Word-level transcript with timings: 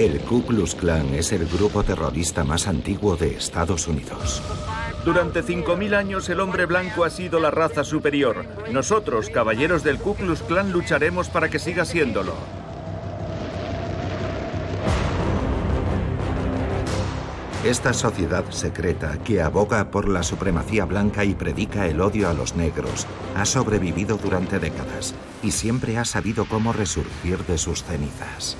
El 0.00 0.18
Ku 0.20 0.42
Klux 0.42 0.76
Klan 0.76 1.12
es 1.12 1.30
el 1.30 1.46
grupo 1.46 1.82
terrorista 1.82 2.42
más 2.42 2.66
antiguo 2.68 3.18
de 3.18 3.34
Estados 3.34 3.86
Unidos. 3.86 4.40
Durante 5.04 5.44
5.000 5.44 5.94
años 5.94 6.26
el 6.30 6.40
hombre 6.40 6.64
blanco 6.64 7.04
ha 7.04 7.10
sido 7.10 7.38
la 7.38 7.50
raza 7.50 7.84
superior. 7.84 8.46
Nosotros, 8.72 9.28
caballeros 9.28 9.84
del 9.84 9.98
Ku 9.98 10.14
Klux 10.14 10.40
Klan, 10.40 10.72
lucharemos 10.72 11.28
para 11.28 11.50
que 11.50 11.58
siga 11.58 11.84
siéndolo. 11.84 12.32
Esta 17.62 17.92
sociedad 17.92 18.46
secreta 18.48 19.18
que 19.22 19.42
aboga 19.42 19.90
por 19.90 20.08
la 20.08 20.22
supremacía 20.22 20.86
blanca 20.86 21.26
y 21.26 21.34
predica 21.34 21.86
el 21.86 22.00
odio 22.00 22.30
a 22.30 22.32
los 22.32 22.56
negros 22.56 23.06
ha 23.36 23.44
sobrevivido 23.44 24.16
durante 24.16 24.58
décadas 24.58 25.14
y 25.42 25.50
siempre 25.50 25.98
ha 25.98 26.06
sabido 26.06 26.46
cómo 26.46 26.72
resurgir 26.72 27.44
de 27.44 27.58
sus 27.58 27.84
cenizas. 27.84 28.56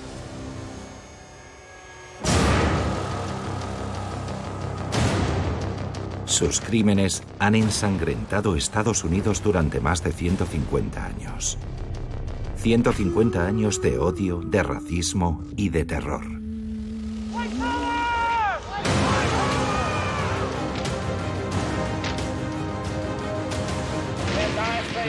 Sus 6.41 6.63
crímenes 6.63 7.23
han 7.39 7.55
ensangrentado 7.55 8.57
Estados 8.57 9.05
Unidos 9.05 9.43
durante 9.43 9.79
más 9.79 10.03
de 10.03 10.11
150 10.11 11.05
años. 11.05 11.59
150 12.57 13.47
años 13.47 13.83
de 13.83 13.99
odio, 13.99 14.41
de 14.41 14.63
racismo 14.63 15.45
y 15.55 15.69
de 15.69 15.85
terror. 15.85 16.25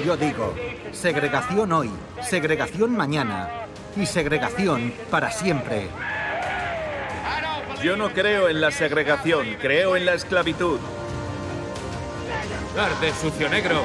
Yo 0.06 0.18
digo, 0.18 0.54
segregación 0.92 1.72
hoy, 1.72 1.92
segregación 2.22 2.94
mañana 2.94 3.68
y 3.96 4.06
segregación 4.06 4.92
para 5.10 5.32
siempre. 5.32 5.88
Yo 7.82 7.96
no 7.96 8.10
creo 8.10 8.50
en 8.50 8.60
la 8.60 8.72
segregación, 8.72 9.56
creo 9.62 9.96
en 9.96 10.06
la 10.06 10.16
esclavitud. 10.16 10.80
¡Arde 12.78 13.14
sucio 13.14 13.50
negro! 13.50 13.82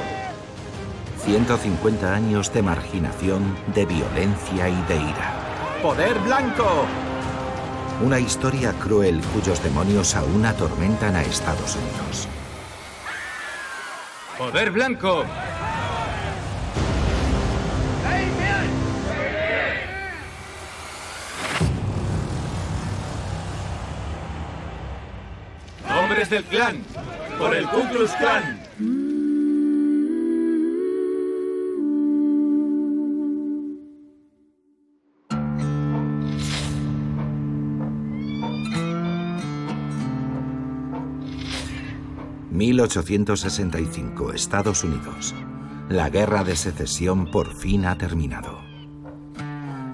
150 1.24 2.14
años 2.14 2.52
de 2.52 2.62
marginación, 2.62 3.56
de 3.74 3.84
violencia 3.84 4.68
y 4.68 4.82
de 4.82 4.96
ira. 4.96 5.80
¡Poder 5.82 6.16
blanco! 6.20 6.86
Una 8.00 8.20
historia 8.20 8.72
cruel 8.74 9.20
cuyos 9.34 9.60
demonios 9.60 10.14
aún 10.14 10.46
atormentan 10.46 11.16
a 11.16 11.22
Estados 11.22 11.74
Unidos. 11.74 12.28
¡Poder 14.38 14.70
blanco! 14.70 15.24
¡Hombres 25.88 26.30
del 26.30 26.44
clan! 26.44 26.84
¡Por 27.38 27.54
el 27.54 27.66
Ku 27.68 27.82
Klux 27.90 28.12
Klan! 28.14 28.60
...1865, 42.56 44.34
Estados 44.34 44.82
Unidos. 44.82 45.34
La 45.90 46.08
guerra 46.08 46.42
de 46.42 46.56
secesión 46.56 47.30
por 47.30 47.54
fin 47.54 47.84
ha 47.84 47.98
terminado. 47.98 48.65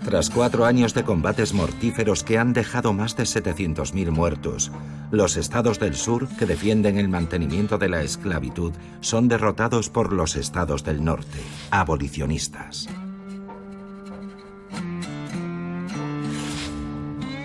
Tras 0.05 0.31
cuatro 0.31 0.64
años 0.64 0.95
de 0.95 1.05
combates 1.05 1.55
mortíferos 1.55 2.25
que 2.25 2.36
han 2.36 2.53
dejado 2.53 2.92
más 2.92 3.17
de 3.17 3.22
700.000 3.22 4.11
muertos, 4.11 4.72
los 5.12 5.36
estados 5.36 5.78
del 5.78 5.95
sur 5.95 6.28
que 6.39 6.45
defienden 6.45 6.98
el 6.98 7.08
mantenimiento 7.08 7.79
de 7.79 7.89
la 7.89 8.02
esclavitud 8.02 8.73
son 9.01 9.29
derrotados 9.29 9.90
por 9.90 10.13
los 10.13 10.35
estados 10.35 10.83
del 10.83 11.05
norte, 11.05 11.39
abolicionistas. 11.70 12.89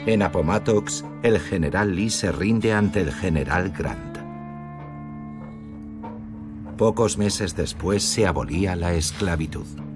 En 0.07 0.21
Appomattox, 0.23 1.05
el 1.21 1.39
general 1.39 1.95
Lee 1.95 2.09
se 2.09 2.31
rinde 2.31 2.73
ante 2.73 3.01
el 3.01 3.13
general 3.13 3.71
Grant. 3.77 4.17
Pocos 6.77 7.17
meses 7.17 7.55
después 7.55 8.03
se 8.03 8.25
abolía 8.25 8.75
la 8.75 8.93
esclavitud. 8.93 9.86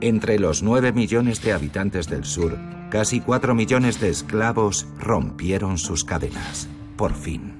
Entre 0.00 0.38
los 0.38 0.62
9 0.62 0.92
millones 0.92 1.42
de 1.42 1.52
habitantes 1.52 2.08
del 2.08 2.24
sur, 2.24 2.56
casi 2.88 3.20
4 3.20 3.56
millones 3.56 4.00
de 4.00 4.10
esclavos 4.10 4.86
rompieron 4.96 5.76
sus 5.76 6.04
cadenas. 6.04 6.68
Por 6.96 7.14
fin. 7.14 7.54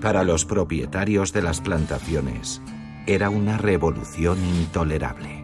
Para 0.00 0.24
los 0.24 0.44
propietarios 0.44 1.32
de 1.32 1.42
las 1.42 1.60
plantaciones, 1.60 2.60
era 3.06 3.30
una 3.30 3.58
revolución 3.58 4.38
intolerable. 4.44 5.39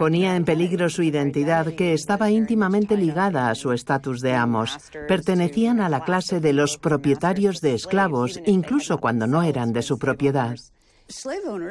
Ponía 0.00 0.34
en 0.34 0.46
peligro 0.46 0.88
su 0.88 1.02
identidad, 1.02 1.74
que 1.74 1.92
estaba 1.92 2.30
íntimamente 2.30 2.96
ligada 2.96 3.50
a 3.50 3.54
su 3.54 3.70
estatus 3.72 4.22
de 4.22 4.32
amos. 4.32 4.78
Pertenecían 5.06 5.78
a 5.82 5.90
la 5.90 6.04
clase 6.04 6.40
de 6.40 6.54
los 6.54 6.78
propietarios 6.78 7.60
de 7.60 7.74
esclavos, 7.74 8.40
incluso 8.46 8.96
cuando 8.96 9.26
no 9.26 9.42
eran 9.42 9.74
de 9.74 9.82
su 9.82 9.98
propiedad. 9.98 10.56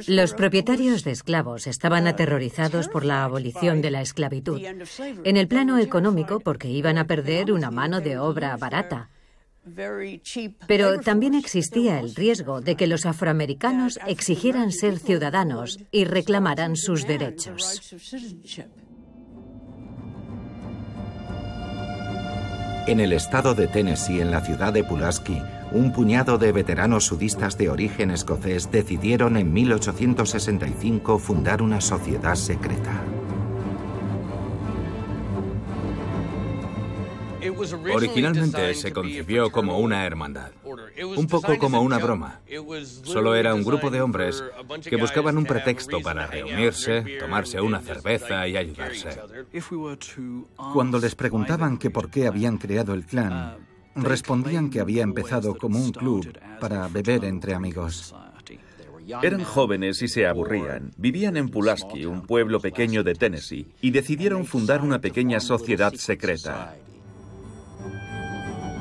Los 0.05 0.35
propietarios 0.35 1.03
de 1.03 1.09
esclavos 1.09 1.65
estaban 1.65 2.05
aterrorizados 2.05 2.87
por 2.87 3.03
la 3.03 3.23
abolición 3.23 3.81
de 3.81 3.89
la 3.89 4.01
esclavitud. 4.01 4.61
En 5.23 5.35
el 5.35 5.47
plano 5.47 5.79
económico, 5.79 6.39
porque 6.39 6.69
iban 6.69 6.99
a 6.99 7.07
perder 7.07 7.51
una 7.51 7.71
mano 7.71 7.99
de 7.99 8.19
obra 8.19 8.55
barata. 8.57 9.09
Pero 10.67 10.99
también 10.99 11.33
existía 11.35 11.99
el 11.99 12.15
riesgo 12.15 12.61
de 12.61 12.75
que 12.75 12.87
los 12.87 13.05
afroamericanos 13.05 13.99
exigieran 14.07 14.71
ser 14.71 14.99
ciudadanos 14.99 15.79
y 15.91 16.05
reclamaran 16.05 16.75
sus 16.75 17.07
derechos. 17.07 17.81
En 22.87 22.99
el 22.99 23.13
estado 23.13 23.53
de 23.53 23.67
Tennessee, 23.67 24.19
en 24.19 24.31
la 24.31 24.41
ciudad 24.41 24.73
de 24.73 24.83
Pulaski, 24.83 25.39
un 25.71 25.93
puñado 25.93 26.39
de 26.39 26.51
veteranos 26.51 27.05
sudistas 27.05 27.55
de 27.55 27.69
origen 27.69 28.09
escocés 28.09 28.71
decidieron 28.71 29.37
en 29.37 29.53
1865 29.53 31.19
fundar 31.19 31.61
una 31.61 31.81
sociedad 31.81 32.33
secreta. 32.33 33.18
Originalmente 37.93 38.73
se 38.73 38.91
concibió 38.91 39.51
como 39.51 39.79
una 39.79 40.05
hermandad, 40.05 40.51
un 41.17 41.27
poco 41.27 41.57
como 41.57 41.81
una 41.81 41.97
broma. 41.97 42.39
Solo 43.03 43.35
era 43.35 43.53
un 43.53 43.63
grupo 43.63 43.89
de 43.89 44.01
hombres 44.01 44.43
que 44.83 44.95
buscaban 44.95 45.37
un 45.37 45.45
pretexto 45.45 46.01
para 46.01 46.27
reunirse, 46.27 47.03
tomarse 47.19 47.61
una 47.61 47.81
cerveza 47.81 48.47
y 48.47 48.57
ayudarse. 48.57 49.09
Cuando 50.73 50.99
les 50.99 51.15
preguntaban 51.15 51.77
que 51.77 51.89
por 51.89 52.09
qué 52.09 52.27
habían 52.27 52.57
creado 52.57 52.93
el 52.93 53.05
clan, 53.05 53.57
respondían 53.95 54.69
que 54.69 54.79
había 54.79 55.03
empezado 55.03 55.55
como 55.55 55.79
un 55.79 55.91
club 55.91 56.37
para 56.59 56.87
beber 56.87 57.25
entre 57.25 57.53
amigos. 57.53 58.13
Eran 59.23 59.43
jóvenes 59.43 60.01
y 60.03 60.07
se 60.07 60.27
aburrían. 60.27 60.91
Vivían 60.97 61.35
en 61.35 61.49
Pulaski, 61.49 62.05
un 62.05 62.21
pueblo 62.21 62.59
pequeño 62.59 63.03
de 63.03 63.15
Tennessee, 63.15 63.67
y 63.81 63.89
decidieron 63.91 64.45
fundar 64.45 64.81
una 64.81 65.01
pequeña 65.01 65.39
sociedad 65.39 65.93
secreta. 65.95 66.75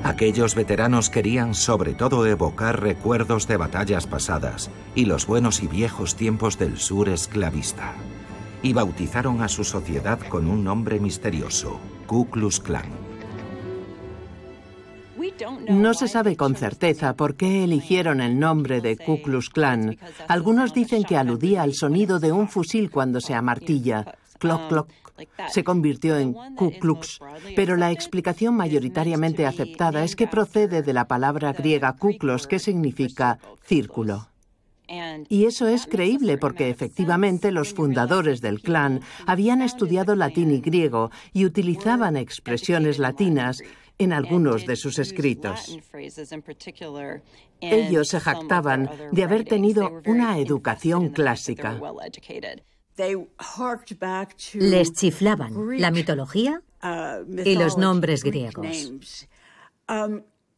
Aquellos 0.04 0.54
veteranos 0.54 1.10
querían 1.10 1.54
sobre 1.54 1.92
todo 1.92 2.25
evocar 2.26 2.81
recuerdos 2.81 3.49
de 3.49 3.56
batallas 3.56 4.06
pasadas 4.06 4.70
y 4.94 5.06
los 5.06 5.26
buenos 5.26 5.62
y 5.62 5.67
viejos 5.67 6.14
tiempos 6.14 6.58
del 6.58 6.78
sur 6.78 7.08
esclavista. 7.08 7.94
Y 8.62 8.72
bautizaron 8.72 9.43
a 9.43 9.49
su 9.49 9.64
sociedad 9.64 10.19
con 10.20 10.49
un 10.49 10.64
nombre 10.64 11.00
misterioso, 11.00 11.81
Ku 12.06 12.28
Klux 12.31 12.61
Klan. 12.61 12.87
No 15.69 15.94
se 15.94 16.08
sabe 16.08 16.37
con 16.37 16.56
certeza 16.56 17.14
por 17.14 17.37
qué 17.37 17.64
eligieron 17.64 18.20
el 18.20 18.38
nombre 18.38 18.81
de 18.81 18.96
Ku 18.96 19.20
Klux 19.22 19.50
Klan. 19.50 19.99
Algunos 20.26 20.72
dicen 20.75 21.05
que 21.05 21.17
aludía 21.17 21.62
al 21.62 21.75
sonido 21.75 22.19
de 22.19 22.32
un 22.32 22.49
fusil 22.49 22.90
cuando 22.90 23.20
se 23.20 23.34
amartilla. 23.34 24.17
Cloc, 24.38 24.69
cloc, 24.69 24.88
se 25.49 25.65
convirtió 25.65 26.19
en 26.19 26.35
Ku 26.55 26.73
Klux, 26.79 27.20
pero 27.56 27.76
la 27.76 27.93
explicación 27.93 28.55
mayoritariamente 28.55 29.47
aceptada 29.47 30.05
es 30.05 30.17
que 30.17 30.26
procede 30.26 30.82
de 30.82 30.93
la 30.93 31.06
palabra 31.06 31.53
griega 31.53 31.94
kuklos, 31.94 32.47
que 32.47 32.59
significa 32.59 33.38
círculo. 33.62 34.29
Y 35.29 35.44
eso 35.44 35.69
es 35.69 35.87
creíble 35.87 36.38
porque 36.38 36.70
efectivamente 36.70 37.53
los 37.53 37.75
fundadores 37.75 38.41
del 38.41 38.62
clan 38.62 39.00
habían 39.26 39.61
estudiado 39.61 40.17
latín 40.17 40.50
y 40.50 40.61
griego 40.61 41.11
y 41.35 41.44
utilizaban 41.44 42.17
expresiones 42.17 42.99
latinas 42.99 43.62
en 43.99 44.12
algunos 44.12 44.65
de 44.65 44.76
sus 44.76 44.99
escritos. 44.99 45.76
Ellos 47.61 48.09
se 48.09 48.20
jactaban 48.20 48.91
de 49.12 49.25
haber 49.25 49.44
tenido 49.44 50.00
una 50.06 50.38
educación 50.38 51.11
clásica. 51.11 51.79
Les 54.54 54.92
chiflaban 54.92 55.80
la 55.80 55.90
mitología 55.90 56.62
y 57.44 57.54
los 57.54 57.78
nombres 57.78 58.24
griegos. 58.24 59.28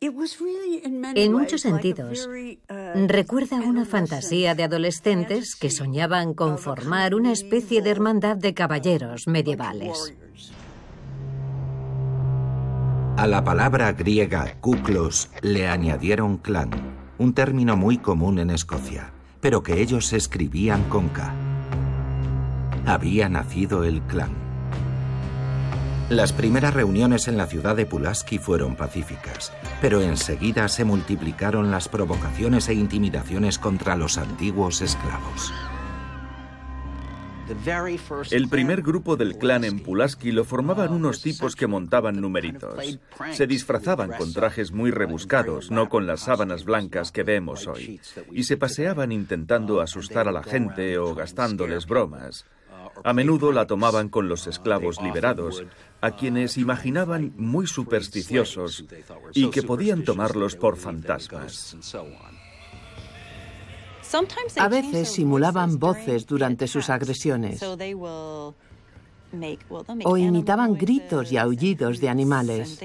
En 0.00 1.32
muchos 1.32 1.60
sentidos, 1.60 2.28
recuerda 3.06 3.56
una 3.56 3.84
fantasía 3.84 4.54
de 4.54 4.64
adolescentes 4.64 5.54
que 5.56 5.70
soñaban 5.70 6.32
con 6.32 6.58
formar 6.58 7.14
una 7.14 7.32
especie 7.32 7.82
de 7.82 7.90
hermandad 7.90 8.36
de 8.36 8.54
caballeros 8.54 9.26
medievales. 9.28 10.14
A 13.18 13.26
la 13.26 13.44
palabra 13.44 13.92
griega 13.92 14.56
kuklos 14.62 15.28
le 15.42 15.68
añadieron 15.68 16.38
clan, 16.38 16.70
un 17.18 17.34
término 17.34 17.76
muy 17.76 17.98
común 17.98 18.38
en 18.38 18.48
Escocia, 18.48 19.12
pero 19.42 19.62
que 19.62 19.82
ellos 19.82 20.14
escribían 20.14 20.84
con 20.84 21.10
K. 21.10 21.49
Había 22.86 23.28
nacido 23.28 23.84
el 23.84 24.00
clan. 24.02 24.32
Las 26.08 26.32
primeras 26.32 26.74
reuniones 26.74 27.28
en 27.28 27.36
la 27.36 27.46
ciudad 27.46 27.76
de 27.76 27.86
Pulaski 27.86 28.38
fueron 28.38 28.74
pacíficas, 28.74 29.52
pero 29.80 30.00
enseguida 30.00 30.66
se 30.66 30.84
multiplicaron 30.84 31.70
las 31.70 31.88
provocaciones 31.88 32.68
e 32.68 32.74
intimidaciones 32.74 33.58
contra 33.58 33.94
los 33.94 34.18
antiguos 34.18 34.82
esclavos. 34.82 35.52
El 38.30 38.48
primer 38.48 38.82
grupo 38.82 39.16
del 39.16 39.36
clan 39.36 39.64
en 39.64 39.80
Pulaski 39.80 40.30
lo 40.30 40.44
formaban 40.44 40.92
unos 40.92 41.20
tipos 41.20 41.56
que 41.56 41.66
montaban 41.66 42.20
numeritos. 42.20 42.98
Se 43.32 43.46
disfrazaban 43.46 44.10
con 44.12 44.32
trajes 44.32 44.72
muy 44.72 44.90
rebuscados, 44.90 45.70
no 45.70 45.88
con 45.88 46.06
las 46.06 46.20
sábanas 46.20 46.64
blancas 46.64 47.12
que 47.12 47.24
vemos 47.24 47.66
hoy, 47.66 48.00
y 48.32 48.44
se 48.44 48.56
paseaban 48.56 49.12
intentando 49.12 49.80
asustar 49.80 50.28
a 50.28 50.32
la 50.32 50.42
gente 50.42 50.98
o 50.98 51.14
gastándoles 51.14 51.86
bromas. 51.86 52.46
A 53.04 53.12
menudo 53.12 53.52
la 53.52 53.66
tomaban 53.66 54.08
con 54.08 54.28
los 54.28 54.46
esclavos 54.46 55.00
liberados, 55.00 55.64
a 56.00 56.10
quienes 56.12 56.56
imaginaban 56.56 57.32
muy 57.36 57.66
supersticiosos 57.66 58.84
y 59.34 59.50
que 59.50 59.62
podían 59.62 60.04
tomarlos 60.04 60.56
por 60.56 60.76
fantasmas. 60.76 61.76
A 64.56 64.68
veces 64.68 65.08
simulaban 65.08 65.78
voces 65.78 66.26
durante 66.26 66.66
sus 66.66 66.90
agresiones 66.90 67.62
o 70.04 70.16
imitaban 70.16 70.74
gritos 70.74 71.30
y 71.30 71.36
aullidos 71.36 72.00
de 72.00 72.08
animales. 72.08 72.80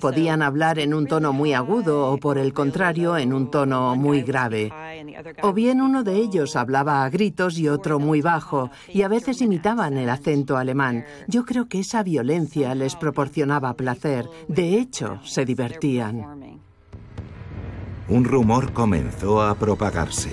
Podían 0.00 0.42
hablar 0.42 0.78
en 0.78 0.94
un 0.94 1.06
tono 1.06 1.32
muy 1.32 1.52
agudo 1.52 2.10
o 2.10 2.18
por 2.18 2.38
el 2.38 2.52
contrario 2.52 3.16
en 3.16 3.32
un 3.32 3.50
tono 3.50 3.94
muy 3.96 4.22
grave. 4.22 4.72
O 5.42 5.52
bien 5.52 5.80
uno 5.80 6.02
de 6.02 6.16
ellos 6.16 6.56
hablaba 6.56 7.04
a 7.04 7.10
gritos 7.10 7.58
y 7.58 7.68
otro 7.68 7.98
muy 7.98 8.22
bajo 8.22 8.70
y 8.88 9.02
a 9.02 9.08
veces 9.08 9.42
imitaban 9.42 9.98
el 9.98 10.08
acento 10.08 10.56
alemán. 10.56 11.04
Yo 11.28 11.44
creo 11.44 11.68
que 11.68 11.80
esa 11.80 12.02
violencia 12.02 12.74
les 12.74 12.96
proporcionaba 12.96 13.74
placer. 13.74 14.28
De 14.48 14.78
hecho, 14.78 15.20
se 15.24 15.44
divertían. 15.44 16.60
Un 18.08 18.24
rumor 18.24 18.72
comenzó 18.72 19.42
a 19.42 19.54
propagarse. 19.54 20.32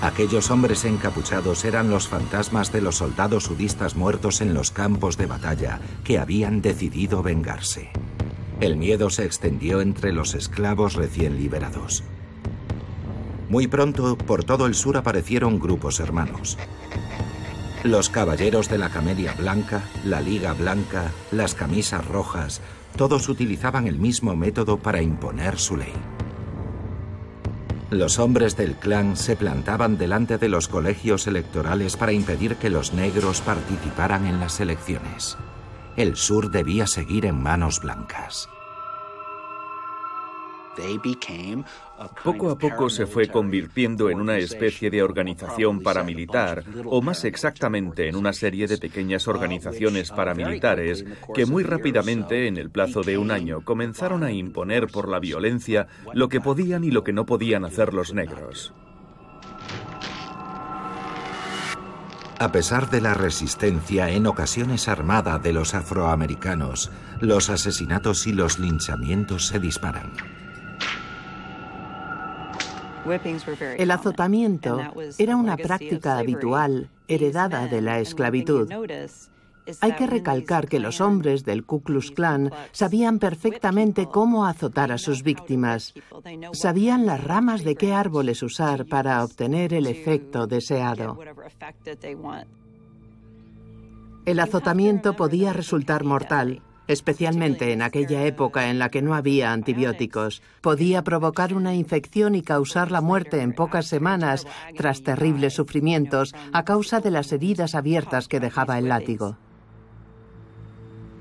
Aquellos 0.00 0.50
hombres 0.50 0.84
encapuchados 0.84 1.64
eran 1.64 1.88
los 1.88 2.08
fantasmas 2.08 2.72
de 2.72 2.82
los 2.82 2.96
soldados 2.96 3.44
sudistas 3.44 3.96
muertos 3.96 4.40
en 4.40 4.52
los 4.52 4.70
campos 4.70 5.16
de 5.16 5.26
batalla 5.26 5.80
que 6.02 6.18
habían 6.18 6.60
decidido 6.60 7.22
vengarse. 7.22 7.90
El 8.60 8.76
miedo 8.76 9.10
se 9.10 9.24
extendió 9.24 9.80
entre 9.80 10.12
los 10.12 10.34
esclavos 10.34 10.94
recién 10.94 11.36
liberados. 11.36 12.04
Muy 13.48 13.66
pronto, 13.66 14.16
por 14.16 14.44
todo 14.44 14.66
el 14.66 14.74
sur 14.74 14.96
aparecieron 14.96 15.58
grupos 15.58 16.00
hermanos. 16.00 16.56
Los 17.82 18.08
caballeros 18.08 18.68
de 18.68 18.78
la 18.78 18.88
Camelia 18.88 19.34
Blanca, 19.34 19.82
la 20.04 20.20
Liga 20.20 20.54
Blanca, 20.54 21.12
las 21.30 21.54
camisas 21.54 22.06
rojas, 22.06 22.62
todos 22.96 23.28
utilizaban 23.28 23.86
el 23.86 23.98
mismo 23.98 24.34
método 24.36 24.78
para 24.78 25.02
imponer 25.02 25.58
su 25.58 25.76
ley. 25.76 25.92
Los 27.90 28.18
hombres 28.18 28.56
del 28.56 28.76
clan 28.76 29.16
se 29.16 29.36
plantaban 29.36 29.98
delante 29.98 30.38
de 30.38 30.48
los 30.48 30.68
colegios 30.68 31.26
electorales 31.26 31.96
para 31.96 32.12
impedir 32.12 32.56
que 32.56 32.70
los 32.70 32.94
negros 32.94 33.40
participaran 33.40 34.26
en 34.26 34.40
las 34.40 34.58
elecciones. 34.60 35.36
El 35.96 36.16
sur 36.16 36.50
debía 36.50 36.88
seguir 36.88 37.24
en 37.24 37.40
manos 37.40 37.80
blancas. 37.80 38.48
Poco 42.24 42.50
a 42.50 42.58
poco 42.58 42.90
se 42.90 43.06
fue 43.06 43.28
convirtiendo 43.28 44.10
en 44.10 44.20
una 44.20 44.38
especie 44.38 44.90
de 44.90 45.04
organización 45.04 45.80
paramilitar, 45.80 46.64
o 46.84 47.00
más 47.00 47.24
exactamente 47.24 48.08
en 48.08 48.16
una 48.16 48.32
serie 48.32 48.66
de 48.66 48.78
pequeñas 48.78 49.28
organizaciones 49.28 50.10
paramilitares 50.10 51.04
que 51.32 51.46
muy 51.46 51.62
rápidamente, 51.62 52.48
en 52.48 52.56
el 52.56 52.70
plazo 52.70 53.02
de 53.02 53.16
un 53.16 53.30
año, 53.30 53.60
comenzaron 53.60 54.24
a 54.24 54.32
imponer 54.32 54.88
por 54.88 55.08
la 55.08 55.20
violencia 55.20 55.86
lo 56.12 56.28
que 56.28 56.40
podían 56.40 56.82
y 56.82 56.90
lo 56.90 57.04
que 57.04 57.12
no 57.12 57.24
podían 57.24 57.64
hacer 57.64 57.94
los 57.94 58.12
negros. 58.12 58.74
A 62.38 62.50
pesar 62.50 62.90
de 62.90 63.00
la 63.00 63.14
resistencia 63.14 64.10
en 64.10 64.26
ocasiones 64.26 64.88
armada 64.88 65.38
de 65.38 65.52
los 65.52 65.74
afroamericanos, 65.74 66.90
los 67.20 67.48
asesinatos 67.48 68.26
y 68.26 68.32
los 68.32 68.58
linchamientos 68.58 69.46
se 69.46 69.60
disparan. 69.60 70.12
El 73.76 73.90
azotamiento 73.90 74.80
era 75.18 75.36
una 75.36 75.56
práctica 75.56 76.18
habitual 76.18 76.88
heredada 77.06 77.66
de 77.66 77.82
la 77.82 78.00
esclavitud. 78.00 78.68
Hay 79.80 79.92
que 79.92 80.06
recalcar 80.06 80.68
que 80.68 80.78
los 80.78 81.00
hombres 81.00 81.44
del 81.44 81.64
Ku 81.64 81.82
Klux 81.82 82.10
Klan 82.10 82.50
sabían 82.72 83.18
perfectamente 83.18 84.06
cómo 84.06 84.46
azotar 84.46 84.92
a 84.92 84.98
sus 84.98 85.22
víctimas. 85.22 85.94
Sabían 86.52 87.06
las 87.06 87.22
ramas 87.22 87.64
de 87.64 87.74
qué 87.74 87.94
árboles 87.94 88.42
usar 88.42 88.86
para 88.86 89.24
obtener 89.24 89.72
el 89.72 89.86
efecto 89.86 90.46
deseado. 90.46 91.18
El 94.26 94.40
azotamiento 94.40 95.16
podía 95.16 95.52
resultar 95.52 96.04
mortal, 96.04 96.62
especialmente 96.86 97.72
en 97.72 97.82
aquella 97.82 98.24
época 98.24 98.70
en 98.70 98.78
la 98.78 98.90
que 98.90 99.02
no 99.02 99.14
había 99.14 99.52
antibióticos. 99.52 100.42
Podía 100.60 101.02
provocar 101.04 101.54
una 101.54 101.74
infección 101.74 102.34
y 102.34 102.42
causar 102.42 102.90
la 102.90 103.00
muerte 103.00 103.40
en 103.40 103.52
pocas 103.52 103.86
semanas 103.86 104.46
tras 104.76 105.02
terribles 105.02 105.54
sufrimientos 105.54 106.34
a 106.52 106.64
causa 106.64 107.00
de 107.00 107.10
las 107.10 107.32
heridas 107.32 107.74
abiertas 107.74 108.28
que 108.28 108.40
dejaba 108.40 108.78
el 108.78 108.88
látigo. 108.88 109.36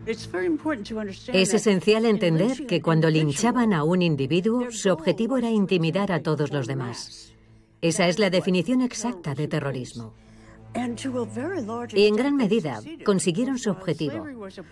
Es 0.05 1.53
esencial 1.53 2.05
entender 2.05 2.65
que 2.65 2.81
cuando 2.81 3.09
linchaban 3.09 3.73
a 3.73 3.83
un 3.83 4.01
individuo, 4.01 4.71
su 4.71 4.91
objetivo 4.91 5.37
era 5.37 5.49
intimidar 5.49 6.11
a 6.11 6.21
todos 6.21 6.51
los 6.51 6.67
demás. 6.67 7.33
Esa 7.81 8.07
es 8.07 8.19
la 8.19 8.29
definición 8.29 8.81
exacta 8.81 9.33
de 9.33 9.47
terrorismo. 9.47 10.13
Y 11.93 12.07
en 12.07 12.15
gran 12.15 12.35
medida 12.35 12.81
consiguieron 13.05 13.59
su 13.59 13.69
objetivo, 13.69 14.25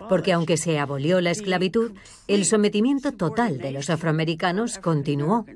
porque 0.08 0.32
aunque 0.32 0.56
se 0.56 0.78
abolió 0.78 1.20
la 1.20 1.30
esclavitud, 1.30 1.92
el 2.26 2.44
sometimiento 2.44 3.12
total 3.12 3.58
de 3.58 3.70
los 3.70 3.88
afroamericanos 3.88 4.78
continuó. 4.78 5.46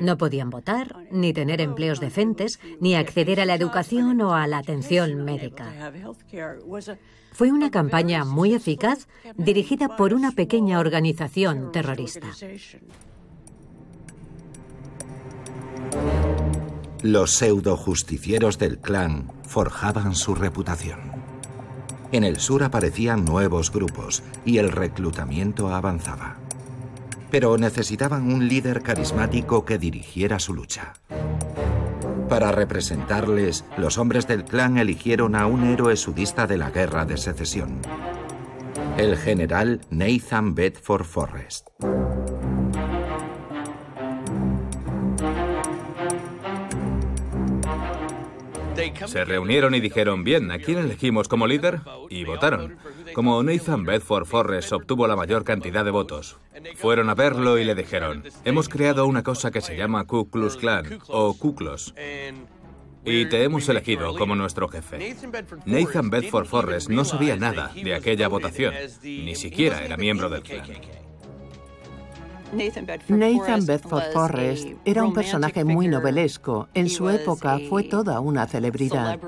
No 0.00 0.18
podían 0.18 0.50
votar, 0.50 0.96
ni 1.12 1.32
tener 1.32 1.60
empleos 1.60 2.00
decentes, 2.00 2.58
ni 2.80 2.96
acceder 2.96 3.40
a 3.40 3.46
la 3.46 3.54
educación 3.54 4.20
o 4.20 4.34
a 4.34 4.46
la 4.46 4.58
atención 4.58 5.24
médica. 5.24 5.92
Fue 7.38 7.52
una 7.52 7.70
campaña 7.70 8.24
muy 8.24 8.52
eficaz 8.52 9.06
dirigida 9.36 9.96
por 9.96 10.12
una 10.12 10.32
pequeña 10.32 10.80
organización 10.80 11.70
terrorista. 11.70 12.26
Los 17.00 17.30
pseudo 17.30 17.76
justicieros 17.76 18.58
del 18.58 18.78
clan 18.78 19.30
forjaban 19.44 20.16
su 20.16 20.34
reputación. 20.34 20.98
En 22.10 22.24
el 22.24 22.40
sur 22.40 22.64
aparecían 22.64 23.24
nuevos 23.24 23.70
grupos 23.70 24.24
y 24.44 24.58
el 24.58 24.72
reclutamiento 24.72 25.68
avanzaba. 25.68 26.38
Pero 27.30 27.56
necesitaban 27.56 28.32
un 28.32 28.48
líder 28.48 28.82
carismático 28.82 29.64
que 29.64 29.78
dirigiera 29.78 30.40
su 30.40 30.54
lucha. 30.54 30.94
Para 32.28 32.52
representarles, 32.52 33.64
los 33.78 33.96
hombres 33.96 34.26
del 34.26 34.44
clan 34.44 34.76
eligieron 34.76 35.34
a 35.34 35.46
un 35.46 35.64
héroe 35.64 35.96
sudista 35.96 36.46
de 36.46 36.58
la 36.58 36.70
Guerra 36.70 37.06
de 37.06 37.16
Secesión, 37.16 37.80
el 38.98 39.16
general 39.16 39.80
Nathan 39.90 40.54
Bedford 40.54 41.04
Forrest. 41.04 41.68
Se 49.06 49.24
reunieron 49.24 49.74
y 49.74 49.80
dijeron, 49.80 50.24
bien, 50.24 50.50
¿a 50.50 50.58
quién 50.58 50.78
elegimos 50.78 51.28
como 51.28 51.46
líder? 51.46 51.80
Y 52.10 52.24
votaron. 52.24 52.76
Como 53.14 53.42
Nathan 53.42 53.84
Bedford 53.84 54.26
Forrest 54.26 54.72
obtuvo 54.72 55.06
la 55.06 55.16
mayor 55.16 55.44
cantidad 55.44 55.84
de 55.84 55.90
votos, 55.90 56.38
fueron 56.76 57.10
a 57.10 57.14
verlo 57.14 57.58
y 57.58 57.64
le 57.64 57.74
dijeron, 57.74 58.24
hemos 58.44 58.68
creado 58.68 59.06
una 59.06 59.22
cosa 59.22 59.50
que 59.50 59.60
se 59.60 59.76
llama 59.76 60.04
Ku 60.04 60.30
Klux 60.30 60.56
Klan 60.56 61.00
o 61.08 61.34
Kuklos. 61.34 61.94
Y 63.04 63.26
te 63.26 63.42
hemos 63.42 63.68
elegido 63.68 64.14
como 64.14 64.34
nuestro 64.34 64.68
jefe. 64.68 65.16
Nathan 65.64 66.10
Bedford 66.10 66.46
Forrest 66.46 66.90
no 66.90 67.04
sabía 67.04 67.36
nada 67.36 67.72
de 67.74 67.94
aquella 67.94 68.28
votación, 68.28 68.74
ni 69.02 69.34
siquiera 69.34 69.82
era 69.84 69.96
miembro 69.96 70.28
del 70.28 70.42
clan. 70.42 70.66
Nathan 72.52 73.66
Bedford 73.66 74.12
Forrest 74.12 74.68
era 74.84 75.04
un 75.04 75.12
personaje 75.12 75.64
muy 75.64 75.88
novelesco. 75.88 76.68
En 76.74 76.88
su 76.88 77.08
época 77.10 77.58
fue 77.68 77.84
toda 77.84 78.20
una 78.20 78.46
celebridad. 78.46 79.18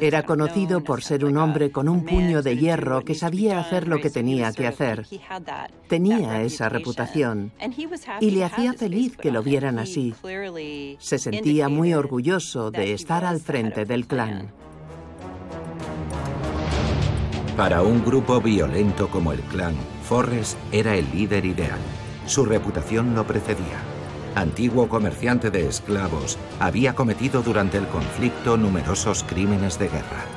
Era 0.00 0.22
conocido 0.22 0.82
por 0.82 1.02
ser 1.02 1.24
un 1.24 1.36
hombre 1.36 1.72
con 1.72 1.88
un 1.88 2.04
puño 2.04 2.42
de 2.42 2.56
hierro 2.56 3.04
que 3.04 3.14
sabía 3.14 3.58
hacer 3.58 3.88
lo 3.88 4.00
que 4.00 4.10
tenía 4.10 4.52
que 4.52 4.66
hacer. 4.66 5.06
Tenía 5.88 6.42
esa 6.42 6.68
reputación 6.68 7.52
y 8.20 8.30
le 8.30 8.44
hacía 8.44 8.74
feliz 8.74 9.16
que 9.16 9.32
lo 9.32 9.42
vieran 9.42 9.78
así. 9.78 10.14
Se 10.98 11.18
sentía 11.18 11.68
muy 11.68 11.94
orgulloso 11.94 12.70
de 12.70 12.92
estar 12.92 13.24
al 13.24 13.40
frente 13.40 13.84
del 13.84 14.06
clan. 14.06 14.52
Para 17.56 17.82
un 17.82 18.04
grupo 18.04 18.40
violento 18.40 19.08
como 19.08 19.32
el 19.32 19.40
clan, 19.40 19.74
Forrest 20.08 20.56
era 20.70 20.94
el 20.94 21.10
líder 21.10 21.44
ideal. 21.44 21.80
Su 22.26 22.44
reputación 22.44 23.16
lo 23.16 23.26
precedía. 23.26 23.80
Antiguo 24.36 24.88
comerciante 24.88 25.50
de 25.50 25.66
esclavos, 25.66 26.38
había 26.60 26.94
cometido 26.94 27.42
durante 27.42 27.78
el 27.78 27.88
conflicto 27.88 28.56
numerosos 28.56 29.24
crímenes 29.24 29.80
de 29.80 29.88
guerra. 29.88 30.35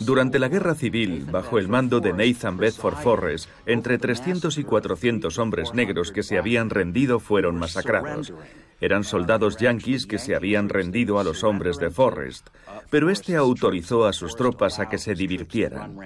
Durante 0.00 0.38
la 0.38 0.48
guerra 0.48 0.74
civil, 0.74 1.26
bajo 1.30 1.58
el 1.58 1.68
mando 1.68 2.00
de 2.00 2.12
Nathan 2.12 2.56
Bedford 2.56 2.96
Forrest, 2.96 3.48
entre 3.66 3.98
300 3.98 4.56
y 4.58 4.64
400 4.64 5.38
hombres 5.38 5.74
negros 5.74 6.12
que 6.12 6.22
se 6.22 6.38
habían 6.38 6.70
rendido 6.70 7.20
fueron 7.20 7.58
masacrados. 7.58 8.32
Eran 8.80 9.04
soldados 9.04 9.56
yanquis 9.56 10.06
que 10.06 10.18
se 10.18 10.34
habían 10.34 10.68
rendido 10.68 11.18
a 11.18 11.24
los 11.24 11.42
hombres 11.42 11.78
de 11.78 11.90
Forrest, 11.90 12.48
pero 12.90 13.10
este 13.10 13.36
autorizó 13.36 14.06
a 14.06 14.12
sus 14.12 14.36
tropas 14.36 14.78
a 14.78 14.88
que 14.88 14.98
se 14.98 15.14
divirtieran. 15.14 15.96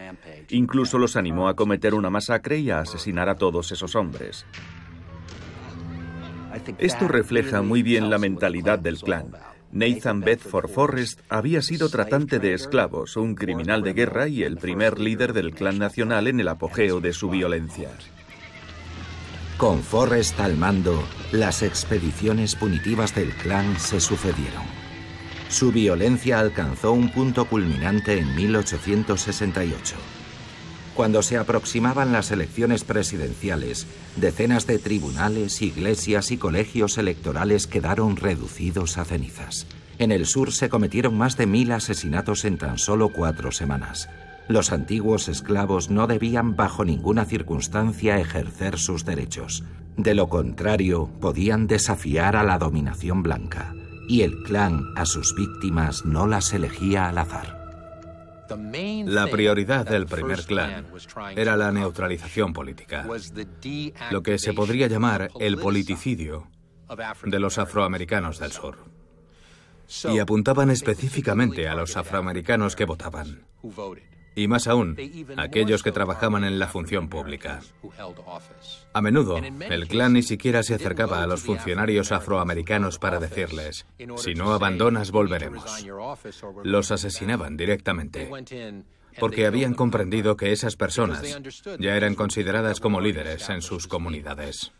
Incluso 0.48 0.98
los 0.98 1.16
animó 1.16 1.48
a 1.48 1.56
cometer 1.56 1.94
una 1.94 2.10
masacre 2.10 2.58
y 2.58 2.70
a 2.70 2.80
asesinar 2.80 3.28
a 3.28 3.36
todos 3.36 3.72
esos 3.72 3.94
hombres. 3.94 4.46
Esto 6.78 7.08
refleja 7.08 7.62
muy 7.62 7.82
bien 7.82 8.10
la 8.10 8.18
mentalidad 8.18 8.78
del 8.78 8.98
clan. 8.98 9.32
Nathan 9.72 10.20
Bedford 10.20 10.68
Forrest 10.68 11.20
había 11.30 11.62
sido 11.62 11.88
tratante 11.88 12.38
de 12.38 12.52
esclavos, 12.52 13.16
un 13.16 13.34
criminal 13.34 13.82
de 13.82 13.94
guerra 13.94 14.28
y 14.28 14.42
el 14.42 14.58
primer 14.58 14.98
líder 15.00 15.32
del 15.32 15.54
clan 15.54 15.78
nacional 15.78 16.26
en 16.26 16.40
el 16.40 16.48
apogeo 16.48 17.00
de 17.00 17.14
su 17.14 17.30
violencia. 17.30 17.88
Con 19.56 19.82
Forrest 19.82 20.38
al 20.40 20.58
mando, 20.58 21.02
las 21.32 21.62
expediciones 21.62 22.54
punitivas 22.54 23.14
del 23.14 23.30
clan 23.30 23.78
se 23.78 23.98
sucedieron. 24.00 24.64
Su 25.48 25.72
violencia 25.72 26.38
alcanzó 26.38 26.92
un 26.92 27.10
punto 27.10 27.46
culminante 27.46 28.18
en 28.18 28.34
1868. 28.36 29.96
Cuando 30.94 31.22
se 31.22 31.38
aproximaban 31.38 32.12
las 32.12 32.30
elecciones 32.30 32.84
presidenciales, 32.84 33.86
decenas 34.16 34.66
de 34.66 34.78
tribunales, 34.78 35.62
iglesias 35.62 36.30
y 36.30 36.36
colegios 36.36 36.98
electorales 36.98 37.66
quedaron 37.66 38.16
reducidos 38.16 38.98
a 38.98 39.04
cenizas. 39.04 39.66
En 39.98 40.12
el 40.12 40.26
sur 40.26 40.52
se 40.52 40.68
cometieron 40.68 41.16
más 41.16 41.36
de 41.36 41.46
mil 41.46 41.72
asesinatos 41.72 42.44
en 42.44 42.58
tan 42.58 42.76
solo 42.76 43.10
cuatro 43.10 43.52
semanas. 43.52 44.10
Los 44.48 44.70
antiguos 44.72 45.28
esclavos 45.28 45.90
no 45.90 46.06
debían 46.06 46.56
bajo 46.56 46.84
ninguna 46.84 47.24
circunstancia 47.24 48.18
ejercer 48.18 48.78
sus 48.78 49.04
derechos. 49.06 49.64
De 49.96 50.14
lo 50.14 50.28
contrario, 50.28 51.08
podían 51.20 51.68
desafiar 51.68 52.36
a 52.36 52.42
la 52.42 52.58
dominación 52.58 53.22
blanca. 53.22 53.74
Y 54.08 54.22
el 54.22 54.42
clan 54.42 54.84
a 54.96 55.06
sus 55.06 55.34
víctimas 55.34 56.04
no 56.04 56.26
las 56.26 56.52
elegía 56.52 57.08
al 57.08 57.18
azar. 57.18 57.61
La 59.06 59.26
prioridad 59.28 59.86
del 59.86 60.06
primer 60.06 60.44
clan 60.44 60.86
era 61.36 61.56
la 61.56 61.72
neutralización 61.72 62.52
política, 62.52 63.06
lo 64.10 64.22
que 64.22 64.38
se 64.38 64.52
podría 64.52 64.88
llamar 64.88 65.30
el 65.40 65.58
politicidio 65.58 66.48
de 67.24 67.40
los 67.40 67.58
afroamericanos 67.58 68.38
del 68.38 68.52
sur. 68.52 68.78
Y 70.04 70.18
apuntaban 70.18 70.70
específicamente 70.70 71.68
a 71.68 71.74
los 71.74 71.96
afroamericanos 71.96 72.76
que 72.76 72.84
votaban. 72.84 73.44
Y 74.34 74.48
más 74.48 74.66
aún, 74.66 74.96
aquellos 75.36 75.82
que 75.82 75.92
trabajaban 75.92 76.44
en 76.44 76.58
la 76.58 76.68
función 76.68 77.08
pública. 77.08 77.60
A 78.92 79.02
menudo, 79.02 79.36
el 79.36 79.88
clan 79.88 80.14
ni 80.14 80.22
siquiera 80.22 80.62
se 80.62 80.74
acercaba 80.74 81.22
a 81.22 81.26
los 81.26 81.42
funcionarios 81.42 82.12
afroamericanos 82.12 82.98
para 82.98 83.18
decirles, 83.18 83.86
si 84.16 84.34
no 84.34 84.52
abandonas, 84.52 85.10
volveremos. 85.10 85.86
Los 86.64 86.90
asesinaban 86.90 87.56
directamente 87.56 88.30
porque 89.18 89.46
habían 89.46 89.74
comprendido 89.74 90.36
que 90.36 90.52
esas 90.52 90.76
personas 90.76 91.22
ya 91.78 91.96
eran 91.96 92.14
consideradas 92.14 92.80
como 92.80 93.00
líderes 93.00 93.48
en 93.48 93.62
sus 93.62 93.86
comunidades. 93.86 94.72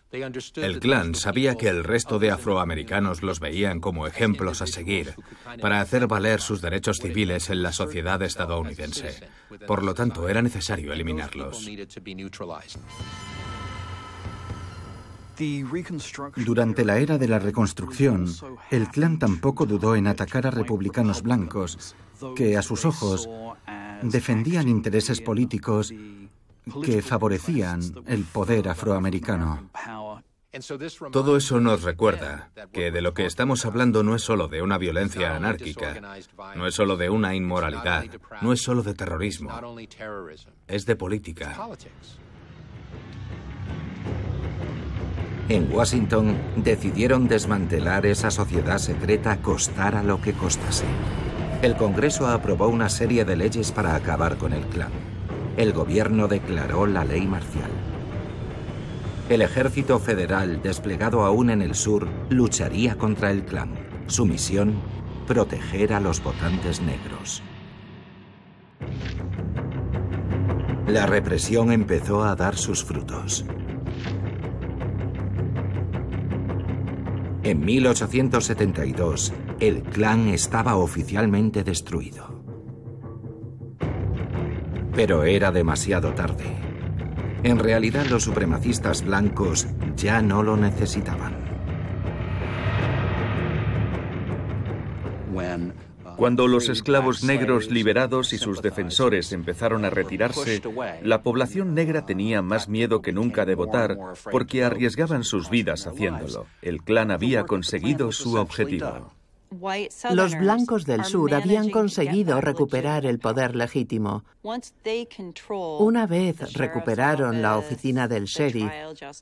El 0.56 0.78
clan 0.80 1.14
sabía 1.14 1.54
que 1.54 1.68
el 1.68 1.84
resto 1.84 2.18
de 2.18 2.30
afroamericanos 2.30 3.22
los 3.22 3.40
veían 3.40 3.80
como 3.80 4.06
ejemplos 4.06 4.60
a 4.60 4.66
seguir 4.66 5.14
para 5.60 5.80
hacer 5.80 6.06
valer 6.06 6.40
sus 6.40 6.60
derechos 6.60 6.98
civiles 6.98 7.48
en 7.50 7.62
la 7.62 7.72
sociedad 7.72 8.20
estadounidense. 8.22 9.28
Por 9.66 9.82
lo 9.82 9.94
tanto, 9.94 10.28
era 10.28 10.42
necesario 10.42 10.92
eliminarlos. 10.92 11.66
Durante 16.36 16.84
la 16.84 16.98
era 16.98 17.18
de 17.18 17.28
la 17.28 17.38
reconstrucción, 17.38 18.26
el 18.70 18.88
clan 18.88 19.18
tampoco 19.18 19.64
dudó 19.66 19.96
en 19.96 20.06
atacar 20.06 20.46
a 20.46 20.50
republicanos 20.50 21.22
blancos 21.22 21.96
que, 22.36 22.56
a 22.56 22.62
sus 22.62 22.84
ojos, 22.84 23.28
defendían 24.02 24.68
intereses 24.68 25.20
políticos 25.20 25.92
que 26.84 27.02
favorecían 27.02 27.80
el 28.06 28.24
poder 28.24 28.68
afroamericano. 28.68 29.70
Todo 31.10 31.38
eso 31.38 31.60
nos 31.60 31.82
recuerda 31.82 32.50
que 32.72 32.90
de 32.90 33.00
lo 33.00 33.14
que 33.14 33.24
estamos 33.24 33.64
hablando 33.64 34.02
no 34.02 34.14
es 34.14 34.22
solo 34.22 34.48
de 34.48 34.60
una 34.60 34.76
violencia 34.76 35.34
anárquica, 35.34 35.98
no 36.54 36.66
es 36.66 36.74
solo 36.74 36.98
de 36.98 37.08
una 37.08 37.34
inmoralidad, 37.34 38.04
no 38.42 38.52
es 38.52 38.60
solo 38.60 38.82
de 38.82 38.92
terrorismo, 38.92 39.50
es 40.66 40.84
de 40.84 40.96
política. 40.96 41.56
En 45.48 45.72
Washington 45.72 46.36
decidieron 46.56 47.28
desmantelar 47.28 48.04
esa 48.06 48.30
sociedad 48.30 48.78
secreta 48.78 49.40
costara 49.40 50.02
lo 50.02 50.20
que 50.20 50.34
costase 50.34 50.84
el 51.62 51.76
Congreso 51.76 52.26
aprobó 52.26 52.66
una 52.66 52.88
serie 52.88 53.24
de 53.24 53.36
leyes 53.36 53.70
para 53.70 53.94
acabar 53.94 54.36
con 54.36 54.52
el 54.52 54.64
clan. 54.66 54.90
El 55.56 55.72
gobierno 55.72 56.26
declaró 56.26 56.86
la 56.86 57.04
ley 57.04 57.24
marcial. 57.24 57.70
El 59.28 59.42
ejército 59.42 60.00
federal, 60.00 60.60
desplegado 60.60 61.24
aún 61.24 61.50
en 61.50 61.62
el 61.62 61.76
sur, 61.76 62.08
lucharía 62.30 62.96
contra 62.96 63.30
el 63.30 63.44
clan. 63.44 63.74
Su 64.08 64.26
misión, 64.26 64.74
proteger 65.28 65.92
a 65.92 66.00
los 66.00 66.20
votantes 66.22 66.80
negros. 66.80 67.44
La 70.88 71.06
represión 71.06 71.70
empezó 71.70 72.24
a 72.24 72.34
dar 72.34 72.56
sus 72.56 72.82
frutos. 72.82 73.44
En 77.44 77.64
1872, 77.64 79.32
el 79.62 79.84
clan 79.84 80.26
estaba 80.26 80.74
oficialmente 80.74 81.62
destruido. 81.62 82.42
Pero 84.92 85.22
era 85.22 85.52
demasiado 85.52 86.14
tarde. 86.14 86.44
En 87.44 87.60
realidad 87.60 88.06
los 88.06 88.24
supremacistas 88.24 89.04
blancos 89.04 89.68
ya 89.94 90.20
no 90.20 90.42
lo 90.42 90.56
necesitaban. 90.56 91.36
Cuando 96.16 96.48
los 96.48 96.68
esclavos 96.68 97.22
negros 97.22 97.70
liberados 97.70 98.32
y 98.32 98.38
sus 98.38 98.62
defensores 98.62 99.30
empezaron 99.30 99.84
a 99.84 99.90
retirarse, 99.90 100.60
la 101.04 101.22
población 101.22 101.72
negra 101.72 102.04
tenía 102.04 102.42
más 102.42 102.68
miedo 102.68 103.00
que 103.00 103.12
nunca 103.12 103.44
de 103.44 103.54
votar 103.54 103.96
porque 104.30 104.64
arriesgaban 104.64 105.22
sus 105.22 105.50
vidas 105.50 105.86
haciéndolo. 105.86 106.46
El 106.62 106.82
clan 106.82 107.12
había 107.12 107.44
conseguido 107.44 108.10
su 108.10 108.34
objetivo. 108.34 109.12
Los 110.10 110.34
blancos 110.36 110.86
del 110.86 111.04
sur 111.04 111.34
habían 111.34 111.70
conseguido 111.70 112.40
recuperar 112.40 113.06
el 113.06 113.18
poder 113.18 113.54
legítimo. 113.54 114.24
Una 115.78 116.06
vez 116.06 116.52
recuperaron 116.54 117.42
la 117.42 117.58
oficina 117.58 118.08
del 118.08 118.24
sheriff, 118.24 118.72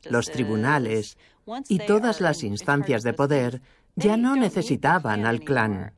los 0.08 0.30
tribunales 0.30 1.16
y 1.68 1.78
todas 1.78 2.20
las 2.20 2.42
instancias 2.42 3.02
de 3.02 3.12
poder, 3.12 3.60
ya 3.96 4.16
no 4.16 4.37
necesitaban 4.37 5.26
al 5.26 5.40
clan. 5.40 5.92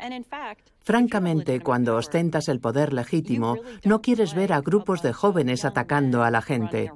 Francamente, 0.80 1.60
cuando 1.60 1.96
ostentas 1.96 2.48
el 2.48 2.58
poder 2.58 2.92
legítimo, 2.92 3.58
no 3.84 4.00
quieres 4.00 4.34
ver 4.34 4.52
a 4.52 4.60
grupos 4.60 5.02
de 5.02 5.12
jóvenes 5.12 5.64
atacando 5.64 6.24
a 6.24 6.30
la 6.30 6.42
gente. 6.42 6.90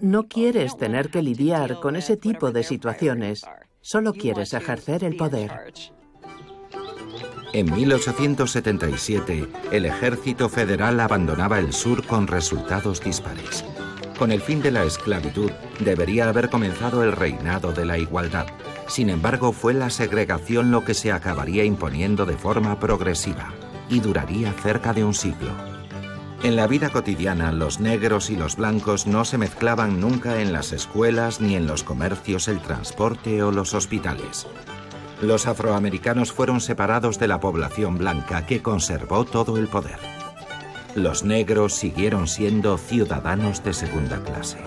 No 0.00 0.28
quieres 0.28 0.76
tener 0.76 1.10
que 1.10 1.22
lidiar 1.22 1.80
con 1.80 1.96
ese 1.96 2.16
tipo 2.16 2.52
de 2.52 2.62
situaciones. 2.62 3.44
Solo 3.84 4.12
quieres 4.12 4.54
ejercer 4.54 5.02
el 5.02 5.16
poder. 5.16 5.50
En 7.52 7.74
1877, 7.74 9.48
el 9.72 9.86
ejército 9.86 10.48
federal 10.48 11.00
abandonaba 11.00 11.58
el 11.58 11.72
sur 11.72 12.06
con 12.06 12.28
resultados 12.28 13.02
dispares. 13.02 13.64
Con 14.16 14.30
el 14.30 14.40
fin 14.40 14.62
de 14.62 14.70
la 14.70 14.84
esclavitud, 14.84 15.50
debería 15.80 16.28
haber 16.28 16.48
comenzado 16.48 17.02
el 17.02 17.10
reinado 17.10 17.72
de 17.72 17.84
la 17.84 17.98
igualdad. 17.98 18.46
Sin 18.86 19.10
embargo, 19.10 19.52
fue 19.52 19.74
la 19.74 19.90
segregación 19.90 20.70
lo 20.70 20.84
que 20.84 20.94
se 20.94 21.10
acabaría 21.10 21.64
imponiendo 21.64 22.24
de 22.24 22.36
forma 22.36 22.78
progresiva 22.78 23.52
y 23.88 23.98
duraría 23.98 24.52
cerca 24.52 24.92
de 24.92 25.04
un 25.04 25.12
siglo. 25.12 25.71
En 26.42 26.56
la 26.56 26.66
vida 26.66 26.90
cotidiana, 26.90 27.52
los 27.52 27.78
negros 27.78 28.28
y 28.28 28.34
los 28.34 28.56
blancos 28.56 29.06
no 29.06 29.24
se 29.24 29.38
mezclaban 29.38 30.00
nunca 30.00 30.40
en 30.40 30.52
las 30.52 30.72
escuelas, 30.72 31.40
ni 31.40 31.54
en 31.54 31.68
los 31.68 31.84
comercios, 31.84 32.48
el 32.48 32.58
transporte 32.58 33.44
o 33.44 33.52
los 33.52 33.74
hospitales. 33.74 34.48
Los 35.20 35.46
afroamericanos 35.46 36.32
fueron 36.32 36.60
separados 36.60 37.20
de 37.20 37.28
la 37.28 37.38
población 37.38 37.96
blanca 37.96 38.44
que 38.44 38.60
conservó 38.60 39.24
todo 39.24 39.56
el 39.56 39.68
poder. 39.68 40.00
Los 40.96 41.22
negros 41.22 41.74
siguieron 41.74 42.26
siendo 42.26 42.76
ciudadanos 42.76 43.62
de 43.62 43.72
segunda 43.72 44.20
clase. 44.24 44.58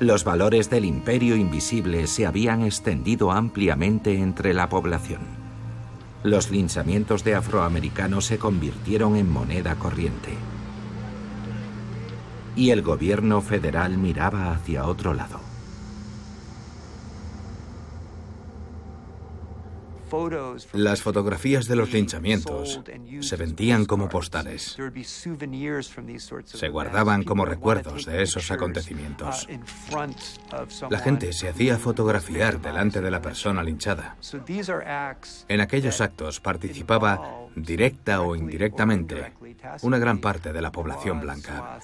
Los 0.00 0.24
valores 0.24 0.70
del 0.70 0.86
imperio 0.86 1.36
invisible 1.36 2.06
se 2.06 2.24
habían 2.24 2.62
extendido 2.62 3.30
ampliamente 3.30 4.18
entre 4.18 4.54
la 4.54 4.70
población 4.70 5.43
los 6.24 6.50
linchamientos 6.50 7.22
de 7.22 7.34
afroamericanos 7.34 8.24
se 8.24 8.38
convirtieron 8.38 9.14
en 9.16 9.30
moneda 9.30 9.74
corriente. 9.74 10.30
Y 12.56 12.70
el 12.70 12.80
gobierno 12.80 13.42
federal 13.42 13.98
miraba 13.98 14.50
hacia 14.50 14.86
otro 14.86 15.12
lado. 15.12 15.53
Las 20.72 21.02
fotografías 21.02 21.66
de 21.66 21.76
los 21.76 21.92
linchamientos 21.92 22.80
se 23.20 23.36
vendían 23.36 23.84
como 23.84 24.08
postales. 24.08 24.76
Se 26.44 26.68
guardaban 26.68 27.24
como 27.24 27.44
recuerdos 27.44 28.06
de 28.06 28.22
esos 28.22 28.50
acontecimientos. 28.50 29.48
La 30.90 30.98
gente 30.98 31.32
se 31.32 31.48
hacía 31.48 31.78
fotografiar 31.78 32.60
delante 32.60 33.00
de 33.00 33.10
la 33.10 33.20
persona 33.20 33.62
linchada. 33.62 34.16
En 35.48 35.60
aquellos 35.60 36.00
actos 36.00 36.40
participaba, 36.40 37.48
directa 37.56 38.22
o 38.22 38.36
indirectamente, 38.36 39.32
una 39.82 39.98
gran 39.98 40.18
parte 40.18 40.52
de 40.52 40.62
la 40.62 40.72
población 40.72 41.20
blanca. 41.20 41.78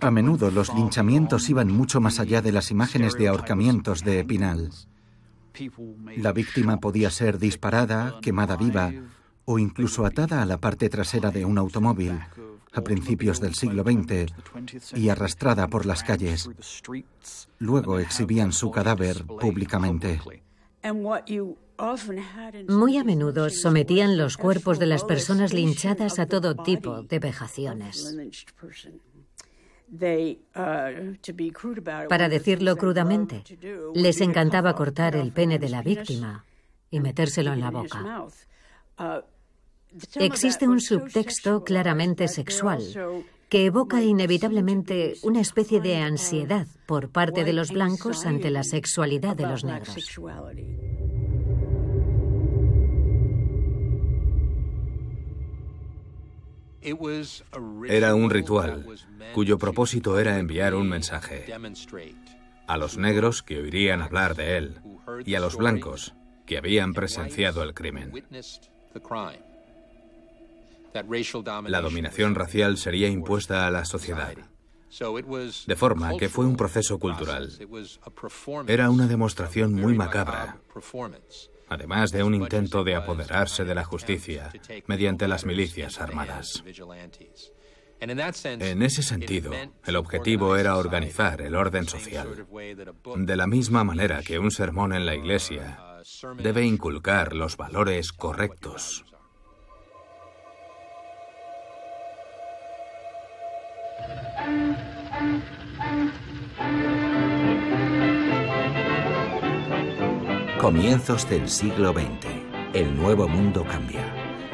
A 0.00 0.10
menudo 0.10 0.50
los 0.50 0.74
linchamientos 0.74 1.48
iban 1.48 1.68
mucho 1.68 2.00
más 2.00 2.20
allá 2.20 2.42
de 2.42 2.52
las 2.52 2.70
imágenes 2.70 3.14
de 3.14 3.28
ahorcamientos 3.28 4.04
de 4.04 4.20
Epinal. 4.20 4.70
La 6.16 6.32
víctima 6.32 6.78
podía 6.78 7.10
ser 7.10 7.38
disparada, 7.38 8.18
quemada 8.20 8.56
viva 8.56 8.92
o 9.44 9.58
incluso 9.58 10.06
atada 10.06 10.42
a 10.42 10.46
la 10.46 10.58
parte 10.58 10.88
trasera 10.88 11.30
de 11.30 11.44
un 11.44 11.58
automóvil 11.58 12.18
a 12.72 12.80
principios 12.80 13.40
del 13.40 13.54
siglo 13.54 13.82
XX 13.82 14.32
y 14.96 15.08
arrastrada 15.08 15.68
por 15.68 15.86
las 15.86 16.02
calles. 16.02 16.48
Luego 17.58 17.98
exhibían 17.98 18.52
su 18.52 18.70
cadáver 18.70 19.24
públicamente. 19.24 20.20
Muy 22.68 22.96
a 22.96 23.04
menudo 23.04 23.50
sometían 23.50 24.16
los 24.16 24.36
cuerpos 24.36 24.78
de 24.78 24.86
las 24.86 25.04
personas 25.04 25.52
linchadas 25.52 26.18
a 26.18 26.26
todo 26.26 26.56
tipo 26.56 27.02
de 27.02 27.18
vejaciones. 27.18 28.16
Para 32.08 32.28
decirlo 32.28 32.76
crudamente, 32.76 33.44
les 33.94 34.20
encantaba 34.20 34.74
cortar 34.74 35.16
el 35.16 35.32
pene 35.32 35.58
de 35.58 35.68
la 35.68 35.82
víctima 35.82 36.44
y 36.90 37.00
metérselo 37.00 37.52
en 37.52 37.60
la 37.60 37.70
boca. 37.70 38.26
Existe 40.14 40.66
un 40.66 40.80
subtexto 40.80 41.62
claramente 41.62 42.28
sexual 42.28 42.82
que 43.50 43.66
evoca 43.66 44.02
inevitablemente 44.02 45.16
una 45.22 45.40
especie 45.40 45.82
de 45.82 45.98
ansiedad 45.98 46.66
por 46.86 47.10
parte 47.10 47.44
de 47.44 47.52
los 47.52 47.70
blancos 47.70 48.24
ante 48.24 48.50
la 48.50 48.62
sexualidad 48.62 49.36
de 49.36 49.46
los 49.46 49.62
negros. 49.62 49.94
Era 57.88 58.14
un 58.14 58.30
ritual 58.30 58.86
cuyo 59.34 59.58
propósito 59.58 60.18
era 60.18 60.38
enviar 60.38 60.74
un 60.74 60.88
mensaje 60.88 61.46
a 62.66 62.76
los 62.76 62.96
negros 62.96 63.42
que 63.42 63.58
oirían 63.58 64.02
hablar 64.02 64.34
de 64.34 64.56
él 64.56 64.80
y 65.24 65.34
a 65.34 65.40
los 65.40 65.56
blancos 65.56 66.14
que 66.46 66.58
habían 66.58 66.92
presenciado 66.92 67.62
el 67.62 67.74
crimen. 67.74 68.12
La 71.66 71.80
dominación 71.80 72.34
racial 72.34 72.76
sería 72.76 73.08
impuesta 73.08 73.66
a 73.66 73.70
la 73.70 73.84
sociedad. 73.84 74.34
De 75.66 75.76
forma 75.76 76.16
que 76.18 76.28
fue 76.28 76.44
un 76.44 76.56
proceso 76.56 76.98
cultural. 76.98 77.50
Era 78.66 78.90
una 78.90 79.06
demostración 79.06 79.72
muy 79.72 79.94
macabra 79.94 80.58
además 81.72 82.10
de 82.12 82.22
un 82.22 82.34
intento 82.34 82.84
de 82.84 82.94
apoderarse 82.94 83.64
de 83.64 83.74
la 83.74 83.84
justicia 83.84 84.50
mediante 84.86 85.28
las 85.28 85.44
milicias 85.44 86.00
armadas. 86.00 86.62
En 88.00 88.82
ese 88.82 89.02
sentido, 89.02 89.52
el 89.84 89.96
objetivo 89.96 90.56
era 90.56 90.76
organizar 90.76 91.40
el 91.40 91.54
orden 91.54 91.86
social, 91.86 92.46
de 93.16 93.36
la 93.36 93.46
misma 93.46 93.84
manera 93.84 94.22
que 94.22 94.40
un 94.40 94.50
sermón 94.50 94.92
en 94.92 95.06
la 95.06 95.14
iglesia 95.14 95.78
debe 96.38 96.64
inculcar 96.64 97.32
los 97.32 97.56
valores 97.56 98.12
correctos. 98.12 99.04
Comienzos 110.62 111.28
del 111.28 111.48
siglo 111.48 111.92
XX. 111.92 112.30
El 112.72 112.96
nuevo 112.96 113.26
mundo 113.26 113.64
cambia. 113.64 114.04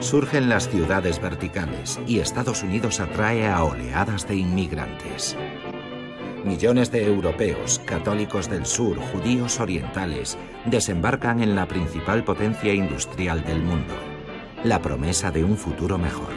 Surgen 0.00 0.48
las 0.48 0.66
ciudades 0.66 1.20
verticales 1.20 2.00
y 2.06 2.20
Estados 2.20 2.62
Unidos 2.62 2.98
atrae 2.98 3.46
a 3.46 3.62
oleadas 3.62 4.26
de 4.26 4.36
inmigrantes. 4.36 5.36
Millones 6.46 6.90
de 6.90 7.04
europeos, 7.04 7.78
católicos 7.84 8.48
del 8.48 8.64
sur, 8.64 8.96
judíos 9.12 9.60
orientales, 9.60 10.38
desembarcan 10.64 11.42
en 11.42 11.54
la 11.54 11.68
principal 11.68 12.24
potencia 12.24 12.72
industrial 12.72 13.44
del 13.44 13.60
mundo. 13.60 13.92
La 14.64 14.80
promesa 14.80 15.30
de 15.30 15.44
un 15.44 15.58
futuro 15.58 15.98
mejor. 15.98 16.32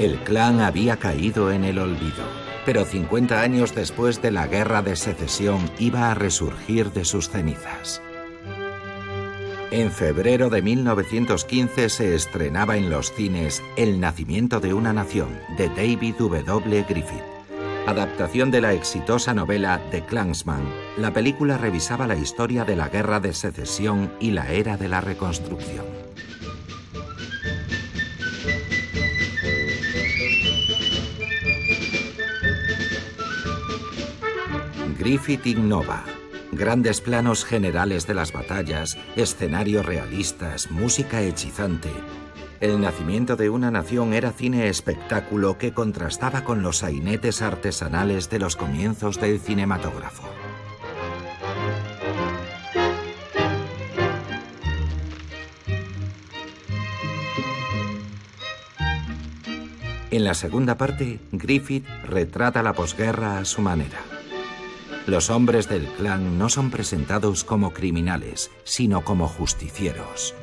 El 0.00 0.18
clan 0.24 0.58
había 0.58 0.96
caído 0.96 1.52
en 1.52 1.62
el 1.62 1.78
olvido 1.78 2.41
pero 2.64 2.84
50 2.84 3.40
años 3.40 3.74
después 3.74 4.22
de 4.22 4.30
la 4.30 4.46
Guerra 4.46 4.82
de 4.82 4.96
Secesión 4.96 5.70
iba 5.78 6.10
a 6.10 6.14
resurgir 6.14 6.92
de 6.92 7.04
sus 7.04 7.28
cenizas. 7.28 8.02
En 9.70 9.90
febrero 9.90 10.50
de 10.50 10.60
1915 10.60 11.88
se 11.88 12.14
estrenaba 12.14 12.76
en 12.76 12.90
los 12.90 13.10
cines 13.12 13.62
El 13.76 14.00
nacimiento 14.00 14.60
de 14.60 14.74
una 14.74 14.92
nación 14.92 15.30
de 15.56 15.68
David 15.70 16.16
W. 16.18 16.84
Griffith. 16.86 17.22
Adaptación 17.86 18.50
de 18.50 18.60
la 18.60 18.74
exitosa 18.74 19.32
novela 19.32 19.80
The 19.90 20.04
Clansman, 20.04 20.62
la 20.98 21.12
película 21.12 21.56
revisaba 21.56 22.06
la 22.06 22.16
historia 22.16 22.64
de 22.64 22.76
la 22.76 22.90
Guerra 22.90 23.18
de 23.18 23.32
Secesión 23.32 24.12
y 24.20 24.32
la 24.32 24.52
era 24.52 24.76
de 24.76 24.88
la 24.88 25.00
Reconstrucción. 25.00 26.01
Griffith 35.02 35.48
innova. 35.48 36.04
Grandes 36.52 37.00
planos 37.00 37.44
generales 37.44 38.06
de 38.06 38.14
las 38.14 38.32
batallas, 38.32 38.96
escenarios 39.16 39.84
realistas, 39.84 40.70
música 40.70 41.22
hechizante. 41.22 41.90
El 42.60 42.80
nacimiento 42.80 43.34
de 43.34 43.50
una 43.50 43.72
nación 43.72 44.14
era 44.14 44.30
cine 44.30 44.68
espectáculo 44.68 45.58
que 45.58 45.74
contrastaba 45.74 46.44
con 46.44 46.62
los 46.62 46.78
sainetes 46.78 47.42
artesanales 47.42 48.30
de 48.30 48.38
los 48.38 48.54
comienzos 48.54 49.20
del 49.20 49.40
cinematógrafo. 49.40 50.22
En 60.12 60.22
la 60.22 60.34
segunda 60.34 60.76
parte, 60.76 61.18
Griffith 61.32 61.88
retrata 62.04 62.62
la 62.62 62.74
posguerra 62.74 63.38
a 63.38 63.44
su 63.44 63.62
manera. 63.62 64.11
Los 65.06 65.30
hombres 65.30 65.68
del 65.68 65.86
clan 65.86 66.38
no 66.38 66.48
son 66.48 66.70
presentados 66.70 67.42
como 67.42 67.72
criminales, 67.72 68.50
sino 68.64 69.04
como 69.04 69.26
justicieros. 69.26 70.34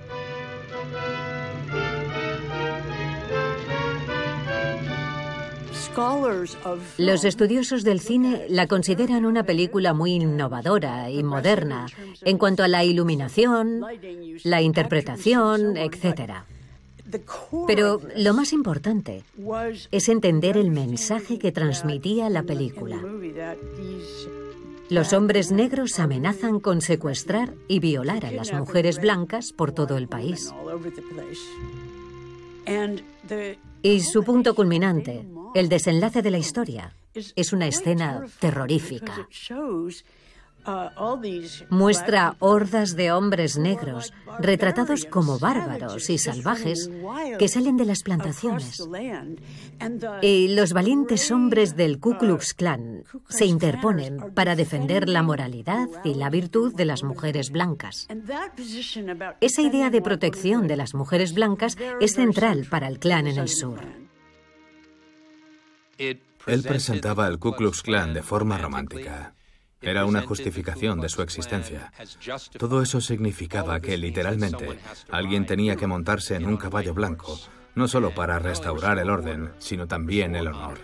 Los 6.97 7.25
estudiosos 7.25 7.83
del 7.83 7.99
cine 7.99 8.45
la 8.49 8.67
consideran 8.67 9.25
una 9.25 9.43
película 9.43 9.93
muy 9.93 10.13
innovadora 10.13 11.09
y 11.09 11.23
moderna 11.23 11.87
en 12.23 12.37
cuanto 12.37 12.63
a 12.63 12.67
la 12.67 12.83
iluminación, 12.83 13.81
la 14.43 14.61
interpretación, 14.61 15.75
etc. 15.77 16.43
Pero 17.67 18.01
lo 18.15 18.33
más 18.33 18.53
importante 18.53 19.23
es 19.91 20.09
entender 20.09 20.57
el 20.57 20.71
mensaje 20.71 21.39
que 21.39 21.51
transmitía 21.51 22.29
la 22.29 22.43
película. 22.43 22.97
Los 24.89 25.13
hombres 25.13 25.52
negros 25.52 25.99
amenazan 25.99 26.60
con 26.60 26.82
secuestrar 26.82 27.54
y 27.67 27.80
violar 27.80 28.25
a 28.25 28.32
las 28.32 28.52
mujeres 28.52 28.99
blancas 28.99 29.54
por 29.54 29.71
todo 29.71 29.97
el 29.97 30.08
país. 30.08 30.52
Y 33.82 33.99
su 34.02 34.23
punto 34.23 34.56
culminante, 34.56 35.28
el 35.54 35.69
desenlace 35.69 36.21
de 36.21 36.32
la 36.32 36.38
historia, 36.39 36.95
es 37.13 37.54
una 37.54 37.67
escena 37.67 38.25
terrorífica. 38.39 39.28
Muestra 41.69 42.36
hordas 42.39 42.95
de 42.95 43.12
hombres 43.12 43.58
negros 43.58 44.13
retratados 44.39 45.05
como 45.05 45.39
bárbaros 45.39 46.10
y 46.10 46.17
salvajes 46.17 46.89
que 47.38 47.47
salen 47.47 47.77
de 47.77 47.86
las 47.86 48.03
plantaciones. 48.03 48.88
Y 50.21 50.49
los 50.55 50.73
valientes 50.73 51.32
hombres 51.32 51.75
del 51.75 51.99
Ku 51.99 52.17
Klux 52.17 52.53
Klan 52.53 53.03
se 53.27 53.45
interponen 53.45 54.34
para 54.34 54.55
defender 54.55 55.10
la 55.10 55.23
moralidad 55.23 55.88
y 56.03 56.15
la 56.15 56.29
virtud 56.29 56.73
de 56.75 56.86
las 56.86 57.03
mujeres 57.03 57.51
blancas. 57.51 58.08
Esa 59.41 59.62
idea 59.62 59.89
de 59.89 60.01
protección 60.01 60.67
de 60.67 60.77
las 60.77 60.93
mujeres 60.93 61.34
blancas 61.34 61.77
es 61.99 62.13
central 62.13 62.67
para 62.69 62.88
el 62.88 62.99
clan 62.99 63.27
en 63.27 63.38
el 63.38 63.49
sur. 63.49 63.79
Él 65.97 66.63
presentaba 66.63 67.25
al 67.25 67.39
Ku 67.39 67.51
Klux 67.53 67.82
Klan 67.82 68.13
de 68.13 68.23
forma 68.23 68.58
romántica. 68.58 69.34
Era 69.81 70.05
una 70.05 70.21
justificación 70.21 70.99
de 70.99 71.09
su 71.09 71.21
existencia. 71.21 71.91
Todo 72.57 72.81
eso 72.81 72.99
significaba 72.99 73.79
que 73.79 73.97
literalmente 73.97 74.77
alguien 75.09 75.45
tenía 75.45 75.75
que 75.75 75.87
montarse 75.87 76.35
en 76.35 76.45
un 76.45 76.57
caballo 76.57 76.93
blanco, 76.93 77.39
no 77.75 77.87
solo 77.87 78.13
para 78.13 78.39
restaurar 78.39 78.99
el 78.99 79.09
orden, 79.09 79.51
sino 79.57 79.87
también 79.87 80.35
el 80.35 80.47
honor. 80.47 80.79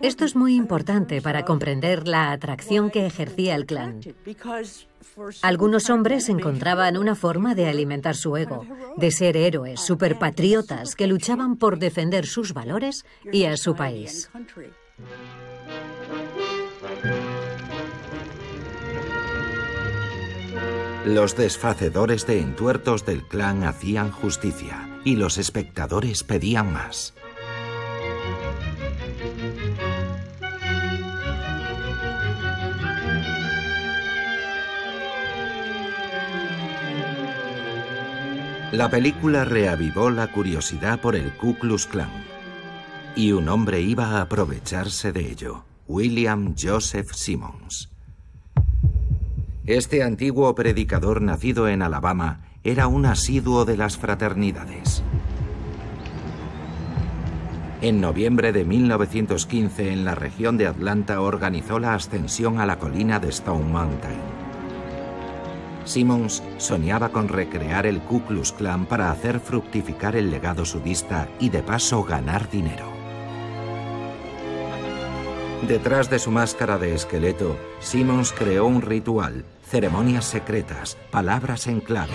Esto 0.00 0.24
es 0.24 0.36
muy 0.36 0.54
importante 0.54 1.20
para 1.20 1.44
comprender 1.44 2.06
la 2.06 2.30
atracción 2.30 2.90
que 2.90 3.06
ejercía 3.06 3.56
el 3.56 3.66
clan. 3.66 4.00
Algunos 5.42 5.90
hombres 5.90 6.28
encontraban 6.28 6.96
una 6.96 7.16
forma 7.16 7.54
de 7.54 7.68
alimentar 7.68 8.14
su 8.14 8.36
ego, 8.36 8.64
de 8.96 9.10
ser 9.10 9.36
héroes, 9.36 9.80
superpatriotas 9.80 10.94
que 10.94 11.08
luchaban 11.08 11.56
por 11.56 11.78
defender 11.78 12.26
sus 12.26 12.52
valores 12.52 13.04
y 13.32 13.46
a 13.46 13.56
su 13.56 13.74
país. 13.74 14.30
Los 21.04 21.34
desfacedores 21.36 22.26
de 22.26 22.40
entuertos 22.40 23.06
del 23.06 23.26
clan 23.26 23.64
hacían 23.64 24.10
justicia 24.10 24.88
y 25.02 25.16
los 25.16 25.38
espectadores 25.38 26.22
pedían 26.24 26.72
más. 26.72 27.14
La 38.72 38.88
película 38.88 39.44
reavivó 39.44 40.10
la 40.10 40.28
curiosidad 40.28 41.00
por 41.00 41.16
el 41.16 41.32
Ku 41.32 41.58
Klux 41.58 41.86
Klan 41.86 42.29
y 43.16 43.32
un 43.32 43.48
hombre 43.48 43.80
iba 43.80 44.06
a 44.06 44.22
aprovecharse 44.22 45.12
de 45.12 45.30
ello, 45.30 45.64
William 45.88 46.54
Joseph 46.56 47.12
Simmons. 47.12 47.90
Este 49.66 50.02
antiguo 50.02 50.54
predicador 50.54 51.22
nacido 51.22 51.68
en 51.68 51.82
Alabama 51.82 52.40
era 52.64 52.86
un 52.86 53.06
asiduo 53.06 53.64
de 53.64 53.76
las 53.76 53.96
fraternidades. 53.96 55.02
En 57.80 58.00
noviembre 58.00 58.52
de 58.52 58.64
1915 58.64 59.92
en 59.92 60.04
la 60.04 60.14
región 60.14 60.58
de 60.58 60.66
Atlanta 60.66 61.20
organizó 61.20 61.78
la 61.78 61.94
ascensión 61.94 62.60
a 62.60 62.66
la 62.66 62.78
colina 62.78 63.18
de 63.18 63.30
Stone 63.30 63.64
Mountain. 63.64 64.20
Simmons 65.84 66.42
soñaba 66.58 67.08
con 67.08 67.28
recrear 67.28 67.86
el 67.86 68.00
Ku 68.02 68.22
Klux 68.22 68.52
Klan 68.52 68.86
para 68.86 69.10
hacer 69.10 69.40
fructificar 69.40 70.14
el 70.14 70.30
legado 70.30 70.64
sudista 70.64 71.28
y 71.40 71.48
de 71.48 71.62
paso 71.62 72.04
ganar 72.04 72.50
dinero. 72.50 72.99
Detrás 75.62 76.08
de 76.08 76.18
su 76.18 76.30
máscara 76.30 76.78
de 76.78 76.94
esqueleto, 76.94 77.56
Simmons 77.80 78.32
creó 78.32 78.66
un 78.66 78.80
ritual, 78.80 79.44
ceremonias 79.62 80.24
secretas, 80.24 80.96
palabras 81.10 81.66
en 81.66 81.80
clave. 81.80 82.14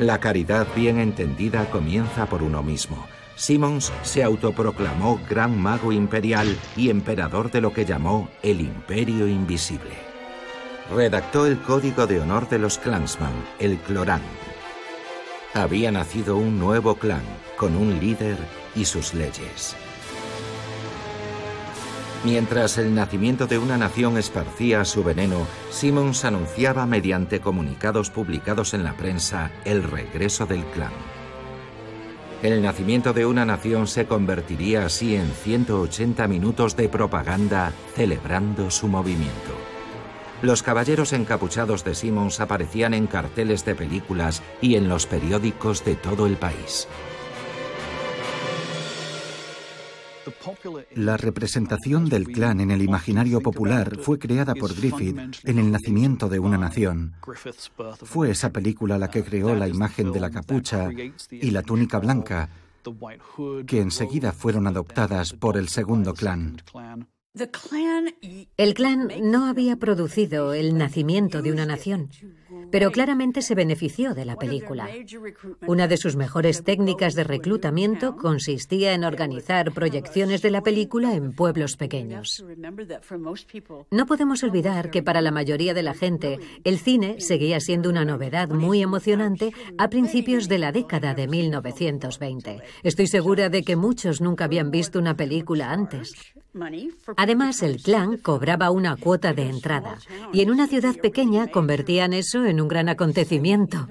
La 0.00 0.18
caridad 0.18 0.66
bien 0.74 0.98
entendida 0.98 1.70
comienza 1.70 2.26
por 2.26 2.42
uno 2.42 2.62
mismo. 2.62 3.06
Simmons 3.36 3.92
se 4.02 4.24
autoproclamó 4.24 5.20
gran 5.30 5.56
mago 5.60 5.92
imperial 5.92 6.58
y 6.76 6.90
emperador 6.90 7.50
de 7.52 7.60
lo 7.60 7.72
que 7.72 7.84
llamó 7.84 8.28
el 8.42 8.60
Imperio 8.60 9.28
Invisible. 9.28 9.94
Redactó 10.92 11.46
el 11.46 11.60
código 11.60 12.06
de 12.06 12.20
honor 12.20 12.48
de 12.48 12.58
los 12.58 12.78
clansman, 12.78 13.32
el 13.60 13.78
Clorán. 13.78 14.22
Había 15.54 15.92
nacido 15.92 16.36
un 16.36 16.58
nuevo 16.58 16.96
clan, 16.96 17.22
con 17.56 17.76
un 17.76 18.00
líder 18.00 18.36
y 18.74 18.84
sus 18.84 19.14
leyes. 19.14 19.76
Mientras 22.26 22.76
el 22.76 22.92
nacimiento 22.92 23.46
de 23.46 23.56
una 23.56 23.78
nación 23.78 24.18
esparcía 24.18 24.84
su 24.84 25.04
veneno, 25.04 25.46
Simmons 25.70 26.24
anunciaba 26.24 26.84
mediante 26.84 27.38
comunicados 27.38 28.10
publicados 28.10 28.74
en 28.74 28.82
la 28.82 28.94
prensa 28.96 29.52
el 29.64 29.84
regreso 29.84 30.44
del 30.44 30.64
clan. 30.64 30.90
El 32.42 32.62
nacimiento 32.62 33.12
de 33.12 33.26
una 33.26 33.44
nación 33.44 33.86
se 33.86 34.06
convertiría 34.06 34.86
así 34.86 35.14
en 35.14 35.30
180 35.30 36.26
minutos 36.26 36.74
de 36.74 36.88
propaganda 36.88 37.72
celebrando 37.94 38.72
su 38.72 38.88
movimiento. 38.88 39.54
Los 40.42 40.64
caballeros 40.64 41.12
encapuchados 41.12 41.84
de 41.84 41.94
Simmons 41.94 42.40
aparecían 42.40 42.92
en 42.92 43.06
carteles 43.06 43.64
de 43.64 43.76
películas 43.76 44.42
y 44.60 44.74
en 44.74 44.88
los 44.88 45.06
periódicos 45.06 45.84
de 45.84 45.94
todo 45.94 46.26
el 46.26 46.36
país. 46.36 46.88
La 50.94 51.16
representación 51.16 52.08
del 52.08 52.26
clan 52.26 52.60
en 52.60 52.70
el 52.70 52.82
imaginario 52.82 53.40
popular 53.40 53.98
fue 53.98 54.18
creada 54.18 54.54
por 54.54 54.74
Griffith 54.74 55.16
en 55.44 55.58
El 55.58 55.70
nacimiento 55.70 56.28
de 56.28 56.38
una 56.38 56.58
nación. 56.58 57.14
Fue 58.02 58.30
esa 58.30 58.50
película 58.50 58.98
la 58.98 59.10
que 59.10 59.24
creó 59.24 59.54
la 59.54 59.68
imagen 59.68 60.12
de 60.12 60.20
la 60.20 60.30
capucha 60.30 60.88
y 61.30 61.50
la 61.50 61.62
túnica 61.62 61.98
blanca, 61.98 62.48
que 63.66 63.80
enseguida 63.80 64.32
fueron 64.32 64.66
adoptadas 64.66 65.32
por 65.32 65.56
el 65.56 65.68
segundo 65.68 66.14
clan. 66.14 66.62
El 68.56 68.72
clan 68.72 69.10
no 69.22 69.46
había 69.46 69.76
producido 69.76 70.54
el 70.54 70.78
nacimiento 70.78 71.42
de 71.42 71.52
una 71.52 71.66
nación, 71.66 72.08
pero 72.70 72.90
claramente 72.90 73.42
se 73.42 73.54
benefició 73.54 74.14
de 74.14 74.24
la 74.24 74.36
película. 74.36 74.88
Una 75.66 75.86
de 75.86 75.98
sus 75.98 76.16
mejores 76.16 76.64
técnicas 76.64 77.14
de 77.14 77.24
reclutamiento 77.24 78.16
consistía 78.16 78.94
en 78.94 79.04
organizar 79.04 79.72
proyecciones 79.72 80.40
de 80.40 80.50
la 80.50 80.62
película 80.62 81.14
en 81.14 81.32
pueblos 81.32 81.76
pequeños. 81.76 82.42
No 83.90 84.06
podemos 84.06 84.42
olvidar 84.42 84.90
que 84.90 85.02
para 85.02 85.20
la 85.20 85.30
mayoría 85.30 85.74
de 85.74 85.82
la 85.82 85.92
gente 85.92 86.38
el 86.64 86.78
cine 86.78 87.20
seguía 87.20 87.60
siendo 87.60 87.90
una 87.90 88.06
novedad 88.06 88.48
muy 88.48 88.80
emocionante 88.80 89.52
a 89.76 89.90
principios 89.90 90.48
de 90.48 90.58
la 90.58 90.72
década 90.72 91.12
de 91.12 91.28
1920. 91.28 92.62
Estoy 92.82 93.06
segura 93.08 93.50
de 93.50 93.62
que 93.62 93.76
muchos 93.76 94.22
nunca 94.22 94.46
habían 94.46 94.70
visto 94.70 94.98
una 94.98 95.16
película 95.16 95.70
antes. 95.70 96.14
Además, 97.16 97.62
el 97.62 97.82
clan 97.82 98.16
cobraba 98.16 98.70
una 98.70 98.96
cuota 98.96 99.32
de 99.32 99.48
entrada 99.48 99.98
y 100.32 100.42
en 100.42 100.50
una 100.50 100.66
ciudad 100.66 100.96
pequeña 100.96 101.48
convertían 101.48 102.12
eso 102.12 102.44
en 102.44 102.60
un 102.60 102.68
gran 102.68 102.88
acontecimiento. 102.88 103.86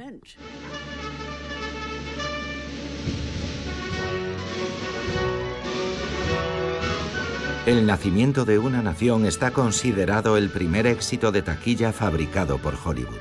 El 7.65 7.87
nacimiento 7.87 8.45
de 8.45 8.59
una 8.59 8.83
nación 8.83 9.25
está 9.25 9.49
considerado 9.49 10.37
el 10.37 10.49
primer 10.49 10.85
éxito 10.85 11.31
de 11.31 11.41
taquilla 11.41 11.91
fabricado 11.91 12.59
por 12.59 12.75
Hollywood. 12.75 13.17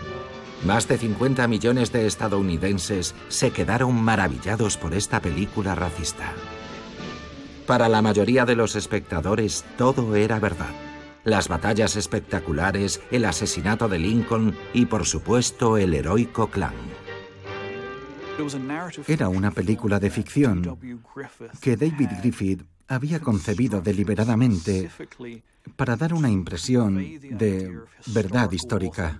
Más 0.66 0.86
de 0.86 0.98
50 0.98 1.48
millones 1.48 1.92
de 1.92 2.06
estadounidenses 2.06 3.14
se 3.28 3.50
quedaron 3.52 3.94
maravillados 4.02 4.76
por 4.76 4.92
esta 4.92 5.20
película 5.20 5.74
racista. 5.74 6.34
Para 7.66 7.88
la 7.88 8.02
mayoría 8.02 8.44
de 8.44 8.56
los 8.56 8.76
espectadores 8.76 9.64
todo 9.78 10.14
era 10.16 10.38
verdad. 10.38 10.74
Las 11.24 11.48
batallas 11.48 11.96
espectaculares, 11.96 13.00
el 13.10 13.24
asesinato 13.24 13.88
de 13.88 13.98
Lincoln 13.98 14.54
y 14.74 14.84
por 14.84 15.06
supuesto 15.06 15.78
el 15.78 15.94
heroico 15.94 16.50
clan. 16.50 16.74
Era 19.06 19.28
una 19.28 19.50
película 19.50 19.98
de 19.98 20.10
ficción 20.10 20.78
que 21.60 21.76
David 21.76 22.08
Griffith 22.20 22.62
había 22.88 23.20
concebido 23.20 23.80
deliberadamente 23.80 24.90
para 25.76 25.96
dar 25.96 26.12
una 26.12 26.28
impresión 26.28 26.96
de 26.96 27.80
verdad 28.08 28.52
histórica. 28.52 29.18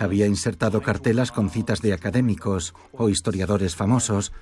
Había 0.00 0.26
insertado 0.26 0.82
cartelas 0.82 1.30
con 1.30 1.50
citas 1.50 1.80
de 1.80 1.92
académicos 1.92 2.74
o 2.92 3.08
historiadores 3.08 3.76
famosos 3.76 4.32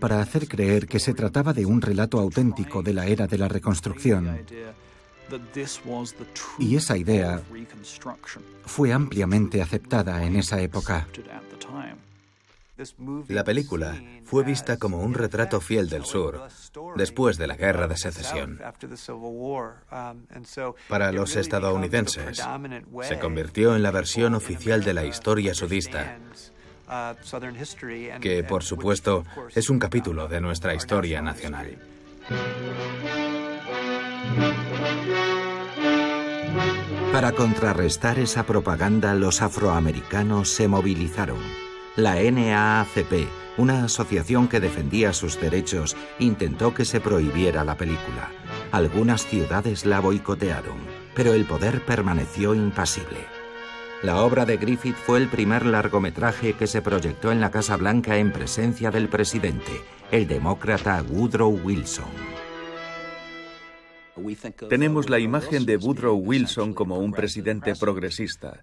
para 0.00 0.20
hacer 0.20 0.48
creer 0.48 0.86
que 0.86 1.00
se 1.00 1.14
trataba 1.14 1.52
de 1.52 1.66
un 1.66 1.80
relato 1.80 2.18
auténtico 2.18 2.82
de 2.82 2.94
la 2.94 3.06
era 3.06 3.26
de 3.26 3.38
la 3.38 3.48
reconstrucción. 3.48 4.44
Y 6.58 6.76
esa 6.76 6.96
idea 6.96 7.42
fue 8.66 8.92
ampliamente 8.92 9.62
aceptada 9.62 10.24
en 10.24 10.36
esa 10.36 10.60
época. 10.60 11.06
La 13.28 13.44
película 13.44 14.02
fue 14.24 14.42
vista 14.42 14.78
como 14.78 14.98
un 14.98 15.14
retrato 15.14 15.60
fiel 15.60 15.88
del 15.88 16.04
sur 16.04 16.42
después 16.96 17.38
de 17.38 17.46
la 17.46 17.56
guerra 17.56 17.86
de 17.86 17.96
secesión. 17.96 18.60
Para 20.88 21.12
los 21.12 21.36
estadounidenses, 21.36 22.42
se 23.02 23.18
convirtió 23.20 23.76
en 23.76 23.82
la 23.84 23.92
versión 23.92 24.34
oficial 24.34 24.82
de 24.82 24.94
la 24.94 25.04
historia 25.04 25.54
sudista, 25.54 26.18
que 28.20 28.44
por 28.44 28.62
supuesto 28.62 29.24
es 29.54 29.70
un 29.70 29.78
capítulo 29.78 30.28
de 30.28 30.40
nuestra 30.40 30.74
historia 30.74 31.22
nacional. 31.22 31.78
Para 37.12 37.32
contrarrestar 37.32 38.18
esa 38.18 38.44
propaganda, 38.44 39.14
los 39.14 39.40
afroamericanos 39.40 40.48
se 40.48 40.68
movilizaron 40.68 41.38
la 41.96 42.16
NAACP, 42.16 43.28
una 43.56 43.84
asociación 43.84 44.48
que 44.48 44.58
defendía 44.58 45.12
sus 45.12 45.40
derechos, 45.40 45.96
intentó 46.18 46.74
que 46.74 46.84
se 46.84 47.00
prohibiera 47.00 47.62
la 47.62 47.76
película. 47.76 48.32
Algunas 48.72 49.24
ciudades 49.26 49.86
la 49.86 50.00
boicotearon, 50.00 50.78
pero 51.14 51.34
el 51.34 51.44
poder 51.44 51.84
permaneció 51.84 52.52
impasible. 52.52 53.33
La 54.02 54.22
obra 54.22 54.44
de 54.44 54.56
Griffith 54.58 54.96
fue 54.96 55.18
el 55.18 55.28
primer 55.28 55.64
largometraje 55.64 56.52
que 56.54 56.66
se 56.66 56.82
proyectó 56.82 57.32
en 57.32 57.40
la 57.40 57.50
Casa 57.50 57.76
Blanca 57.76 58.18
en 58.18 58.32
presencia 58.32 58.90
del 58.90 59.08
presidente, 59.08 59.72
el 60.10 60.26
demócrata 60.26 61.02
Woodrow 61.08 61.58
Wilson. 61.64 62.04
Tenemos 64.68 65.08
la 65.08 65.18
imagen 65.18 65.64
de 65.66 65.76
Woodrow 65.76 66.16
Wilson 66.16 66.74
como 66.74 66.98
un 66.98 67.12
presidente 67.12 67.74
progresista. 67.74 68.62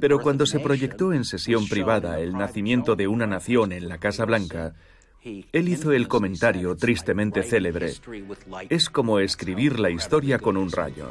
Pero 0.00 0.20
cuando 0.20 0.46
se 0.46 0.60
proyectó 0.60 1.12
en 1.12 1.24
sesión 1.24 1.66
privada 1.68 2.20
el 2.20 2.32
nacimiento 2.32 2.96
de 2.96 3.06
una 3.06 3.26
nación 3.26 3.72
en 3.72 3.88
la 3.88 3.98
Casa 3.98 4.24
Blanca, 4.24 4.74
él 5.24 5.68
hizo 5.68 5.92
el 5.92 6.08
comentario 6.08 6.76
tristemente 6.76 7.42
célebre, 7.42 7.94
es 8.68 8.90
como 8.90 9.18
escribir 9.18 9.80
la 9.80 9.90
historia 9.90 10.38
con 10.38 10.56
un 10.56 10.70
rayo. 10.70 11.10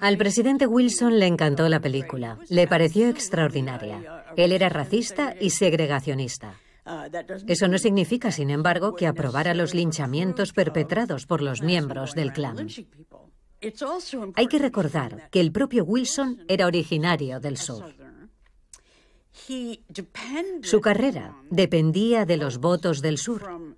Al 0.00 0.16
presidente 0.16 0.66
Wilson 0.66 1.18
le 1.18 1.26
encantó 1.26 1.68
la 1.68 1.80
película, 1.80 2.38
le 2.48 2.66
pareció 2.66 3.08
extraordinaria. 3.08 4.24
Él 4.36 4.52
era 4.52 4.68
racista 4.68 5.34
y 5.38 5.50
segregacionista. 5.50 6.54
Eso 7.46 7.68
no 7.68 7.78
significa, 7.78 8.32
sin 8.32 8.50
embargo, 8.50 8.94
que 8.94 9.06
aprobara 9.06 9.54
los 9.54 9.74
linchamientos 9.74 10.52
perpetrados 10.52 11.26
por 11.26 11.42
los 11.42 11.60
miembros 11.60 12.14
del 12.14 12.32
clan. 12.32 12.68
Hay 14.34 14.46
que 14.46 14.58
recordar 14.58 15.28
que 15.30 15.40
el 15.40 15.52
propio 15.52 15.84
Wilson 15.84 16.44
era 16.48 16.66
originario 16.66 17.40
del 17.40 17.56
sur. 17.56 17.84
Su 20.62 20.80
carrera 20.80 21.36
dependía 21.50 22.24
de 22.24 22.36
los 22.36 22.58
votos 22.58 23.02
del 23.02 23.18
sur, 23.18 23.76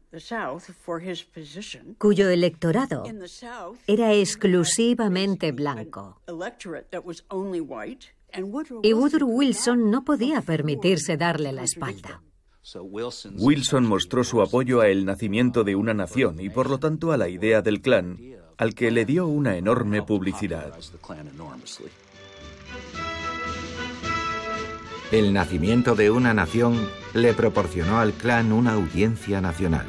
cuyo 1.98 2.28
electorado 2.30 3.04
era 3.86 4.12
exclusivamente 4.12 5.52
blanco. 5.52 6.20
Y 8.82 8.92
Woodrow 8.92 9.28
Wilson 9.28 9.90
no 9.90 10.04
podía 10.04 10.42
permitirse 10.42 11.16
darle 11.16 11.52
la 11.52 11.62
espalda. 11.62 12.22
Wilson 13.38 13.86
mostró 13.86 14.24
su 14.24 14.42
apoyo 14.42 14.80
a 14.80 14.88
el 14.88 15.04
nacimiento 15.04 15.64
de 15.64 15.76
una 15.76 15.94
nación 15.94 16.40
y 16.40 16.50
por 16.50 16.68
lo 16.68 16.78
tanto 16.78 17.12
a 17.12 17.16
la 17.16 17.28
idea 17.28 17.62
del 17.62 17.80
clan, 17.80 18.18
al 18.58 18.74
que 18.74 18.90
le 18.90 19.04
dio 19.04 19.26
una 19.26 19.56
enorme 19.56 20.02
publicidad. 20.02 20.74
El 25.10 25.32
nacimiento 25.32 25.96
de 25.96 26.08
una 26.12 26.34
nación 26.34 26.78
le 27.14 27.34
proporcionó 27.34 27.98
al 27.98 28.12
clan 28.12 28.52
una 28.52 28.74
audiencia 28.74 29.40
nacional. 29.40 29.86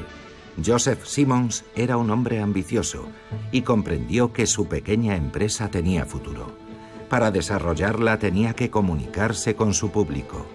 Joseph 0.65 1.05
Simmons 1.05 1.63
era 1.75 1.97
un 1.97 2.09
hombre 2.09 2.39
ambicioso 2.39 3.05
y 3.51 3.61
comprendió 3.61 4.33
que 4.33 4.47
su 4.47 4.67
pequeña 4.67 5.15
empresa 5.15 5.69
tenía 5.69 6.05
futuro. 6.05 6.55
Para 7.07 7.29
desarrollarla 7.29 8.17
tenía 8.17 8.53
que 8.53 8.71
comunicarse 8.71 9.55
con 9.55 9.75
su 9.75 9.91
público. 9.91 10.47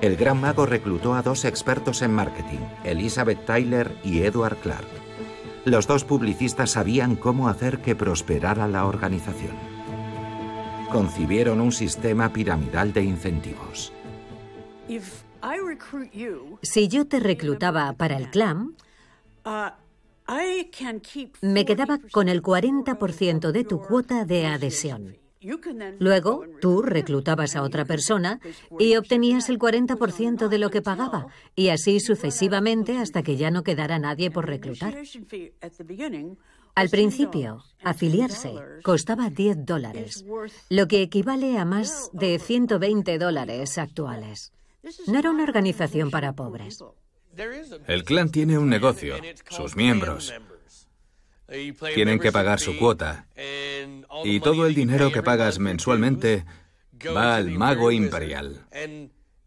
El 0.00 0.16
gran 0.16 0.40
mago 0.40 0.66
reclutó 0.66 1.14
a 1.14 1.22
dos 1.22 1.44
expertos 1.44 2.02
en 2.02 2.12
marketing, 2.12 2.58
Elizabeth 2.82 3.46
Tyler 3.46 3.96
y 4.02 4.22
Edward 4.22 4.56
Clark. 4.56 4.88
Los 5.64 5.86
dos 5.86 6.02
publicistas 6.02 6.72
sabían 6.72 7.14
cómo 7.14 7.48
hacer 7.48 7.80
que 7.80 7.94
prosperara 7.94 8.66
la 8.66 8.84
organización. 8.84 9.71
Concibieron 10.92 11.60
un 11.60 11.72
sistema 11.72 12.32
piramidal 12.32 12.92
de 12.92 13.02
incentivos. 13.02 13.92
Si 16.62 16.88
yo 16.88 17.06
te 17.06 17.18
reclutaba 17.20 17.92
para 17.94 18.16
el 18.16 18.30
clan, 18.30 18.76
me 21.40 21.64
quedaba 21.64 21.98
con 22.12 22.28
el 22.28 22.42
40% 22.42 23.52
de 23.52 23.64
tu 23.64 23.80
cuota 23.80 24.24
de 24.24 24.46
adhesión. 24.46 25.16
Luego, 25.98 26.44
tú 26.60 26.82
reclutabas 26.82 27.56
a 27.56 27.62
otra 27.62 27.84
persona 27.84 28.38
y 28.78 28.96
obtenías 28.96 29.48
el 29.48 29.58
40% 29.58 30.48
de 30.48 30.58
lo 30.58 30.70
que 30.70 30.82
pagaba, 30.82 31.26
y 31.56 31.70
así 31.70 31.98
sucesivamente 31.98 32.98
hasta 32.98 33.22
que 33.22 33.36
ya 33.36 33.50
no 33.50 33.64
quedara 33.64 33.98
nadie 33.98 34.30
por 34.30 34.46
reclutar. 34.46 34.94
Al 36.74 36.88
principio, 36.88 37.62
afiliarse 37.84 38.54
costaba 38.82 39.28
10 39.28 39.66
dólares, 39.66 40.24
lo 40.70 40.88
que 40.88 41.02
equivale 41.02 41.58
a 41.58 41.64
más 41.64 42.10
de 42.12 42.38
120 42.38 43.18
dólares 43.18 43.76
actuales. 43.76 44.52
No 45.06 45.18
era 45.18 45.30
una 45.30 45.42
organización 45.42 46.10
para 46.10 46.32
pobres. 46.32 46.82
El 47.86 48.04
clan 48.04 48.30
tiene 48.30 48.58
un 48.58 48.68
negocio, 48.68 49.16
sus 49.50 49.76
miembros. 49.76 50.32
Tienen 51.94 52.18
que 52.18 52.32
pagar 52.32 52.58
su 52.58 52.78
cuota. 52.78 53.26
Y 54.24 54.40
todo 54.40 54.66
el 54.66 54.74
dinero 54.74 55.12
que 55.12 55.22
pagas 55.22 55.58
mensualmente 55.58 56.46
va 57.06 57.36
al 57.36 57.50
mago 57.50 57.90
imperial. 57.90 58.66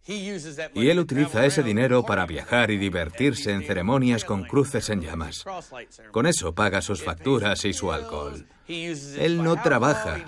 Y 0.08 0.90
él 0.90 1.00
utiliza 1.00 1.46
ese 1.46 1.64
dinero 1.64 2.04
para 2.04 2.26
viajar 2.26 2.70
y 2.70 2.78
divertirse 2.78 3.52
en 3.52 3.64
ceremonias 3.64 4.24
con 4.24 4.44
cruces 4.44 4.90
en 4.90 5.02
llamas. 5.02 5.44
Con 6.12 6.28
eso 6.28 6.54
paga 6.54 6.82
sus 6.82 7.04
facturas 7.04 7.66
y 7.66 7.74
su 7.74 7.92
alcohol. 7.92 8.48
Él 8.68 9.44
no 9.44 9.62
trabaja, 9.62 10.24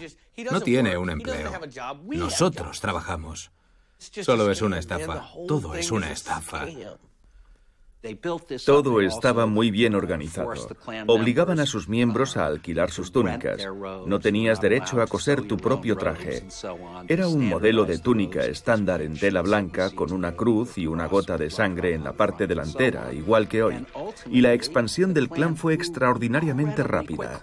no 0.51 0.61
tiene 0.61 0.97
un 0.97 1.11
empleo. 1.11 1.51
Nosotros 2.05 2.79
trabajamos. 2.79 3.51
Solo 3.97 4.51
es 4.51 4.61
una 4.61 4.79
estafa. 4.79 5.29
Todo 5.47 5.75
es 5.75 5.91
una 5.91 6.11
estafa. 6.11 6.65
Todo 8.65 9.01
estaba 9.01 9.45
muy 9.47 9.71
bien 9.71 9.95
organizado. 9.95 10.53
Obligaban 11.07 11.59
a 11.59 11.65
sus 11.65 11.89
miembros 11.89 12.37
a 12.37 12.45
alquilar 12.45 12.91
sus 12.91 13.11
túnicas. 13.11 13.67
No 14.05 14.19
tenías 14.19 14.61
derecho 14.61 15.01
a 15.01 15.07
coser 15.07 15.41
tu 15.47 15.57
propio 15.57 15.97
traje. 15.97 16.47
Era 17.07 17.27
un 17.27 17.47
modelo 17.47 17.85
de 17.85 17.99
túnica 17.99 18.45
estándar 18.45 19.01
en 19.01 19.17
tela 19.17 19.41
blanca 19.41 19.89
con 19.91 20.13
una 20.13 20.33
cruz 20.33 20.77
y 20.77 20.87
una 20.87 21.07
gota 21.07 21.37
de 21.37 21.49
sangre 21.49 21.93
en 21.93 22.03
la 22.03 22.13
parte 22.13 22.47
delantera, 22.47 23.11
igual 23.13 23.47
que 23.47 23.63
hoy. 23.63 23.85
Y 24.29 24.41
la 24.41 24.53
expansión 24.53 25.13
del 25.13 25.29
clan 25.29 25.57
fue 25.57 25.73
extraordinariamente 25.73 26.83
rápida. 26.83 27.41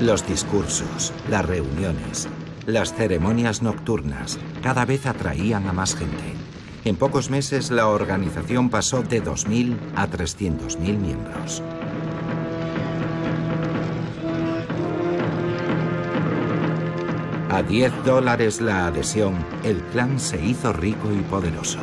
Los 0.00 0.26
discursos, 0.26 1.12
las 1.30 1.46
reuniones, 1.46 2.28
las 2.66 2.94
ceremonias 2.94 3.60
nocturnas 3.60 4.38
cada 4.62 4.84
vez 4.84 5.06
atraían 5.06 5.66
a 5.66 5.72
más 5.72 5.96
gente. 5.96 6.22
En 6.84 6.94
pocos 6.94 7.28
meses 7.28 7.72
la 7.72 7.88
organización 7.88 8.70
pasó 8.70 9.02
de 9.02 9.20
2.000 9.20 9.76
a 9.96 10.06
300.000 10.06 10.78
miembros. 10.96 11.60
A 17.50 17.62
10 17.64 18.04
dólares 18.04 18.60
la 18.60 18.86
adhesión, 18.86 19.34
el 19.64 19.82
clan 19.92 20.20
se 20.20 20.40
hizo 20.44 20.72
rico 20.72 21.12
y 21.12 21.20
poderoso. 21.22 21.80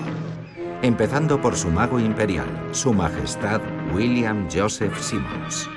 Empezando 0.81 1.41
por 1.41 1.57
su 1.57 1.69
mago 1.69 1.99
imperial, 1.99 2.47
su 2.71 2.93
majestad 2.93 3.61
William 3.93 4.47
Joseph 4.49 4.97
Simmons. 4.97 5.69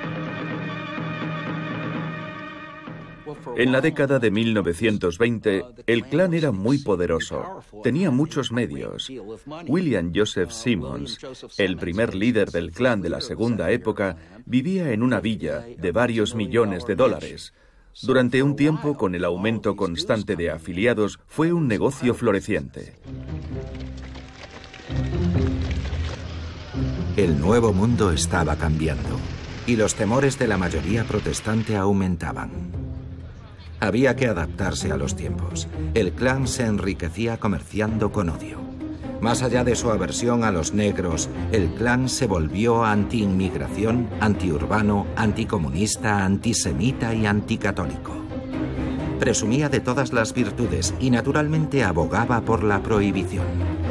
En 3.55 3.71
la 3.71 3.81
década 3.81 4.19
de 4.19 4.31
1920, 4.31 5.63
el 5.85 6.03
clan 6.05 6.33
era 6.33 6.51
muy 6.51 6.79
poderoso, 6.79 7.61
tenía 7.83 8.09
muchos 8.09 8.51
medios. 8.51 9.11
William 9.67 10.11
Joseph 10.13 10.51
Simmons, 10.51 11.19
el 11.57 11.77
primer 11.77 12.15
líder 12.15 12.51
del 12.51 12.71
clan 12.71 13.01
de 13.01 13.09
la 13.09 13.21
segunda 13.21 13.71
época, 13.71 14.17
vivía 14.45 14.91
en 14.91 15.03
una 15.03 15.19
villa 15.19 15.65
de 15.77 15.91
varios 15.91 16.35
millones 16.35 16.85
de 16.85 16.95
dólares. 16.95 17.53
Durante 18.01 18.41
un 18.41 18.55
tiempo, 18.55 18.97
con 18.97 19.13
el 19.13 19.23
aumento 19.23 19.75
constante 19.75 20.35
de 20.35 20.49
afiliados, 20.49 21.19
fue 21.27 21.53
un 21.53 21.67
negocio 21.67 22.15
floreciente. 22.15 22.95
El 27.15 27.39
nuevo 27.39 27.71
mundo 27.71 28.11
estaba 28.11 28.55
cambiando 28.55 29.19
y 29.67 29.75
los 29.75 29.93
temores 29.93 30.39
de 30.39 30.47
la 30.47 30.57
mayoría 30.57 31.03
protestante 31.03 31.75
aumentaban. 31.75 32.82
Había 33.83 34.15
que 34.15 34.27
adaptarse 34.27 34.93
a 34.93 34.95
los 34.95 35.13
tiempos. 35.13 35.67
El 35.93 36.13
clan 36.13 36.47
se 36.47 36.65
enriquecía 36.65 37.37
comerciando 37.37 38.13
con 38.13 38.29
odio. 38.29 38.61
Más 39.19 39.43
allá 39.43 39.65
de 39.65 39.75
su 39.75 39.91
aversión 39.91 40.45
a 40.45 40.53
los 40.53 40.73
negros, 40.73 41.27
el 41.51 41.67
clan 41.73 42.07
se 42.07 42.25
volvió 42.25 42.85
anti-inmigración, 42.85 44.07
anti-urbano, 44.21 45.05
anticomunista, 45.17 46.23
antisemita 46.23 47.13
y 47.13 47.25
anticatólico. 47.25 48.13
Presumía 49.19 49.67
de 49.67 49.81
todas 49.81 50.13
las 50.13 50.33
virtudes 50.33 50.93
y 51.01 51.09
naturalmente 51.09 51.83
abogaba 51.83 52.39
por 52.39 52.63
la 52.63 52.81
prohibición. 52.81 53.82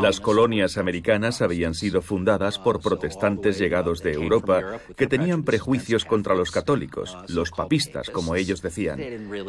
Las 0.00 0.20
colonias 0.20 0.78
americanas 0.78 1.42
habían 1.42 1.74
sido 1.74 2.02
fundadas 2.02 2.58
por 2.58 2.80
protestantes 2.80 3.58
llegados 3.58 4.02
de 4.02 4.12
Europa 4.12 4.80
que 4.96 5.06
tenían 5.06 5.44
prejuicios 5.44 6.04
contra 6.04 6.34
los 6.34 6.50
católicos, 6.50 7.16
los 7.28 7.50
papistas, 7.50 8.10
como 8.10 8.36
ellos 8.36 8.62
decían. 8.62 9.00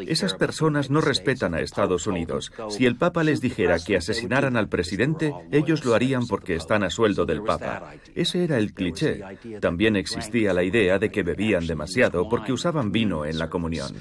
Esas 0.07 0.33
personas 0.33 0.89
no 0.89 1.01
respetan 1.01 1.53
a 1.53 1.61
Estados 1.61 2.07
Unidos. 2.07 2.51
Si 2.69 2.85
el 2.85 2.95
Papa 2.95 3.23
les 3.23 3.41
dijera 3.41 3.79
que 3.79 3.97
asesinaran 3.97 4.57
al 4.57 4.69
presidente, 4.69 5.33
ellos 5.51 5.85
lo 5.85 5.95
harían 5.95 6.27
porque 6.27 6.55
están 6.55 6.83
a 6.83 6.89
sueldo 6.89 7.25
del 7.25 7.43
Papa. 7.43 7.93
Ese 8.15 8.43
era 8.43 8.57
el 8.57 8.73
cliché. 8.73 9.21
También 9.61 9.95
existía 9.95 10.53
la 10.53 10.63
idea 10.63 10.99
de 10.99 11.09
que 11.09 11.23
bebían 11.23 11.67
demasiado 11.67 12.27
porque 12.29 12.53
usaban 12.53 12.91
vino 12.91 13.25
en 13.25 13.37
la 13.37 13.49
comunión. 13.49 13.93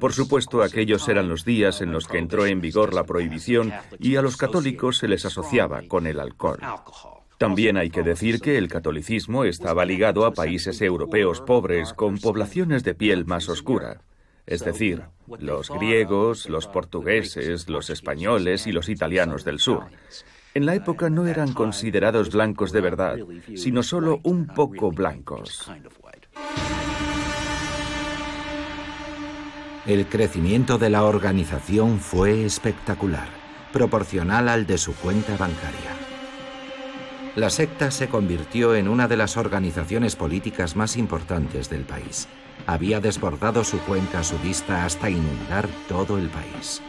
Por 0.00 0.12
supuesto, 0.12 0.62
aquellos 0.62 1.08
eran 1.08 1.28
los 1.28 1.44
días 1.44 1.80
en 1.80 1.92
los 1.92 2.06
que 2.06 2.18
entró 2.18 2.46
en 2.46 2.60
vigor 2.60 2.94
la 2.94 3.04
prohibición 3.04 3.72
y 3.98 4.16
a 4.16 4.22
los 4.22 4.36
católicos 4.36 4.98
se 4.98 5.08
les 5.08 5.24
asociaba 5.24 5.82
con 5.86 6.06
el 6.06 6.20
alcohol. 6.20 6.60
También 7.38 7.76
hay 7.78 7.90
que 7.90 8.02
decir 8.02 8.40
que 8.40 8.58
el 8.58 8.68
catolicismo 8.68 9.44
estaba 9.44 9.86
ligado 9.86 10.26
a 10.26 10.32
países 10.32 10.82
europeos 10.82 11.40
pobres 11.40 11.94
con 11.94 12.18
poblaciones 12.18 12.84
de 12.84 12.94
piel 12.94 13.24
más 13.24 13.48
oscura, 13.48 14.02
es 14.46 14.62
decir, 14.62 15.04
los 15.38 15.70
griegos, 15.70 16.48
los 16.50 16.66
portugueses, 16.66 17.68
los 17.68 17.88
españoles 17.88 18.66
y 18.66 18.72
los 18.72 18.88
italianos 18.88 19.44
del 19.44 19.58
sur. 19.58 19.84
En 20.52 20.66
la 20.66 20.74
época 20.74 21.08
no 21.08 21.26
eran 21.26 21.54
considerados 21.54 22.30
blancos 22.30 22.72
de 22.72 22.80
verdad, 22.80 23.16
sino 23.54 23.82
solo 23.82 24.20
un 24.24 24.46
poco 24.48 24.90
blancos. 24.90 25.70
El 29.86 30.06
crecimiento 30.06 30.76
de 30.76 30.90
la 30.90 31.04
organización 31.04 32.00
fue 32.00 32.44
espectacular, 32.44 33.28
proporcional 33.72 34.50
al 34.50 34.66
de 34.66 34.76
su 34.76 34.94
cuenta 34.94 35.38
bancaria. 35.38 35.96
La 37.34 37.48
secta 37.48 37.90
se 37.90 38.08
convirtió 38.08 38.74
en 38.74 38.88
una 38.88 39.08
de 39.08 39.16
las 39.16 39.38
organizaciones 39.38 40.16
políticas 40.16 40.76
más 40.76 40.98
importantes 40.98 41.70
del 41.70 41.84
país. 41.84 42.28
Había 42.66 43.00
desbordado 43.00 43.64
su 43.64 43.78
cuenca 43.78 44.22
sudista 44.22 44.84
hasta 44.84 45.08
inundar 45.08 45.66
todo 45.88 46.18
el 46.18 46.28
país. 46.28 46.82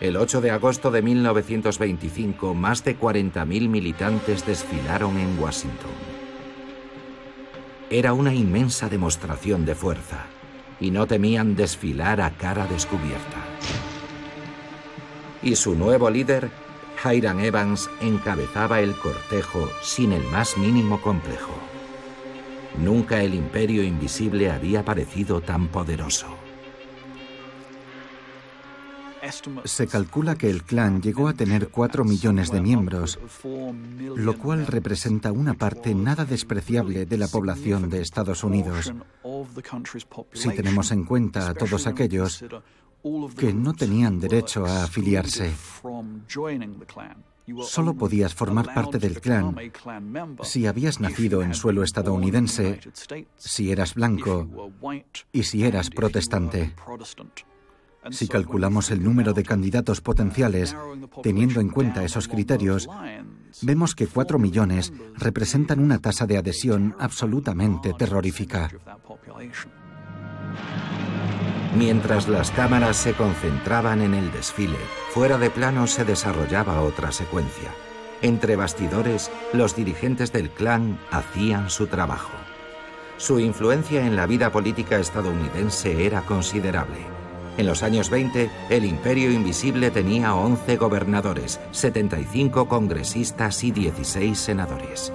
El 0.00 0.16
8 0.16 0.40
de 0.40 0.50
agosto 0.50 0.90
de 0.90 1.02
1925, 1.02 2.52
más 2.52 2.82
de 2.82 2.98
40.000 2.98 3.68
militantes 3.68 4.44
desfilaron 4.44 5.18
en 5.18 5.38
Washington. 5.38 5.90
Era 7.90 8.12
una 8.12 8.34
inmensa 8.34 8.88
demostración 8.88 9.64
de 9.64 9.76
fuerza 9.76 10.26
y 10.80 10.90
no 10.90 11.06
temían 11.06 11.54
desfilar 11.54 12.20
a 12.20 12.30
cara 12.30 12.66
descubierta. 12.66 13.38
Y 15.42 15.56
su 15.56 15.74
nuevo 15.74 16.10
líder, 16.10 16.50
Hiram 17.04 17.40
Evans, 17.40 17.90
encabezaba 18.00 18.80
el 18.80 18.94
cortejo 18.94 19.70
sin 19.82 20.12
el 20.12 20.24
más 20.24 20.56
mínimo 20.56 21.00
complejo. 21.00 21.52
Nunca 22.78 23.22
el 23.22 23.34
imperio 23.34 23.82
invisible 23.82 24.50
había 24.50 24.84
parecido 24.84 25.40
tan 25.40 25.68
poderoso. 25.68 26.39
Se 29.64 29.86
calcula 29.86 30.36
que 30.36 30.50
el 30.50 30.62
clan 30.62 31.00
llegó 31.02 31.28
a 31.28 31.34
tener 31.34 31.68
4 31.68 32.04
millones 32.04 32.50
de 32.50 32.60
miembros, 32.60 33.18
lo 33.98 34.38
cual 34.38 34.66
representa 34.66 35.32
una 35.32 35.54
parte 35.54 35.94
nada 35.94 36.24
despreciable 36.24 37.06
de 37.06 37.18
la 37.18 37.28
población 37.28 37.88
de 37.90 38.00
Estados 38.00 38.44
Unidos, 38.44 38.92
si 40.32 40.50
tenemos 40.50 40.90
en 40.90 41.04
cuenta 41.04 41.48
a 41.48 41.54
todos 41.54 41.86
aquellos 41.86 42.44
que 43.36 43.52
no 43.52 43.74
tenían 43.74 44.20
derecho 44.20 44.66
a 44.66 44.84
afiliarse. 44.84 45.52
Solo 47.62 47.94
podías 47.94 48.34
formar 48.34 48.72
parte 48.72 48.98
del 48.98 49.20
clan 49.20 49.56
si 50.42 50.66
habías 50.66 51.00
nacido 51.00 51.42
en 51.42 51.54
suelo 51.54 51.82
estadounidense, 51.82 52.80
si 53.36 53.72
eras 53.72 53.94
blanco 53.94 54.70
y 55.32 55.42
si 55.42 55.64
eras 55.64 55.90
protestante. 55.90 56.74
Si 58.10 58.28
calculamos 58.28 58.90
el 58.90 59.04
número 59.04 59.34
de 59.34 59.42
candidatos 59.42 60.00
potenciales, 60.00 60.74
teniendo 61.22 61.60
en 61.60 61.68
cuenta 61.68 62.02
esos 62.02 62.28
criterios, 62.28 62.88
vemos 63.60 63.94
que 63.94 64.06
4 64.06 64.38
millones 64.38 64.92
representan 65.16 65.80
una 65.80 65.98
tasa 65.98 66.26
de 66.26 66.38
adhesión 66.38 66.96
absolutamente 66.98 67.92
terrorífica. 67.92 68.70
Mientras 71.76 72.26
las 72.26 72.50
cámaras 72.50 72.96
se 72.96 73.12
concentraban 73.12 74.00
en 74.00 74.14
el 74.14 74.32
desfile, 74.32 74.78
fuera 75.10 75.38
de 75.38 75.50
plano 75.50 75.86
se 75.86 76.04
desarrollaba 76.04 76.82
otra 76.82 77.12
secuencia. 77.12 77.70
Entre 78.22 78.56
bastidores, 78.56 79.30
los 79.52 79.76
dirigentes 79.76 80.32
del 80.32 80.50
clan 80.50 80.98
hacían 81.10 81.70
su 81.70 81.86
trabajo. 81.86 82.32
Su 83.18 83.38
influencia 83.38 84.06
en 84.06 84.16
la 84.16 84.26
vida 84.26 84.50
política 84.50 84.98
estadounidense 84.98 86.06
era 86.06 86.22
considerable. 86.22 87.19
En 87.60 87.66
los 87.66 87.82
años 87.82 88.08
20, 88.08 88.48
el 88.70 88.86
imperio 88.86 89.30
invisible 89.30 89.90
tenía 89.90 90.34
11 90.34 90.78
gobernadores, 90.78 91.60
75 91.72 92.66
congresistas 92.66 93.62
y 93.64 93.70
16 93.70 94.38
senadores. 94.38 95.12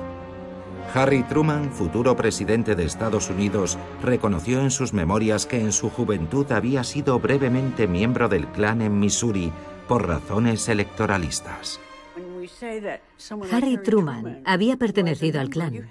Harry 0.93 1.23
Truman, 1.23 1.71
futuro 1.71 2.15
presidente 2.15 2.75
de 2.75 2.85
Estados 2.85 3.31
Unidos, 3.31 3.79
reconoció 4.03 4.61
en 4.61 4.69
sus 4.69 4.93
memorias 4.93 5.47
que 5.47 5.59
en 5.59 5.71
su 5.71 5.89
juventud 5.89 6.51
había 6.51 6.83
sido 6.83 7.17
brevemente 7.17 7.87
miembro 7.87 8.29
del 8.29 8.45
clan 8.45 8.83
en 8.83 8.99
Missouri 8.99 9.51
por 9.87 10.07
razones 10.07 10.69
electoralistas. 10.69 11.79
Harry 13.51 13.77
Truman 13.77 14.41
había 14.45 14.77
pertenecido 14.77 15.39
al 15.39 15.49
clan. 15.49 15.89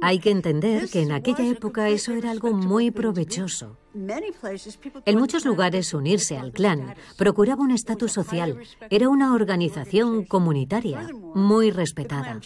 Hay 0.00 0.18
que 0.18 0.30
entender 0.30 0.88
que 0.88 1.02
en 1.02 1.12
aquella 1.12 1.46
época 1.46 1.88
eso 1.88 2.12
era 2.12 2.30
algo 2.30 2.52
muy 2.52 2.90
provechoso. 2.90 3.78
En 3.94 5.18
muchos 5.18 5.44
lugares 5.44 5.94
unirse 5.94 6.36
al 6.36 6.52
clan 6.52 6.94
procuraba 7.16 7.62
un 7.62 7.70
estatus 7.70 8.12
social. 8.12 8.58
Era 8.90 9.08
una 9.08 9.34
organización 9.34 10.24
comunitaria 10.24 11.08
muy 11.34 11.70
respetada. 11.70 12.40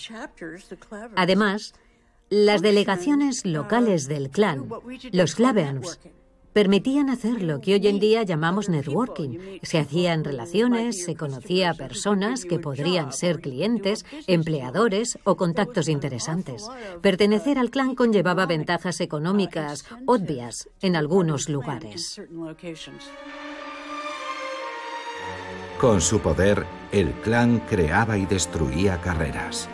Además, 1.16 1.74
las 2.30 2.62
delegaciones 2.62 3.44
locales 3.44 4.06
del 4.06 4.30
clan, 4.30 4.68
los 5.10 5.34
Claverns, 5.34 5.98
permitían 6.52 7.10
hacer 7.10 7.42
lo 7.42 7.60
que 7.60 7.74
hoy 7.74 7.86
en 7.86 8.00
día 8.00 8.22
llamamos 8.22 8.68
networking. 8.68 9.60
Se 9.62 9.78
hacían 9.78 10.24
relaciones, 10.24 11.04
se 11.04 11.14
conocía 11.14 11.70
a 11.70 11.74
personas 11.74 12.44
que 12.44 12.58
podrían 12.58 13.12
ser 13.12 13.40
clientes, 13.40 14.04
empleadores 14.26 15.18
o 15.24 15.36
contactos 15.36 15.88
interesantes. 15.88 16.68
Pertenecer 17.00 17.58
al 17.58 17.70
clan 17.70 17.94
conllevaba 17.94 18.46
ventajas 18.46 19.00
económicas 19.00 19.84
obvias 20.06 20.68
en 20.80 20.96
algunos 20.96 21.48
lugares. 21.48 22.20
Con 25.80 26.00
su 26.00 26.20
poder, 26.20 26.66
el 26.92 27.12
clan 27.12 27.60
creaba 27.60 28.18
y 28.18 28.26
destruía 28.26 29.00
carreras. 29.00 29.68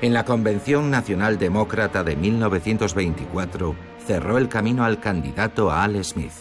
En 0.00 0.12
la 0.12 0.24
Convención 0.24 0.90
Nacional 0.90 1.38
Demócrata 1.38 2.02
de 2.02 2.16
1924, 2.16 3.74
cerró 4.06 4.38
el 4.38 4.48
camino 4.48 4.84
al 4.84 5.00
candidato 5.00 5.70
Al 5.70 6.02
Smith. 6.04 6.32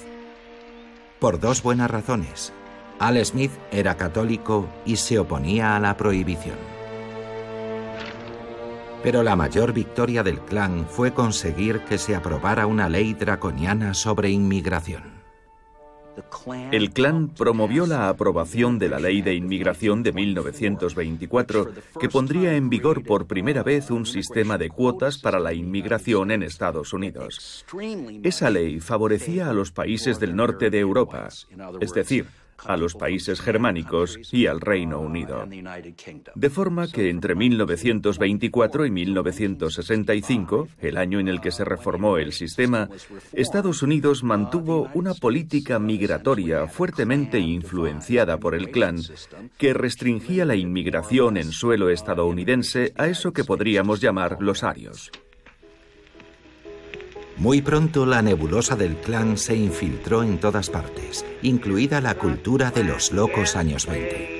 por 1.19 1.39
dos 1.39 1.63
buenas 1.63 1.89
razones. 1.89 2.51
Al 2.99 3.23
Smith 3.25 3.51
era 3.71 3.95
católico 3.95 4.67
y 4.85 4.97
se 4.97 5.19
oponía 5.19 5.75
a 5.75 5.79
la 5.79 5.95
prohibición. 5.95 6.57
Pero 9.01 9.23
la 9.23 9.35
mayor 9.37 9.71
victoria 9.71 10.21
del 10.23 10.41
clan 10.41 10.85
fue 10.89 11.13
conseguir 11.13 11.79
que 11.85 11.97
se 11.97 12.15
aprobara 12.15 12.67
una 12.67 12.89
ley 12.89 13.13
draconiana 13.13 13.93
sobre 13.93 14.29
inmigración. 14.29 15.12
El 16.71 16.91
clan 16.91 17.29
promovió 17.29 17.85
la 17.85 18.09
aprobación 18.09 18.79
de 18.79 18.89
la 18.89 18.99
Ley 18.99 19.21
de 19.21 19.33
Inmigración 19.33 20.03
de 20.03 20.11
1924, 20.11 21.71
que 21.99 22.09
pondría 22.09 22.55
en 22.55 22.69
vigor 22.69 23.03
por 23.03 23.27
primera 23.27 23.63
vez 23.63 23.89
un 23.91 24.05
sistema 24.05 24.57
de 24.57 24.69
cuotas 24.69 25.17
para 25.17 25.39
la 25.39 25.53
inmigración 25.53 26.31
en 26.31 26.43
Estados 26.43 26.93
Unidos. 26.93 27.65
Esa 28.23 28.49
ley 28.49 28.79
favorecía 28.79 29.49
a 29.49 29.53
los 29.53 29.71
países 29.71 30.19
del 30.19 30.35
norte 30.35 30.69
de 30.69 30.79
Europa, 30.79 31.29
es 31.79 31.93
decir, 31.93 32.27
a 32.65 32.77
los 32.77 32.95
países 32.95 33.41
germánicos 33.41 34.19
y 34.31 34.47
al 34.47 34.61
Reino 34.61 34.99
Unido. 34.99 35.47
De 36.35 36.49
forma 36.49 36.87
que 36.87 37.09
entre 37.09 37.35
1924 37.35 38.85
y 38.85 38.91
1965, 38.91 40.67
el 40.79 40.97
año 40.97 41.19
en 41.19 41.27
el 41.27 41.41
que 41.41 41.51
se 41.51 41.65
reformó 41.65 42.17
el 42.17 42.33
sistema, 42.33 42.89
Estados 43.33 43.83
Unidos 43.83 44.23
mantuvo 44.23 44.89
una 44.93 45.13
política 45.13 45.79
migratoria 45.79 46.67
fuertemente 46.67 47.39
influenciada 47.39 48.37
por 48.37 48.55
el 48.55 48.71
clan 48.71 48.99
que 49.57 49.73
restringía 49.73 50.45
la 50.45 50.55
inmigración 50.55 51.37
en 51.37 51.51
suelo 51.51 51.89
estadounidense 51.89 52.93
a 52.97 53.07
eso 53.07 53.33
que 53.33 53.43
podríamos 53.43 54.01
llamar 54.01 54.37
los 54.39 54.63
arios. 54.63 55.11
Muy 57.37 57.61
pronto 57.61 58.05
la 58.05 58.21
nebulosa 58.21 58.75
del 58.75 58.95
clan 58.95 59.37
se 59.37 59.55
infiltró 59.55 60.23
en 60.23 60.39
todas 60.39 60.69
partes, 60.69 61.25
incluida 61.41 61.99
la 61.99 62.15
cultura 62.15 62.71
de 62.71 62.83
los 62.83 63.11
locos 63.11 63.55
años 63.55 63.87
20. 63.87 64.33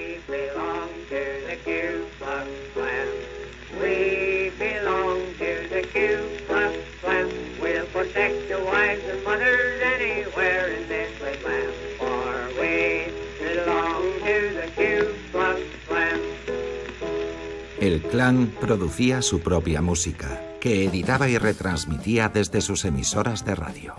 El 17.80 18.02
clan 18.02 18.54
producía 18.62 19.22
su 19.22 19.42
propia 19.42 19.82
música, 19.82 20.42
que 20.64 20.86
editaba 20.86 21.28
y 21.28 21.38
retransmitía 21.38 22.30
desde 22.30 22.62
sus 22.62 22.86
emisoras 22.86 23.44
de 23.44 23.54
radio. 23.54 23.96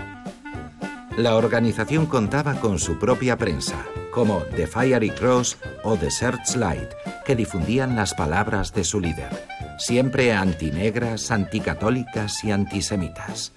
La 1.15 1.37
organización 1.37 2.07
contaba 2.07 2.55
con 2.55 2.79
su 2.79 2.99
propia 2.99 3.37
prensa, 3.37 3.85
como 4.11 4.41
The 4.57 4.67
Fiery 4.67 5.11
Cross 5.11 5.59
o 5.83 5.99
The 5.99 6.11
Searchlight, 6.11 6.89
que 7.27 7.37
difundían 7.37 7.97
las 7.97 8.15
palabras 8.15 8.73
de 8.73 8.83
su 8.83 8.99
líder, 8.99 9.47
siempre 9.77 10.33
antinegras, 10.33 11.31
anticatólicas 11.31 12.43
y 12.45 12.51
antisemitas. 12.53 13.53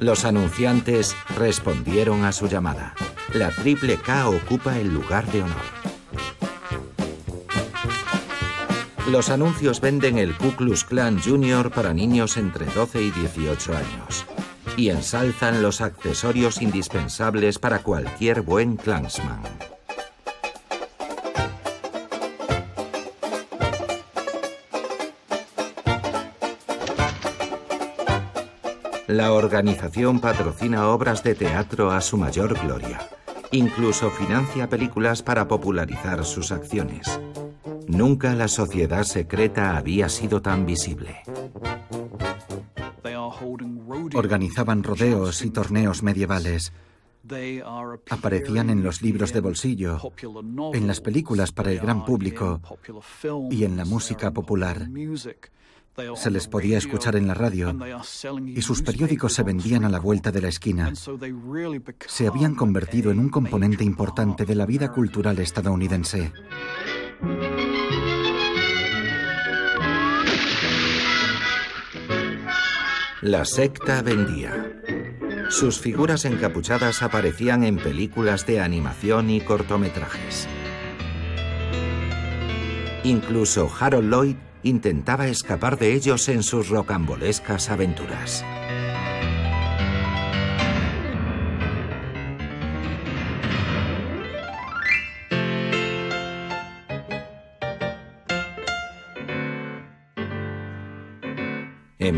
Los 0.00 0.24
anunciantes 0.24 1.14
respondieron 1.36 2.24
a 2.24 2.32
su 2.32 2.48
llamada. 2.48 2.92
La 3.32 3.50
Triple 3.50 3.98
K 3.98 4.28
ocupa 4.30 4.80
el 4.80 4.92
lugar 4.92 5.30
de 5.30 5.42
honor. 5.42 5.83
Los 9.08 9.28
anuncios 9.28 9.82
venden 9.82 10.16
el 10.16 10.34
Ku 10.34 10.52
Klux 10.52 10.84
Klan 10.84 11.20
Junior 11.20 11.70
para 11.70 11.92
niños 11.92 12.38
entre 12.38 12.64
12 12.64 13.02
y 13.02 13.10
18 13.10 13.76
años 13.76 14.24
y 14.78 14.88
ensalzan 14.88 15.62
los 15.62 15.82
accesorios 15.82 16.62
indispensables 16.62 17.58
para 17.58 17.80
cualquier 17.80 18.40
buen 18.40 18.76
Klansman. 18.76 19.42
La 29.06 29.32
organización 29.32 30.18
patrocina 30.18 30.88
obras 30.88 31.22
de 31.22 31.34
teatro 31.34 31.90
a 31.90 32.00
su 32.00 32.16
mayor 32.16 32.58
gloria. 32.58 33.06
Incluso 33.52 34.10
financia 34.10 34.68
películas 34.70 35.22
para 35.22 35.46
popularizar 35.46 36.24
sus 36.24 36.50
acciones. 36.50 37.20
Nunca 37.88 38.34
la 38.34 38.48
sociedad 38.48 39.04
secreta 39.04 39.76
había 39.76 40.08
sido 40.08 40.42
tan 40.42 40.66
visible. 40.66 41.22
Organizaban 44.14 44.82
rodeos 44.82 45.44
y 45.44 45.50
torneos 45.50 46.02
medievales. 46.02 46.72
Aparecían 48.10 48.70
en 48.70 48.82
los 48.82 49.02
libros 49.02 49.32
de 49.32 49.40
bolsillo, 49.40 49.98
en 50.74 50.86
las 50.86 51.00
películas 51.00 51.52
para 51.52 51.72
el 51.72 51.80
gran 51.80 52.04
público 52.04 52.60
y 53.50 53.64
en 53.64 53.76
la 53.76 53.84
música 53.84 54.30
popular. 54.30 54.88
Se 56.16 56.30
les 56.30 56.48
podía 56.48 56.76
escuchar 56.76 57.16
en 57.16 57.28
la 57.28 57.34
radio 57.34 57.76
y 58.46 58.60
sus 58.62 58.82
periódicos 58.82 59.32
se 59.32 59.42
vendían 59.42 59.84
a 59.84 59.88
la 59.88 60.00
vuelta 60.00 60.32
de 60.32 60.42
la 60.42 60.48
esquina. 60.48 60.92
Se 62.06 62.26
habían 62.26 62.54
convertido 62.54 63.10
en 63.10 63.20
un 63.20 63.28
componente 63.28 63.84
importante 63.84 64.44
de 64.44 64.54
la 64.54 64.66
vida 64.66 64.92
cultural 64.92 65.38
estadounidense. 65.38 66.32
La 73.24 73.46
secta 73.46 74.02
vendía. 74.02 74.82
Sus 75.48 75.80
figuras 75.80 76.26
encapuchadas 76.26 77.02
aparecían 77.02 77.64
en 77.64 77.78
películas 77.78 78.44
de 78.44 78.60
animación 78.60 79.30
y 79.30 79.40
cortometrajes. 79.40 80.46
Incluso 83.02 83.72
Harold 83.80 84.10
Lloyd 84.10 84.36
intentaba 84.62 85.26
escapar 85.28 85.78
de 85.78 85.94
ellos 85.94 86.28
en 86.28 86.42
sus 86.42 86.68
rocambolescas 86.68 87.70
aventuras. 87.70 88.44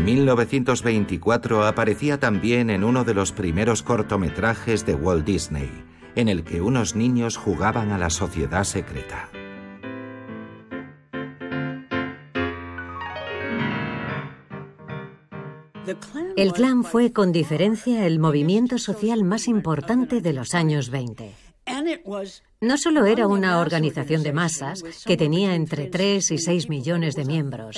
1924 0.07 1.65
aparecía 1.65 2.17
también 2.17 2.69
en 2.69 2.85
uno 2.85 3.03
de 3.03 3.13
los 3.13 3.33
primeros 3.33 3.83
cortometrajes 3.83 4.85
de 4.85 4.95
Walt 4.95 5.25
Disney, 5.25 5.69
en 6.15 6.29
el 6.29 6.45
que 6.45 6.61
unos 6.61 6.95
niños 6.95 7.35
jugaban 7.35 7.91
a 7.91 7.97
la 7.97 8.09
sociedad 8.09 8.63
secreta. 8.63 9.29
El 16.37 16.53
clan 16.53 16.85
fue 16.85 17.11
con 17.11 17.33
diferencia 17.33 18.07
el 18.07 18.19
movimiento 18.19 18.77
social 18.77 19.25
más 19.25 19.49
importante 19.49 20.21
de 20.21 20.31
los 20.31 20.55
años 20.55 20.89
20. 20.89 21.46
No 22.59 22.77
solo 22.77 23.05
era 23.05 23.27
una 23.27 23.59
organización 23.59 24.23
de 24.23 24.33
masas 24.33 24.83
que 25.05 25.17
tenía 25.17 25.55
entre 25.55 25.87
3 25.87 26.31
y 26.31 26.37
6 26.37 26.69
millones 26.69 27.15
de 27.15 27.25
miembros, 27.25 27.77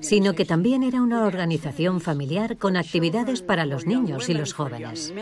sino 0.00 0.34
que 0.34 0.44
también 0.44 0.82
era 0.82 1.02
una 1.02 1.24
organización 1.24 2.00
familiar 2.00 2.56
con 2.56 2.76
actividades 2.76 3.42
para 3.42 3.66
los 3.66 3.86
niños 3.86 4.28
y 4.28 4.34
los 4.34 4.52
jóvenes. 4.52 5.12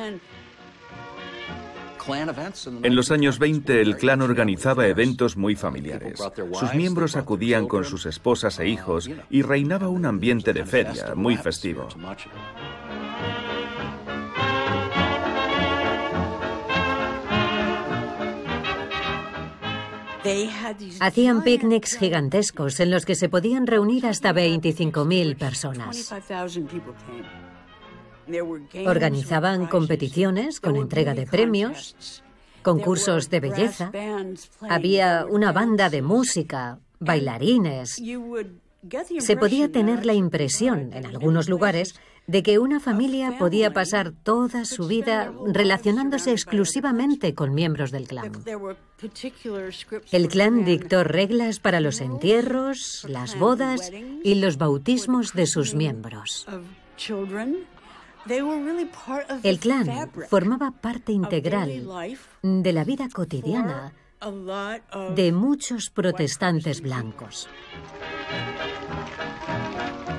En 2.82 2.94
los 2.94 3.10
años 3.10 3.38
20 3.38 3.80
el 3.80 3.96
clan 3.96 4.20
organizaba 4.20 4.86
eventos 4.86 5.36
muy 5.36 5.56
familiares. 5.56 6.22
Sus 6.52 6.74
miembros 6.74 7.16
acudían 7.16 7.66
con 7.66 7.84
sus 7.84 8.04
esposas 8.06 8.58
e 8.60 8.68
hijos 8.68 9.10
y 9.30 9.42
reinaba 9.42 9.88
un 9.88 10.04
ambiente 10.04 10.52
de 10.52 10.66
feria 10.66 11.14
muy 11.14 11.36
festivo. 11.36 11.88
Hacían 21.00 21.42
picnics 21.42 21.96
gigantescos 21.98 22.80
en 22.80 22.90
los 22.90 23.04
que 23.04 23.14
se 23.14 23.28
podían 23.28 23.66
reunir 23.66 24.06
hasta 24.06 24.32
25.000 24.32 25.36
personas. 25.36 26.14
Organizaban 28.86 29.66
competiciones 29.66 30.60
con 30.60 30.76
entrega 30.76 31.14
de 31.14 31.26
premios, 31.26 32.22
concursos 32.62 33.28
de 33.28 33.40
belleza. 33.40 33.92
Había 34.68 35.26
una 35.28 35.52
banda 35.52 35.90
de 35.90 36.00
música, 36.00 36.78
bailarines. 37.00 38.00
Se 39.18 39.36
podía 39.36 39.70
tener 39.70 40.06
la 40.06 40.14
impresión, 40.14 40.92
en 40.92 41.06
algunos 41.06 41.48
lugares, 41.48 41.94
de 42.26 42.42
que 42.42 42.58
una 42.58 42.80
familia 42.80 43.38
podía 43.38 43.72
pasar 43.72 44.12
toda 44.12 44.64
su 44.64 44.86
vida 44.86 45.32
relacionándose 45.46 46.32
exclusivamente 46.32 47.34
con 47.34 47.54
miembros 47.54 47.90
del 47.90 48.08
clan. 48.08 48.32
El 50.10 50.28
clan 50.28 50.64
dictó 50.64 51.04
reglas 51.04 51.60
para 51.60 51.80
los 51.80 52.00
entierros, 52.00 53.04
las 53.08 53.38
bodas 53.38 53.92
y 54.22 54.36
los 54.36 54.56
bautismos 54.56 55.34
de 55.34 55.46
sus 55.46 55.74
miembros. 55.74 56.46
El 59.42 59.58
clan 59.58 60.10
formaba 60.28 60.70
parte 60.70 61.12
integral 61.12 61.86
de 62.42 62.72
la 62.72 62.84
vida 62.84 63.08
cotidiana 63.12 63.92
de 65.14 65.32
muchos 65.32 65.90
protestantes 65.90 66.80
blancos. 66.80 67.48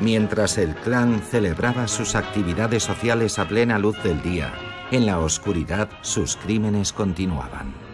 Mientras 0.02 0.58
el 0.58 0.76
clan 0.76 1.22
celebraba 1.22 1.88
sus 1.88 2.16
actividades 2.16 2.84
sociales 2.84 3.40
a 3.40 3.48
plena 3.48 3.80
luz 3.80 4.02
del 4.04 4.22
día, 4.22 4.54
en 4.92 5.06
la 5.06 5.20
oscuridad 5.20 5.90
sus 6.02 6.36
crímenes 6.36 6.92
continuaban. 6.92 7.85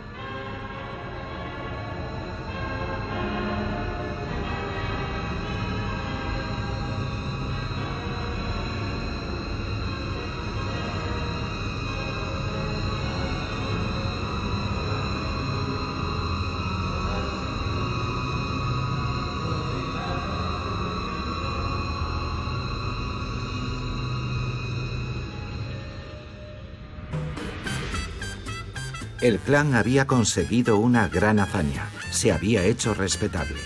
El 29.21 29.37
clan 29.37 29.75
había 29.75 30.07
conseguido 30.07 30.77
una 30.77 31.07
gran 31.07 31.39
hazaña, 31.39 31.85
se 32.09 32.31
había 32.31 32.63
hecho 32.63 32.95
respetable. 32.95 33.59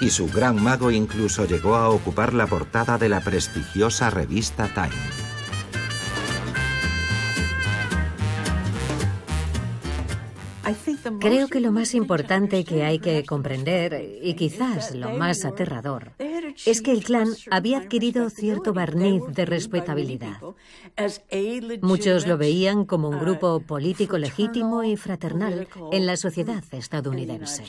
Y 0.00 0.10
su 0.10 0.28
gran 0.28 0.62
mago 0.62 0.92
incluso 0.92 1.44
llegó 1.44 1.74
a 1.74 1.88
ocupar 1.88 2.32
la 2.32 2.46
portada 2.46 2.98
de 2.98 3.08
la 3.08 3.20
prestigiosa 3.20 4.10
revista 4.10 4.68
Time. 4.68 5.21
Creo 11.22 11.46
que 11.46 11.60
lo 11.60 11.70
más 11.70 11.94
importante 11.94 12.64
que 12.64 12.82
hay 12.82 12.98
que 12.98 13.24
comprender, 13.24 14.18
y 14.20 14.34
quizás 14.34 14.92
lo 14.92 15.10
más 15.10 15.44
aterrador, 15.44 16.10
es 16.66 16.82
que 16.82 16.90
el 16.90 17.04
clan 17.04 17.28
había 17.48 17.78
adquirido 17.78 18.28
cierto 18.28 18.72
barniz 18.72 19.22
de 19.28 19.44
respetabilidad. 19.44 20.40
Muchos 21.80 22.26
lo 22.26 22.36
veían 22.38 22.84
como 22.84 23.08
un 23.08 23.20
grupo 23.20 23.60
político 23.60 24.18
legítimo 24.18 24.82
y 24.82 24.96
fraternal 24.96 25.68
en 25.92 26.06
la 26.06 26.16
sociedad 26.16 26.64
estadounidense. 26.72 27.64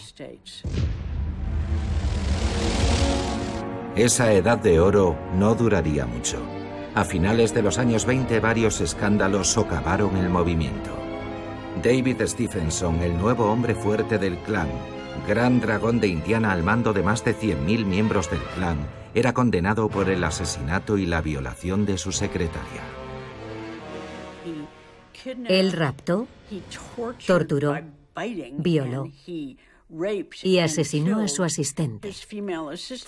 Esa 3.95 4.33
edad 4.33 4.57
de 4.57 4.79
oro 4.79 5.15
no 5.35 5.53
duraría 5.53 6.07
mucho. 6.07 6.39
A 6.95 7.03
finales 7.03 7.53
de 7.53 7.61
los 7.61 7.77
años 7.77 8.07
20 8.07 8.39
varios 8.39 8.81
escándalos 8.81 9.47
socavaron 9.49 10.17
el 10.17 10.29
movimiento. 10.29 11.02
David 11.81 12.21
Stephenson, 12.21 13.01
el 13.01 13.17
nuevo 13.17 13.51
hombre 13.51 13.73
fuerte 13.73 14.17
del 14.17 14.37
clan, 14.39 14.69
gran 15.27 15.59
dragón 15.59 15.99
de 15.99 16.07
Indiana 16.07 16.51
al 16.51 16.63
mando 16.63 16.93
de 16.93 17.01
más 17.01 17.25
de 17.25 17.35
100.000 17.35 17.85
miembros 17.85 18.29
del 18.29 18.41
clan, 18.55 18.77
era 19.15 19.33
condenado 19.33 19.89
por 19.89 20.09
el 20.09 20.23
asesinato 20.23 20.97
y 20.97 21.05
la 21.05 21.21
violación 21.21 21.85
de 21.85 21.97
su 21.97 22.11
secretaria. 22.11 22.81
Él 25.47 25.71
raptó, 25.71 26.27
torturó, 27.25 27.77
violó 28.57 29.09
y 30.43 30.59
asesinó 30.59 31.19
a 31.19 31.27
su 31.27 31.43
asistente. 31.43 32.11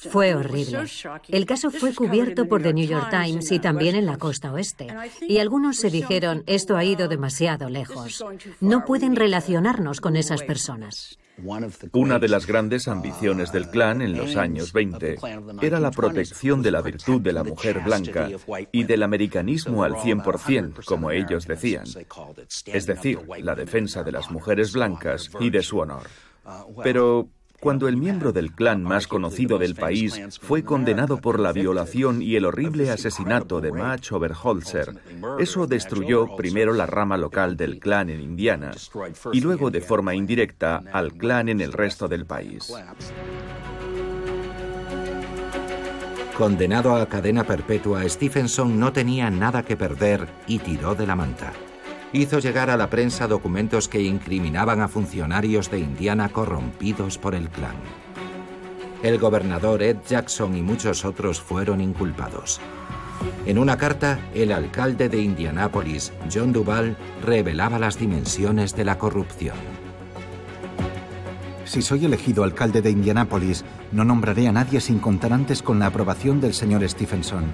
Fue 0.09 0.35
horrible. 0.35 0.79
El 1.29 1.45
caso 1.45 1.71
fue 1.71 1.93
cubierto 1.93 2.47
por 2.47 2.61
The 2.61 2.73
New 2.73 2.87
York 2.87 3.09
Times 3.09 3.51
y 3.51 3.59
también 3.59 3.95
en 3.95 4.05
la 4.05 4.17
costa 4.17 4.51
oeste. 4.51 4.87
Y 5.27 5.39
algunos 5.39 5.77
se 5.77 5.89
dijeron, 5.89 6.43
esto 6.45 6.77
ha 6.77 6.83
ido 6.83 7.07
demasiado 7.07 7.69
lejos. 7.69 8.23
No 8.59 8.85
pueden 8.85 9.15
relacionarnos 9.15 10.01
con 10.01 10.15
esas 10.15 10.43
personas. 10.43 11.17
Una 11.91 12.19
de 12.19 12.29
las 12.29 12.47
grandes 12.47 12.87
ambiciones 12.87 13.51
del 13.51 13.69
clan 13.69 14.01
en 14.01 14.17
los 14.17 14.37
años 14.37 14.71
20 14.71 15.17
era 15.61 15.79
la 15.79 15.91
protección 15.91 16.61
de 16.61 16.71
la 16.71 16.81
virtud 16.81 17.21
de 17.21 17.33
la 17.33 17.43
mujer 17.43 17.81
blanca 17.81 18.29
y 18.71 18.83
del 18.85 19.03
americanismo 19.03 19.83
al 19.83 19.95
100%, 19.95 20.85
como 20.85 21.11
ellos 21.11 21.45
decían, 21.45 21.85
es 22.67 22.85
decir, 22.85 23.19
la 23.39 23.55
defensa 23.55 24.03
de 24.03 24.13
las 24.13 24.31
mujeres 24.31 24.71
blancas 24.71 25.29
y 25.39 25.49
de 25.49 25.61
su 25.61 25.79
honor. 25.79 26.07
Pero 26.83 27.29
cuando 27.59 27.87
el 27.87 27.97
miembro 27.97 28.31
del 28.31 28.51
clan 28.51 28.83
más 28.83 29.07
conocido 29.07 29.57
del 29.57 29.75
país 29.75 30.39
fue 30.39 30.63
condenado 30.63 31.17
por 31.17 31.39
la 31.39 31.51
violación 31.51 32.21
y 32.21 32.35
el 32.35 32.45
horrible 32.45 32.91
asesinato 32.91 33.61
de 33.61 33.71
Match 33.71 34.11
Oberholzer, 34.11 34.99
eso 35.39 35.65
destruyó 35.65 36.35
primero 36.35 36.73
la 36.73 36.85
rama 36.85 37.17
local 37.17 37.57
del 37.57 37.79
clan 37.79 38.09
en 38.09 38.21
Indiana 38.21 38.71
y 39.31 39.41
luego 39.41 39.71
de 39.71 39.81
forma 39.81 40.13
indirecta 40.13 40.83
al 40.91 41.13
clan 41.13 41.49
en 41.49 41.61
el 41.61 41.73
resto 41.73 42.07
del 42.07 42.25
país. 42.25 42.71
Condenado 46.37 46.95
a 46.95 47.05
cadena 47.07 47.45
perpetua, 47.45 48.07
Stephenson 48.07 48.77
no 48.77 48.91
tenía 48.91 49.31
nada 49.31 49.63
que 49.63 49.77
perder 49.77 50.27
y 50.47 50.59
tiró 50.59 50.93
de 50.93 51.07
la 51.07 51.15
manta 51.15 51.53
hizo 52.15 52.39
llegar 52.39 52.69
a 52.69 52.77
la 52.77 52.89
prensa 52.89 53.27
documentos 53.27 53.87
que 53.87 54.01
incriminaban 54.01 54.81
a 54.81 54.87
funcionarios 54.87 55.69
de 55.69 55.79
Indiana 55.79 56.29
corrompidos 56.29 57.17
por 57.17 57.35
el 57.35 57.49
clan. 57.49 57.75
El 59.03 59.19
gobernador 59.19 59.83
Ed 59.83 59.97
Jackson 60.07 60.55
y 60.55 60.61
muchos 60.61 61.05
otros 61.05 61.41
fueron 61.41 61.81
inculpados. 61.81 62.59
En 63.45 63.57
una 63.57 63.77
carta, 63.77 64.19
el 64.33 64.51
alcalde 64.51 65.09
de 65.09 65.21
Indianápolis, 65.21 66.11
John 66.33 66.53
Duval, 66.53 66.97
revelaba 67.23 67.79
las 67.79 67.99
dimensiones 67.99 68.75
de 68.75 68.85
la 68.85 68.97
corrupción. 68.97 69.55
Si 71.65 71.81
soy 71.81 72.05
elegido 72.05 72.43
alcalde 72.43 72.81
de 72.81 72.91
Indianápolis, 72.91 73.65
no 73.91 74.05
nombraré 74.05 74.47
a 74.47 74.51
nadie 74.51 74.79
sin 74.79 74.99
contar 74.99 75.33
antes 75.33 75.61
con 75.61 75.79
la 75.79 75.87
aprobación 75.87 76.39
del 76.39 76.53
señor 76.53 76.87
Stephenson. 76.87 77.45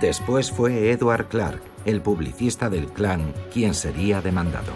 Después 0.00 0.50
fue 0.50 0.90
Edward 0.92 1.28
Clark, 1.28 1.60
el 1.84 2.00
publicista 2.00 2.70
del 2.70 2.86
clan, 2.86 3.34
quien 3.52 3.74
sería 3.74 4.22
demandado. 4.22 4.72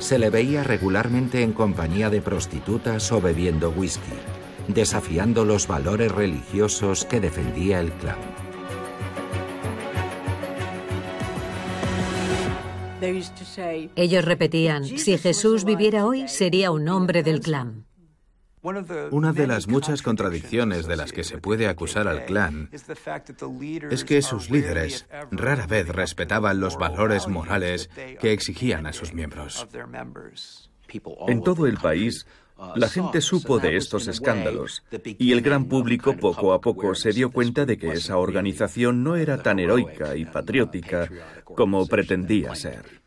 Se 0.00 0.18
le 0.18 0.28
veía 0.28 0.62
regularmente 0.62 1.42
en 1.42 1.52
compañía 1.52 2.10
de 2.10 2.20
prostitutas 2.20 3.10
o 3.10 3.22
bebiendo 3.22 3.70
whisky, 3.70 4.12
desafiando 4.68 5.46
los 5.46 5.66
valores 5.66 6.12
religiosos 6.12 7.06
que 7.06 7.20
defendía 7.20 7.80
el 7.80 7.90
clan. 7.92 8.18
Ellos 13.96 14.24
repetían, 14.26 14.84
si 14.84 15.16
Jesús 15.16 15.64
viviera 15.64 16.04
hoy, 16.04 16.28
sería 16.28 16.70
un 16.70 16.86
hombre 16.90 17.22
del 17.22 17.40
clan. 17.40 17.86
Una 18.62 19.32
de 19.32 19.46
las 19.46 19.68
muchas 19.68 20.02
contradicciones 20.02 20.86
de 20.86 20.96
las 20.96 21.12
que 21.12 21.24
se 21.24 21.38
puede 21.38 21.66
acusar 21.66 22.06
al 22.08 22.26
clan 22.26 22.68
es 23.90 24.04
que 24.04 24.20
sus 24.20 24.50
líderes 24.50 25.06
rara 25.30 25.66
vez 25.66 25.88
respetaban 25.88 26.60
los 26.60 26.76
valores 26.76 27.26
morales 27.26 27.88
que 28.20 28.32
exigían 28.32 28.86
a 28.86 28.92
sus 28.92 29.14
miembros. 29.14 29.66
En 31.28 31.42
todo 31.42 31.66
el 31.66 31.78
país, 31.78 32.26
la 32.76 32.88
gente 32.88 33.22
supo 33.22 33.58
de 33.58 33.76
estos 33.76 34.08
escándalos 34.08 34.82
y 35.18 35.32
el 35.32 35.40
gran 35.40 35.64
público 35.64 36.16
poco 36.16 36.52
a 36.52 36.60
poco 36.60 36.94
se 36.94 37.12
dio 37.12 37.30
cuenta 37.30 37.64
de 37.64 37.78
que 37.78 37.92
esa 37.92 38.18
organización 38.18 39.02
no 39.02 39.16
era 39.16 39.42
tan 39.42 39.58
heroica 39.58 40.16
y 40.16 40.26
patriótica 40.26 41.08
como 41.44 41.86
pretendía 41.86 42.54
ser. 42.54 43.00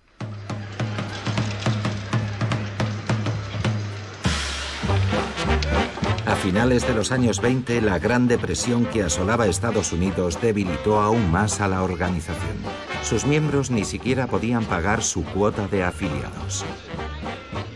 Finales 6.43 6.85
de 6.85 6.93
los 6.93 7.13
años 7.13 7.39
20, 7.39 7.79
la 7.79 7.99
Gran 7.99 8.27
Depresión 8.27 8.85
que 8.85 9.01
asolaba 9.01 9.47
Estados 9.47 9.93
Unidos 9.93 10.41
debilitó 10.41 10.99
aún 10.99 11.31
más 11.31 11.61
a 11.61 11.69
la 11.69 11.83
organización. 11.83 12.57
Sus 13.01 13.25
miembros 13.25 13.71
ni 13.71 13.85
siquiera 13.85 14.27
podían 14.27 14.65
pagar 14.65 15.03
su 15.03 15.23
cuota 15.23 15.69
de 15.69 15.85
afiliados. 15.85 16.65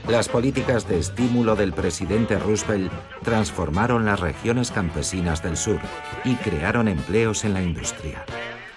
Las 0.09 0.28
políticas 0.28 0.86
de 0.86 0.99
estímulo 0.99 1.55
del 1.55 1.72
presidente 1.72 2.38
Roosevelt 2.38 2.91
transformaron 3.24 4.03
las 4.03 4.20
regiones 4.20 4.72
campesinas 4.72 5.41
del 5.41 5.55
sur 5.55 5.80
y 6.26 6.36
crearon 6.36 6.89
empleos 6.89 7.45
en 7.45 7.53
la 7.53 7.61
industria. 7.61 8.26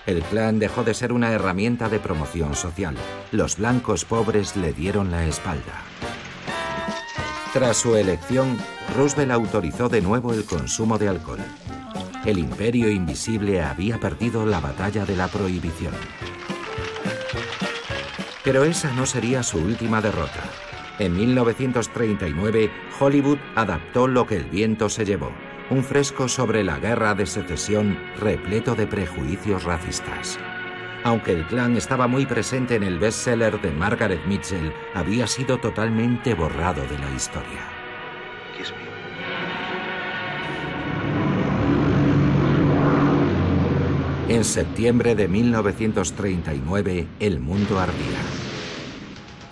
El 0.06 0.22
clan 0.22 0.60
dejó 0.60 0.84
de 0.84 0.94
ser 0.94 1.12
una 1.12 1.32
herramienta 1.32 1.88
de 1.88 1.98
promoción 1.98 2.54
social. 2.54 2.94
Los 3.32 3.56
blancos 3.56 4.04
pobres 4.04 4.54
le 4.54 4.72
dieron 4.72 5.10
la 5.10 5.26
espalda. 5.26 5.82
Tras 7.52 7.78
su 7.78 7.96
elección, 7.96 8.56
Roosevelt 8.96 9.32
autorizó 9.32 9.88
de 9.88 10.00
nuevo 10.00 10.32
el 10.32 10.44
consumo 10.44 10.98
de 10.98 11.08
alcohol. 11.08 11.40
El 12.24 12.38
imperio 12.38 12.88
invisible 12.88 13.60
había 13.60 13.98
perdido 13.98 14.46
la 14.46 14.60
batalla 14.60 15.04
de 15.04 15.16
la 15.16 15.26
prohibición. 15.26 15.92
Pero 18.44 18.62
esa 18.62 18.92
no 18.92 19.04
sería 19.04 19.42
su 19.42 19.58
última 19.58 20.00
derrota. 20.00 20.44
En 21.00 21.16
1939, 21.16 22.70
Hollywood 23.00 23.38
adaptó 23.56 24.06
Lo 24.06 24.26
que 24.28 24.36
el 24.36 24.44
viento 24.44 24.88
se 24.88 25.04
llevó, 25.04 25.32
un 25.70 25.82
fresco 25.82 26.28
sobre 26.28 26.62
la 26.62 26.78
guerra 26.78 27.16
de 27.16 27.26
secesión 27.26 27.98
repleto 28.20 28.76
de 28.76 28.86
prejuicios 28.86 29.64
racistas. 29.64 30.38
Aunque 31.02 31.32
el 31.32 31.46
clan 31.46 31.76
estaba 31.76 32.06
muy 32.06 32.26
presente 32.26 32.74
en 32.74 32.82
el 32.82 32.98
bestseller 32.98 33.60
de 33.60 33.70
Margaret 33.70 34.24
Mitchell, 34.26 34.72
había 34.94 35.26
sido 35.26 35.58
totalmente 35.58 36.34
borrado 36.34 36.82
de 36.82 36.98
la 36.98 37.10
historia. 37.14 37.80
En 44.28 44.44
septiembre 44.44 45.14
de 45.14 45.26
1939, 45.26 47.08
el 47.18 47.40
mundo 47.40 47.80
ardía. 47.80 48.20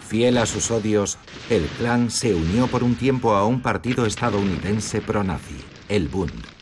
Fiel 0.07 0.38
a 0.38 0.46
sus 0.46 0.70
odios, 0.70 1.18
el 1.51 1.64
clan 1.78 2.11
se 2.11 2.34
unió 2.34 2.66
por 2.68 2.84
un 2.84 2.94
tiempo 2.94 3.34
a 3.34 3.44
un 3.44 3.61
partido 3.61 4.07
estadounidense 4.07 5.01
pro-nazi, 5.01 5.59
el 5.88 6.09
Bund. 6.09 6.57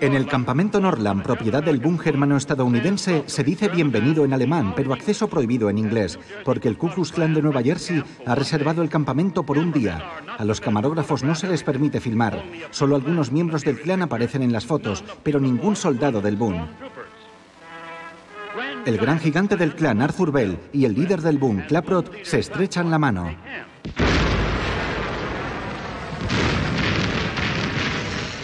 En 0.00 0.14
el 0.14 0.26
campamento 0.26 0.78
Norland, 0.78 1.22
propiedad 1.22 1.62
del 1.62 1.78
Bund 1.80 2.00
germano 2.00 2.36
estadounidense, 2.36 3.24
se 3.26 3.42
dice 3.42 3.68
bienvenido 3.68 4.24
en 4.24 4.34
alemán, 4.34 4.74
pero 4.76 4.92
acceso 4.92 5.28
prohibido 5.28 5.70
en 5.70 5.78
inglés, 5.78 6.18
porque 6.44 6.68
el 6.68 6.76
Ku 6.76 6.90
Klux 6.90 7.12
Klan 7.12 7.32
de 7.32 7.40
Nueva 7.40 7.62
Jersey 7.62 8.02
ha 8.26 8.34
reservado 8.34 8.82
el 8.82 8.90
campamento 8.90 9.44
por 9.44 9.56
un 9.56 9.72
día. 9.72 10.02
A 10.36 10.44
los 10.44 10.60
camarógrafos 10.60 11.22
no 11.22 11.34
se 11.34 11.48
les 11.48 11.62
permite 11.62 12.00
filmar. 12.00 12.42
Solo 12.70 12.96
algunos 12.96 13.32
miembros 13.32 13.62
del 13.62 13.80
clan 13.80 14.02
aparecen 14.02 14.42
en 14.42 14.52
las 14.52 14.66
fotos, 14.66 15.02
pero 15.22 15.40
ningún 15.40 15.76
soldado 15.76 16.20
del 16.20 16.36
Bund. 16.36 16.68
El 18.84 18.98
gran 18.98 19.18
gigante 19.18 19.56
del 19.56 19.74
clan, 19.74 20.02
Arthur 20.02 20.30
Bell, 20.30 20.58
y 20.72 20.84
el 20.84 20.94
líder 20.94 21.22
del 21.22 21.38
Bund, 21.38 21.66
Claprot, 21.66 22.12
se 22.22 22.38
estrechan 22.38 22.90
la 22.90 22.98
mano. 22.98 23.34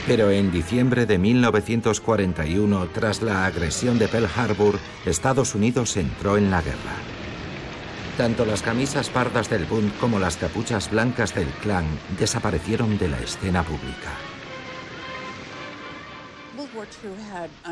Pero 0.07 0.31
en 0.31 0.51
diciembre 0.51 1.07
de 1.07 1.17
1941, 1.17 2.89
tras 2.89 3.23
la 3.23 3.47
agresión 3.47 3.99
de 4.01 4.09
Pearl 4.09 4.29
Harbor, 4.35 4.79
Estados 5.07 5.55
Unidos 5.55 5.97
entró 5.97 6.37
en 6.37 6.51
la 6.51 6.61
guerra. 6.61 6.97
Tanto 8.17 8.45
las 8.45 8.63
camisas 8.63 9.09
pardas 9.11 9.49
del 9.49 9.65
Bund 9.65 9.97
como 9.99 10.19
las 10.19 10.37
capuchas 10.37 10.91
blancas 10.91 11.35
del 11.35 11.47
clan 11.63 11.87
desaparecieron 12.19 12.99
de 12.99 13.09
la 13.09 13.21
escena 13.21 13.63
pública. 13.63 14.11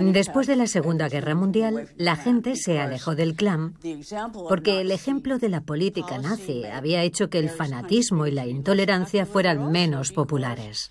Después 0.01 0.47
de 0.47 0.57
la 0.57 0.67
Segunda 0.67 1.09
Guerra 1.09 1.35
Mundial, 1.35 1.89
la 1.97 2.17
gente 2.17 2.55
se 2.57 2.79
alejó 2.79 3.15
del 3.15 3.35
clan 3.35 3.75
porque 4.49 4.81
el 4.81 4.93
ejemplo 4.93 5.39
de 5.39 5.49
la 5.49 5.63
política 5.63 6.19
nazi 6.19 6.65
había 6.65 7.03
hecho 7.03 7.29
que 7.29 7.39
el 7.39 7.51
fanatismo 7.51 8.27
y 8.27 8.31
la 8.31 8.47
intolerancia 8.47 9.27
fueran 9.27 9.73
menos 9.73 10.13
populares 10.13 10.91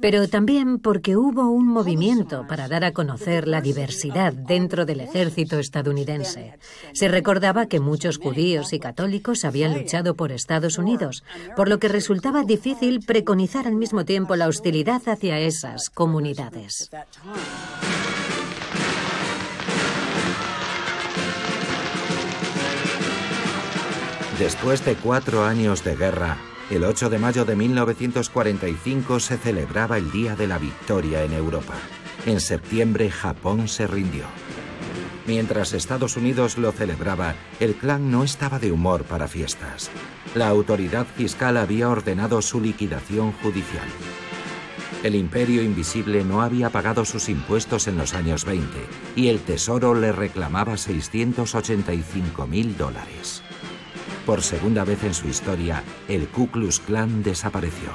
pero 0.00 0.28
también 0.28 0.78
porque 0.78 1.16
hubo 1.16 1.50
un 1.50 1.66
movimiento 1.66 2.46
para 2.46 2.68
dar 2.68 2.84
a 2.84 2.92
conocer 2.92 3.48
la 3.48 3.60
diversidad 3.60 4.32
dentro 4.32 4.86
del 4.86 5.00
ejército 5.00 5.58
estadounidense. 5.58 6.58
Se 6.92 7.08
recordaba 7.08 7.66
que 7.66 7.80
muchos 7.80 8.18
judíos 8.18 8.72
y 8.72 8.78
católicos 8.78 9.44
habían 9.44 9.74
luchado 9.74 10.14
por 10.14 10.30
Estados 10.30 10.78
Unidos, 10.78 11.24
por 11.56 11.68
lo 11.68 11.78
que 11.78 11.88
resultaba 11.88 12.44
difícil 12.44 13.00
preconizar 13.00 13.66
al 13.66 13.74
mismo 13.74 14.04
tiempo 14.04 14.36
la 14.36 14.46
hostilidad 14.46 15.02
hacia 15.08 15.38
esas 15.40 15.90
comunidades. 15.90 16.90
Después 24.38 24.84
de 24.84 24.94
cuatro 24.94 25.42
años 25.42 25.82
de 25.82 25.96
guerra, 25.96 26.38
el 26.70 26.84
8 26.84 27.08
de 27.08 27.18
mayo 27.18 27.44
de 27.44 27.56
1945 27.56 29.20
se 29.20 29.38
celebraba 29.38 29.96
el 29.96 30.10
Día 30.10 30.36
de 30.36 30.46
la 30.46 30.58
Victoria 30.58 31.24
en 31.24 31.32
Europa. 31.32 31.74
En 32.26 32.40
septiembre 32.40 33.10
Japón 33.10 33.68
se 33.68 33.86
rindió. 33.86 34.24
Mientras 35.26 35.72
Estados 35.72 36.16
Unidos 36.16 36.58
lo 36.58 36.72
celebraba, 36.72 37.34
el 37.60 37.74
clan 37.74 38.10
no 38.10 38.22
estaba 38.22 38.58
de 38.58 38.72
humor 38.72 39.04
para 39.04 39.28
fiestas. 39.28 39.90
La 40.34 40.48
autoridad 40.48 41.06
fiscal 41.06 41.56
había 41.56 41.88
ordenado 41.88 42.42
su 42.42 42.60
liquidación 42.60 43.32
judicial. 43.32 43.86
El 45.02 45.14
imperio 45.14 45.62
invisible 45.62 46.24
no 46.24 46.42
había 46.42 46.70
pagado 46.70 47.04
sus 47.04 47.28
impuestos 47.28 47.86
en 47.86 47.96
los 47.96 48.14
años 48.14 48.44
20 48.44 48.66
y 49.16 49.28
el 49.28 49.40
Tesoro 49.40 49.94
le 49.94 50.12
reclamaba 50.12 50.76
685 50.76 52.46
mil 52.46 52.76
dólares. 52.76 53.42
Por 54.28 54.42
segunda 54.42 54.84
vez 54.84 55.04
en 55.04 55.14
su 55.14 55.26
historia, 55.26 55.82
el 56.06 56.28
Ku 56.28 56.50
Klux 56.50 56.80
Klan 56.80 57.22
desapareció. 57.22 57.88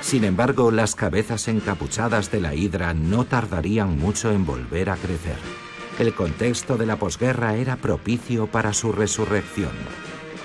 Sin 0.00 0.24
embargo, 0.24 0.72
las 0.72 0.96
cabezas 0.96 1.46
encapuchadas 1.46 2.32
de 2.32 2.40
la 2.40 2.56
hidra 2.56 2.94
no 2.94 3.24
tardarían 3.24 3.96
mucho 3.96 4.32
en 4.32 4.44
volver 4.44 4.90
a 4.90 4.96
crecer. 4.96 5.36
El 6.00 6.14
contexto 6.14 6.76
de 6.76 6.86
la 6.86 6.96
posguerra 6.96 7.54
era 7.54 7.76
propicio 7.76 8.48
para 8.48 8.72
su 8.72 8.90
resurrección. 8.90 9.70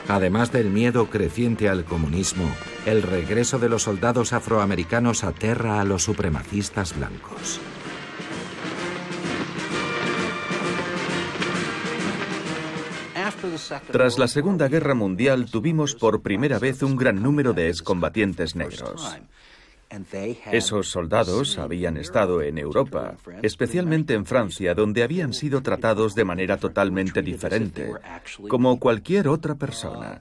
Además 0.07 0.51
del 0.51 0.69
miedo 0.69 1.09
creciente 1.09 1.67
al 1.67 1.83
comunismo, 1.83 2.47
el 2.85 3.01
regreso 3.01 3.57
de 3.57 3.69
los 3.69 3.81
soldados 3.81 4.33
afroamericanos 4.33 5.23
aterra 5.23 5.81
a 5.81 5.83
los 5.83 6.03
supremacistas 6.03 6.95
blancos. 6.95 7.59
Tras 13.91 14.17
la 14.17 14.27
Segunda 14.27 14.67
Guerra 14.67 14.93
Mundial 14.93 15.49
tuvimos 15.49 15.95
por 15.95 16.21
primera 16.21 16.59
vez 16.59 16.83
un 16.83 16.95
gran 16.95 17.21
número 17.21 17.53
de 17.53 17.69
excombatientes 17.69 18.55
negros. 18.55 19.17
Esos 20.51 20.89
soldados 20.89 21.57
habían 21.57 21.95
estado 21.97 22.41
en 22.41 22.57
Europa, 22.57 23.15
especialmente 23.41 24.13
en 24.15 24.25
Francia, 24.25 24.73
donde 24.73 25.01
habían 25.01 25.33
sido 25.33 25.61
tratados 25.61 26.13
de 26.13 26.25
manera 26.25 26.57
totalmente 26.57 27.21
diferente, 27.21 27.93
como 28.49 28.79
cualquier 28.79 29.29
otra 29.29 29.55
persona. 29.55 30.19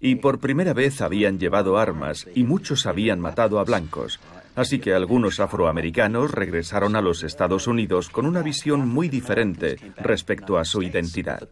Y 0.00 0.16
por 0.16 0.38
primera 0.38 0.72
vez 0.72 1.02
habían 1.02 1.38
llevado 1.38 1.76
armas 1.76 2.26
y 2.34 2.44
muchos 2.44 2.86
habían 2.86 3.20
matado 3.20 3.58
a 3.58 3.64
blancos. 3.64 4.18
Así 4.54 4.78
que 4.78 4.94
algunos 4.94 5.40
afroamericanos 5.40 6.30
regresaron 6.30 6.96
a 6.96 7.02
los 7.02 7.22
Estados 7.22 7.66
Unidos 7.66 8.08
con 8.08 8.26
una 8.26 8.42
visión 8.42 8.88
muy 8.88 9.08
diferente 9.08 9.76
respecto 9.98 10.58
a 10.58 10.64
su 10.64 10.82
identidad 10.82 11.48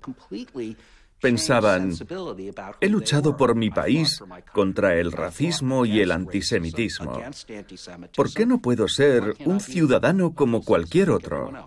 pensaban, 1.21 1.93
he 2.81 2.89
luchado 2.89 3.37
por 3.37 3.55
mi 3.55 3.71
país 3.71 4.23
contra 4.53 4.97
el 4.97 5.13
racismo 5.13 5.87
y 5.87 6.01
el 6.01 6.13
antisemitismo. 6.13 7.21
¿Por 8.15 8.33
qué 8.33 8.47
no 8.47 8.61
puedo 8.61 8.89
ser 8.89 9.37
un 9.45 9.61
ciudadano 9.61 10.35
como 10.35 10.63
cualquier 10.63 11.11
otro? 11.11 11.67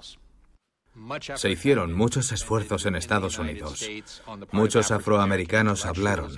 Se 1.36 1.50
hicieron 1.50 1.94
muchos 1.94 2.32
esfuerzos 2.32 2.86
en 2.86 2.96
Estados 2.96 3.40
Unidos. 3.40 3.90
Muchos 4.52 4.92
afroamericanos 4.92 5.86
hablaron, 5.86 6.36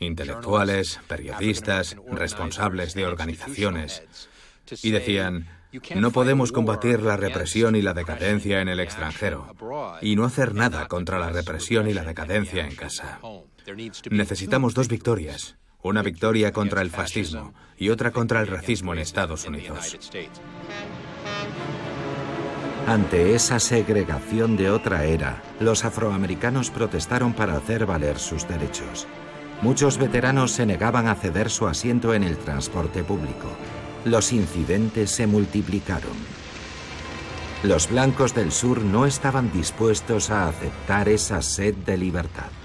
intelectuales, 0.00 1.00
periodistas, 1.08 1.96
responsables 2.10 2.94
de 2.94 3.06
organizaciones, 3.06 4.02
y 4.82 4.90
decían, 4.90 5.48
no 5.94 6.10
podemos 6.10 6.52
combatir 6.52 7.02
la 7.02 7.16
represión 7.16 7.76
y 7.76 7.82
la 7.82 7.94
decadencia 7.94 8.60
en 8.60 8.68
el 8.68 8.80
extranjero 8.80 9.54
y 10.00 10.16
no 10.16 10.24
hacer 10.24 10.54
nada 10.54 10.86
contra 10.88 11.18
la 11.18 11.30
represión 11.30 11.88
y 11.88 11.94
la 11.94 12.04
decadencia 12.04 12.66
en 12.66 12.74
casa. 12.74 13.18
Necesitamos 14.10 14.74
dos 14.74 14.88
victorias, 14.88 15.56
una 15.82 16.02
victoria 16.02 16.52
contra 16.52 16.82
el 16.82 16.90
fascismo 16.90 17.54
y 17.76 17.90
otra 17.90 18.10
contra 18.10 18.40
el 18.40 18.46
racismo 18.46 18.92
en 18.92 19.00
Estados 19.00 19.44
Unidos. 19.46 19.98
Ante 22.86 23.34
esa 23.34 23.58
segregación 23.58 24.56
de 24.56 24.70
otra 24.70 25.04
era, 25.04 25.42
los 25.58 25.84
afroamericanos 25.84 26.70
protestaron 26.70 27.32
para 27.32 27.56
hacer 27.56 27.84
valer 27.84 28.18
sus 28.18 28.46
derechos. 28.46 29.08
Muchos 29.60 29.98
veteranos 29.98 30.52
se 30.52 30.66
negaban 30.66 31.08
a 31.08 31.16
ceder 31.16 31.50
su 31.50 31.66
asiento 31.66 32.14
en 32.14 32.22
el 32.22 32.36
transporte 32.36 33.02
público 33.02 33.48
los 34.06 34.32
incidentes 34.32 35.10
se 35.10 35.26
multiplicaron. 35.26 36.16
Los 37.64 37.90
blancos 37.90 38.34
del 38.34 38.52
sur 38.52 38.82
no 38.82 39.04
estaban 39.04 39.52
dispuestos 39.52 40.30
a 40.30 40.46
aceptar 40.46 41.08
esa 41.08 41.42
sed 41.42 41.74
de 41.74 41.96
libertad. 41.96 42.55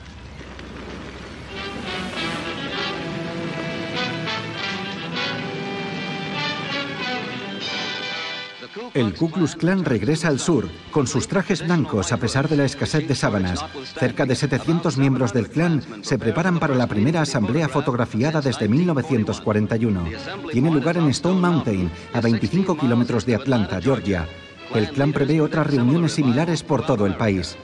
El 8.93 9.13
Ku 9.13 9.31
Klux 9.31 9.55
Klan 9.55 9.85
regresa 9.85 10.27
al 10.27 10.37
sur 10.37 10.67
con 10.91 11.07
sus 11.07 11.29
trajes 11.29 11.65
blancos 11.65 12.11
a 12.11 12.17
pesar 12.17 12.49
de 12.49 12.57
la 12.57 12.65
escasez 12.65 13.07
de 13.07 13.15
sábanas. 13.15 13.63
Cerca 13.97 14.25
de 14.25 14.35
700 14.35 14.97
miembros 14.97 15.31
del 15.31 15.49
clan 15.49 15.81
se 16.01 16.19
preparan 16.19 16.59
para 16.59 16.75
la 16.75 16.87
primera 16.87 17.21
asamblea 17.21 17.69
fotografiada 17.69 18.41
desde 18.41 18.67
1941. 18.67 20.03
Tiene 20.51 20.71
lugar 20.71 20.97
en 20.97 21.07
Stone 21.07 21.39
Mountain, 21.39 21.89
a 22.11 22.19
25 22.19 22.77
kilómetros 22.77 23.25
de 23.25 23.35
Atlanta, 23.35 23.79
Georgia. 23.81 24.27
El 24.75 24.89
clan 24.89 25.13
prevé 25.13 25.39
otras 25.39 25.67
reuniones 25.67 26.11
similares 26.11 26.61
por 26.61 26.85
todo 26.85 27.05
el 27.05 27.15
país. 27.15 27.55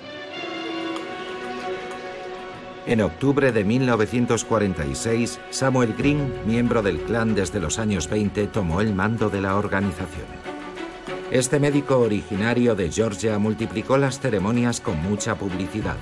En 2.85 3.01
octubre 3.01 3.51
de 3.51 3.65
1946, 3.65 5.41
Samuel 5.49 5.93
Green, 5.97 6.33
miembro 6.45 6.81
del 6.81 7.01
clan 7.01 7.35
desde 7.35 7.59
los 7.59 7.79
años 7.79 8.09
20, 8.09 8.47
tomó 8.47 8.79
el 8.79 8.95
mando 8.95 9.29
de 9.29 9.41
la 9.41 9.57
organización. 9.57 10.56
Este 11.31 11.59
médico 11.59 11.99
originario 11.99 12.75
de 12.75 12.91
Georgia 12.91 13.37
multiplicó 13.37 13.97
las 13.97 14.19
ceremonias 14.19 14.79
con 14.79 15.01
mucha 15.01 15.35
publicidad, 15.35 15.97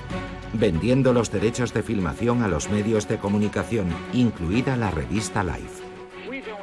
vendiendo 0.53 1.13
los 1.13 1.31
derechos 1.31 1.73
de 1.73 1.83
filmación 1.83 2.43
a 2.43 2.47
los 2.47 2.69
medios 2.69 3.07
de 3.07 3.17
comunicación, 3.17 3.87
incluida 4.13 4.77
la 4.77 4.91
revista 4.91 5.43
Life. 5.43 5.83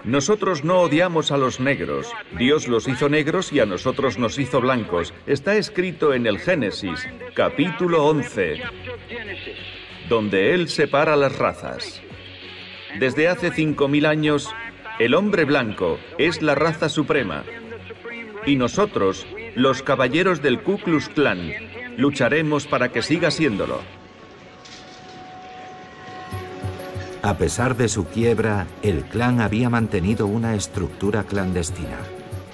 Nosotros 0.04 0.64
no 0.64 0.80
odiamos 0.80 1.30
a 1.30 1.36
los 1.36 1.60
negros. 1.60 2.12
Dios 2.38 2.68
los 2.68 2.88
hizo 2.88 3.08
negros 3.08 3.52
y 3.52 3.60
a 3.60 3.66
nosotros 3.66 4.18
nos 4.18 4.38
hizo 4.38 4.60
blancos. 4.60 5.14
Está 5.26 5.56
escrito 5.56 6.12
en 6.12 6.26
el 6.26 6.38
Génesis, 6.38 7.06
capítulo 7.34 8.04
11 8.06 8.62
donde 10.08 10.52
Él 10.52 10.68
separa 10.68 11.16
las 11.16 11.38
razas. 11.38 12.02
Desde 12.98 13.28
hace 13.28 13.50
5.000 13.50 14.06
años, 14.06 14.54
el 14.98 15.14
hombre 15.14 15.46
blanco 15.46 15.98
es 16.18 16.42
la 16.42 16.54
raza 16.54 16.90
suprema. 16.90 17.44
Y 18.46 18.56
nosotros, 18.56 19.26
los 19.54 19.82
caballeros 19.82 20.42
del 20.42 20.62
Ku 20.62 20.78
Klux 20.78 21.08
Klan, 21.08 21.52
lucharemos 21.96 22.66
para 22.66 22.90
que 22.90 23.02
siga 23.02 23.30
siéndolo. 23.30 23.80
A 27.22 27.36
pesar 27.36 27.76
de 27.76 27.88
su 27.88 28.06
quiebra, 28.06 28.66
el 28.82 29.04
clan 29.04 29.40
había 29.40 29.70
mantenido 29.70 30.26
una 30.26 30.56
estructura 30.56 31.22
clandestina. 31.22 31.98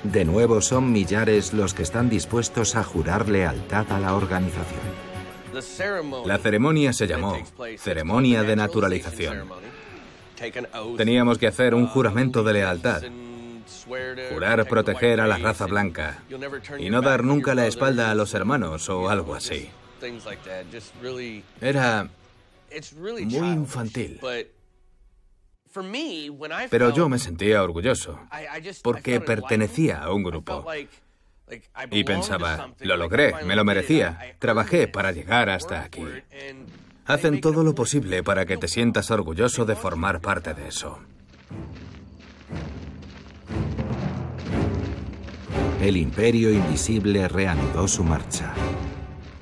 De 0.02 0.26
nuevo 0.26 0.60
son 0.60 0.92
millares 0.92 1.54
los 1.54 1.72
que 1.72 1.82
están 1.82 2.10
dispuestos 2.10 2.76
a 2.76 2.84
jurar 2.84 3.30
lealtad 3.30 3.90
a 3.90 3.98
la 3.98 4.14
organización. 4.14 4.80
La 6.26 6.38
ceremonia 6.38 6.92
se 6.92 7.06
llamó 7.06 7.38
ceremonia 7.78 8.42
de 8.42 8.56
naturalización. 8.56 9.48
Teníamos 10.96 11.38
que 11.38 11.46
hacer 11.46 11.74
un 11.74 11.86
juramento 11.86 12.44
de 12.44 12.52
lealtad, 12.52 13.02
jurar 14.30 14.66
proteger 14.66 15.20
a 15.20 15.26
la 15.26 15.38
raza 15.38 15.66
blanca 15.66 16.22
y 16.78 16.90
no 16.90 17.00
dar 17.00 17.24
nunca 17.24 17.54
la 17.54 17.66
espalda 17.66 18.10
a 18.10 18.14
los 18.14 18.34
hermanos 18.34 18.88
o 18.88 19.08
algo 19.08 19.34
así. 19.34 19.70
Era 21.60 22.08
muy 22.92 23.48
infantil. 23.48 24.20
Pero 26.70 26.94
yo 26.94 27.08
me 27.08 27.18
sentía 27.18 27.62
orgulloso 27.62 28.18
porque 28.82 29.20
pertenecía 29.20 29.98
a 30.02 30.12
un 30.12 30.22
grupo. 30.22 30.64
Y 31.90 32.04
pensaba, 32.04 32.74
lo 32.80 32.96
logré, 32.96 33.32
me 33.44 33.56
lo 33.56 33.64
merecía, 33.64 34.36
trabajé 34.38 34.86
para 34.86 35.12
llegar 35.12 35.48
hasta 35.48 35.82
aquí. 35.82 36.04
Hacen 37.06 37.40
todo 37.40 37.64
lo 37.64 37.74
posible 37.74 38.22
para 38.22 38.44
que 38.44 38.58
te 38.58 38.68
sientas 38.68 39.10
orgulloso 39.10 39.64
de 39.64 39.76
formar 39.76 40.20
parte 40.20 40.52
de 40.52 40.68
eso. 40.68 40.98
El 45.80 45.96
imperio 45.96 46.50
invisible 46.50 47.28
reanudó 47.28 47.86
su 47.86 48.02
marcha, 48.02 48.52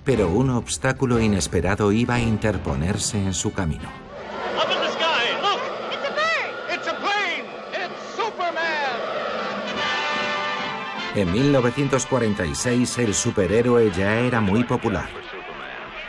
pero 0.05 0.29
un 0.29 0.51
obstáculo 0.51 1.19
inesperado 1.19 1.93
iba 1.93 2.17
a 2.17 2.21
interponerse 2.21 3.17
en 3.17 3.33
su 3.33 3.55
camino. 3.55 3.89
En 11.15 11.33
1946 11.33 12.99
el 12.99 13.15
superhéroe 13.15 13.91
ya 13.97 14.19
era 14.19 14.43
muy 14.43 14.65
popular. 14.65 15.09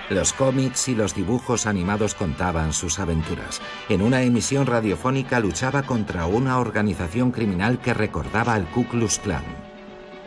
Los 0.09 0.33
cómics 0.33 0.89
y 0.89 0.95
los 0.95 1.15
dibujos 1.15 1.65
animados 1.65 2.15
contaban 2.15 2.73
sus 2.73 2.99
aventuras. 2.99 3.61
En 3.87 4.01
una 4.01 4.23
emisión 4.23 4.65
radiofónica 4.65 5.39
luchaba 5.39 5.83
contra 5.83 6.25
una 6.25 6.59
organización 6.59 7.31
criminal 7.31 7.79
que 7.79 7.93
recordaba 7.93 8.53
al 8.53 8.65
Ku 8.65 8.85
Klux 8.85 9.19
Klan. 9.19 9.66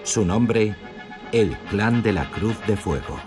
Su 0.02 0.24
nombre, 0.24 0.74
el 1.32 1.56
Clan 1.68 2.02
de 2.02 2.12
la 2.12 2.30
Cruz 2.30 2.56
de 2.66 2.76
Fuego. 2.76 3.20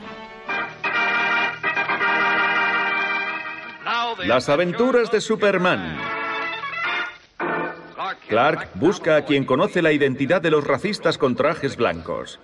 Las 4.26 4.49
aventuras 4.49 5.11
de 5.11 5.21
Superman. 5.21 5.97
Clark 8.28 8.69
busca 8.76 9.17
a 9.17 9.26
quien 9.26 9.45
conoce 9.45 9.82
la 9.82 9.91
identidad 9.91 10.41
de 10.41 10.51
los 10.51 10.65
racistas 10.65 11.17
con 11.17 11.36
trajes 11.36 11.78
blancos. 11.78 12.39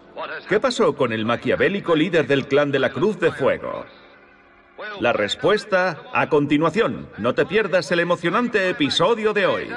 ¿Qué 0.48 0.60
pasó 0.60 0.96
con 0.96 1.12
el 1.12 1.26
maquiavélico 1.26 1.96
líder 1.96 2.28
del 2.28 2.48
clan 2.48 2.72
de 2.72 2.80
la 2.80 2.92
Cruz 2.92 3.20
de 3.20 3.32
Fuego? 3.32 3.86
La 5.00 5.14
respuesta 5.14 6.04
a 6.14 6.30
continuación. 6.30 7.10
No 7.18 7.34
te 7.34 7.46
pierdas 7.46 7.92
el 7.92 8.00
emocionante 8.00 8.70
episodio 8.70 9.34
de 9.34 9.46
hoy. 9.46 9.68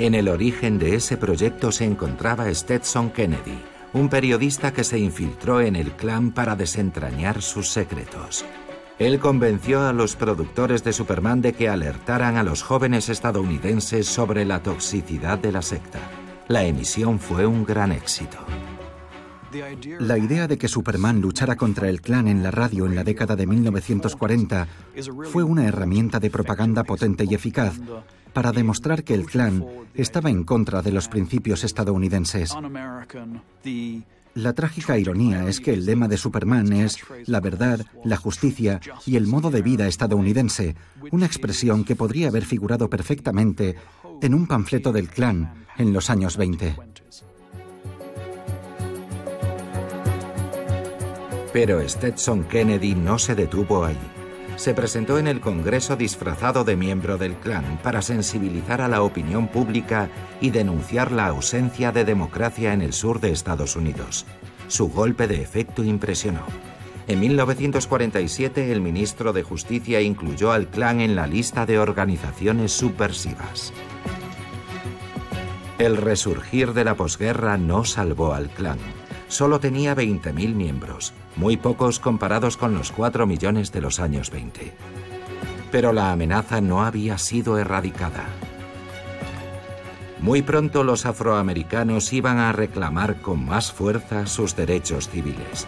En 0.00 0.14
el 0.14 0.28
origen 0.28 0.78
de 0.78 0.94
ese 0.94 1.18
proyecto 1.18 1.70
se 1.70 1.84
encontraba 1.84 2.48
Stetson 2.54 3.10
Kennedy, 3.10 3.58
un 3.92 4.08
periodista 4.08 4.72
que 4.72 4.82
se 4.82 4.98
infiltró 4.98 5.60
en 5.60 5.76
el 5.76 5.92
clan 5.92 6.32
para 6.32 6.56
desentrañar 6.56 7.42
sus 7.42 7.68
secretos. 7.68 8.46
Él 8.98 9.18
convenció 9.18 9.86
a 9.86 9.92
los 9.92 10.16
productores 10.16 10.82
de 10.84 10.94
Superman 10.94 11.42
de 11.42 11.52
que 11.52 11.68
alertaran 11.68 12.38
a 12.38 12.42
los 12.42 12.62
jóvenes 12.62 13.10
estadounidenses 13.10 14.06
sobre 14.06 14.46
la 14.46 14.62
toxicidad 14.62 15.38
de 15.38 15.52
la 15.52 15.60
secta. 15.60 15.98
La 16.48 16.64
emisión 16.64 17.20
fue 17.20 17.44
un 17.44 17.66
gran 17.66 17.92
éxito. 17.92 18.38
La 19.98 20.16
idea 20.16 20.48
de 20.48 20.56
que 20.56 20.68
Superman 20.68 21.20
luchara 21.20 21.56
contra 21.56 21.90
el 21.90 22.00
clan 22.00 22.26
en 22.26 22.42
la 22.42 22.50
radio 22.50 22.86
en 22.86 22.94
la 22.94 23.04
década 23.04 23.36
de 23.36 23.46
1940 23.46 24.66
fue 25.30 25.42
una 25.42 25.66
herramienta 25.66 26.20
de 26.20 26.30
propaganda 26.30 26.84
potente 26.84 27.26
y 27.28 27.34
eficaz 27.34 27.74
para 28.32 28.52
demostrar 28.52 29.04
que 29.04 29.14
el 29.14 29.26
clan 29.26 29.64
estaba 29.94 30.30
en 30.30 30.44
contra 30.44 30.82
de 30.82 30.92
los 30.92 31.08
principios 31.08 31.64
estadounidenses. 31.64 32.56
La 34.34 34.52
trágica 34.52 34.96
ironía 34.96 35.48
es 35.48 35.60
que 35.60 35.72
el 35.72 35.84
lema 35.84 36.06
de 36.06 36.16
Superman 36.16 36.72
es 36.72 36.98
la 37.26 37.40
verdad, 37.40 37.84
la 38.04 38.16
justicia 38.16 38.80
y 39.04 39.16
el 39.16 39.26
modo 39.26 39.50
de 39.50 39.60
vida 39.60 39.88
estadounidense, 39.88 40.76
una 41.10 41.26
expresión 41.26 41.84
que 41.84 41.96
podría 41.96 42.28
haber 42.28 42.44
figurado 42.44 42.88
perfectamente 42.88 43.74
en 44.22 44.34
un 44.34 44.46
panfleto 44.46 44.92
del 44.92 45.08
clan 45.08 45.66
en 45.76 45.92
los 45.92 46.10
años 46.10 46.36
20. 46.36 46.76
Pero 51.52 51.88
Stetson 51.88 52.44
Kennedy 52.44 52.94
no 52.94 53.18
se 53.18 53.34
detuvo 53.34 53.84
ahí 53.84 53.98
se 54.60 54.74
presentó 54.74 55.18
en 55.18 55.26
el 55.26 55.40
Congreso 55.40 55.96
disfrazado 55.96 56.64
de 56.64 56.76
miembro 56.76 57.16
del 57.16 57.32
clan 57.32 57.80
para 57.82 58.02
sensibilizar 58.02 58.82
a 58.82 58.88
la 58.88 59.00
opinión 59.00 59.48
pública 59.48 60.10
y 60.38 60.50
denunciar 60.50 61.12
la 61.12 61.28
ausencia 61.28 61.92
de 61.92 62.04
democracia 62.04 62.74
en 62.74 62.82
el 62.82 62.92
sur 62.92 63.20
de 63.20 63.32
Estados 63.32 63.74
Unidos. 63.74 64.26
Su 64.68 64.90
golpe 64.90 65.26
de 65.26 65.40
efecto 65.40 65.82
impresionó. 65.82 66.42
En 67.08 67.20
1947 67.20 68.70
el 68.70 68.82
ministro 68.82 69.32
de 69.32 69.44
Justicia 69.44 70.02
incluyó 70.02 70.52
al 70.52 70.66
clan 70.66 71.00
en 71.00 71.16
la 71.16 71.26
lista 71.26 71.64
de 71.64 71.78
organizaciones 71.78 72.70
subversivas. 72.70 73.72
El 75.78 75.96
resurgir 75.96 76.74
de 76.74 76.84
la 76.84 76.96
posguerra 76.96 77.56
no 77.56 77.86
salvó 77.86 78.34
al 78.34 78.50
clan. 78.50 78.78
Solo 79.30 79.60
tenía 79.60 79.94
20.000 79.94 80.54
miembros, 80.54 81.12
muy 81.36 81.56
pocos 81.56 82.00
comparados 82.00 82.56
con 82.56 82.74
los 82.74 82.90
4 82.90 83.28
millones 83.28 83.70
de 83.70 83.80
los 83.80 84.00
años 84.00 84.28
20. 84.30 84.74
Pero 85.70 85.92
la 85.92 86.10
amenaza 86.10 86.60
no 86.60 86.82
había 86.82 87.16
sido 87.16 87.56
erradicada. 87.56 88.26
Muy 90.18 90.42
pronto 90.42 90.82
los 90.82 91.06
afroamericanos 91.06 92.12
iban 92.12 92.38
a 92.38 92.50
reclamar 92.50 93.22
con 93.22 93.46
más 93.46 93.70
fuerza 93.70 94.26
sus 94.26 94.56
derechos 94.56 95.08
civiles. 95.08 95.64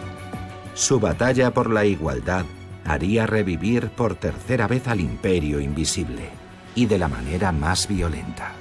Su 0.73 0.99
batalla 0.99 1.53
por 1.53 1.69
la 1.69 1.85
igualdad 1.85 2.43
haría 2.83 3.25
revivir 3.27 3.91
por 3.91 4.15
tercera 4.15 4.67
vez 4.67 4.89
al 4.89 4.99
imperio 4.99 5.61
invisible, 5.61 6.29
y 6.75 6.85
de 6.87 6.97
la 6.97 7.07
manera 7.07 7.53
más 7.53 7.87
violenta. 7.87 8.51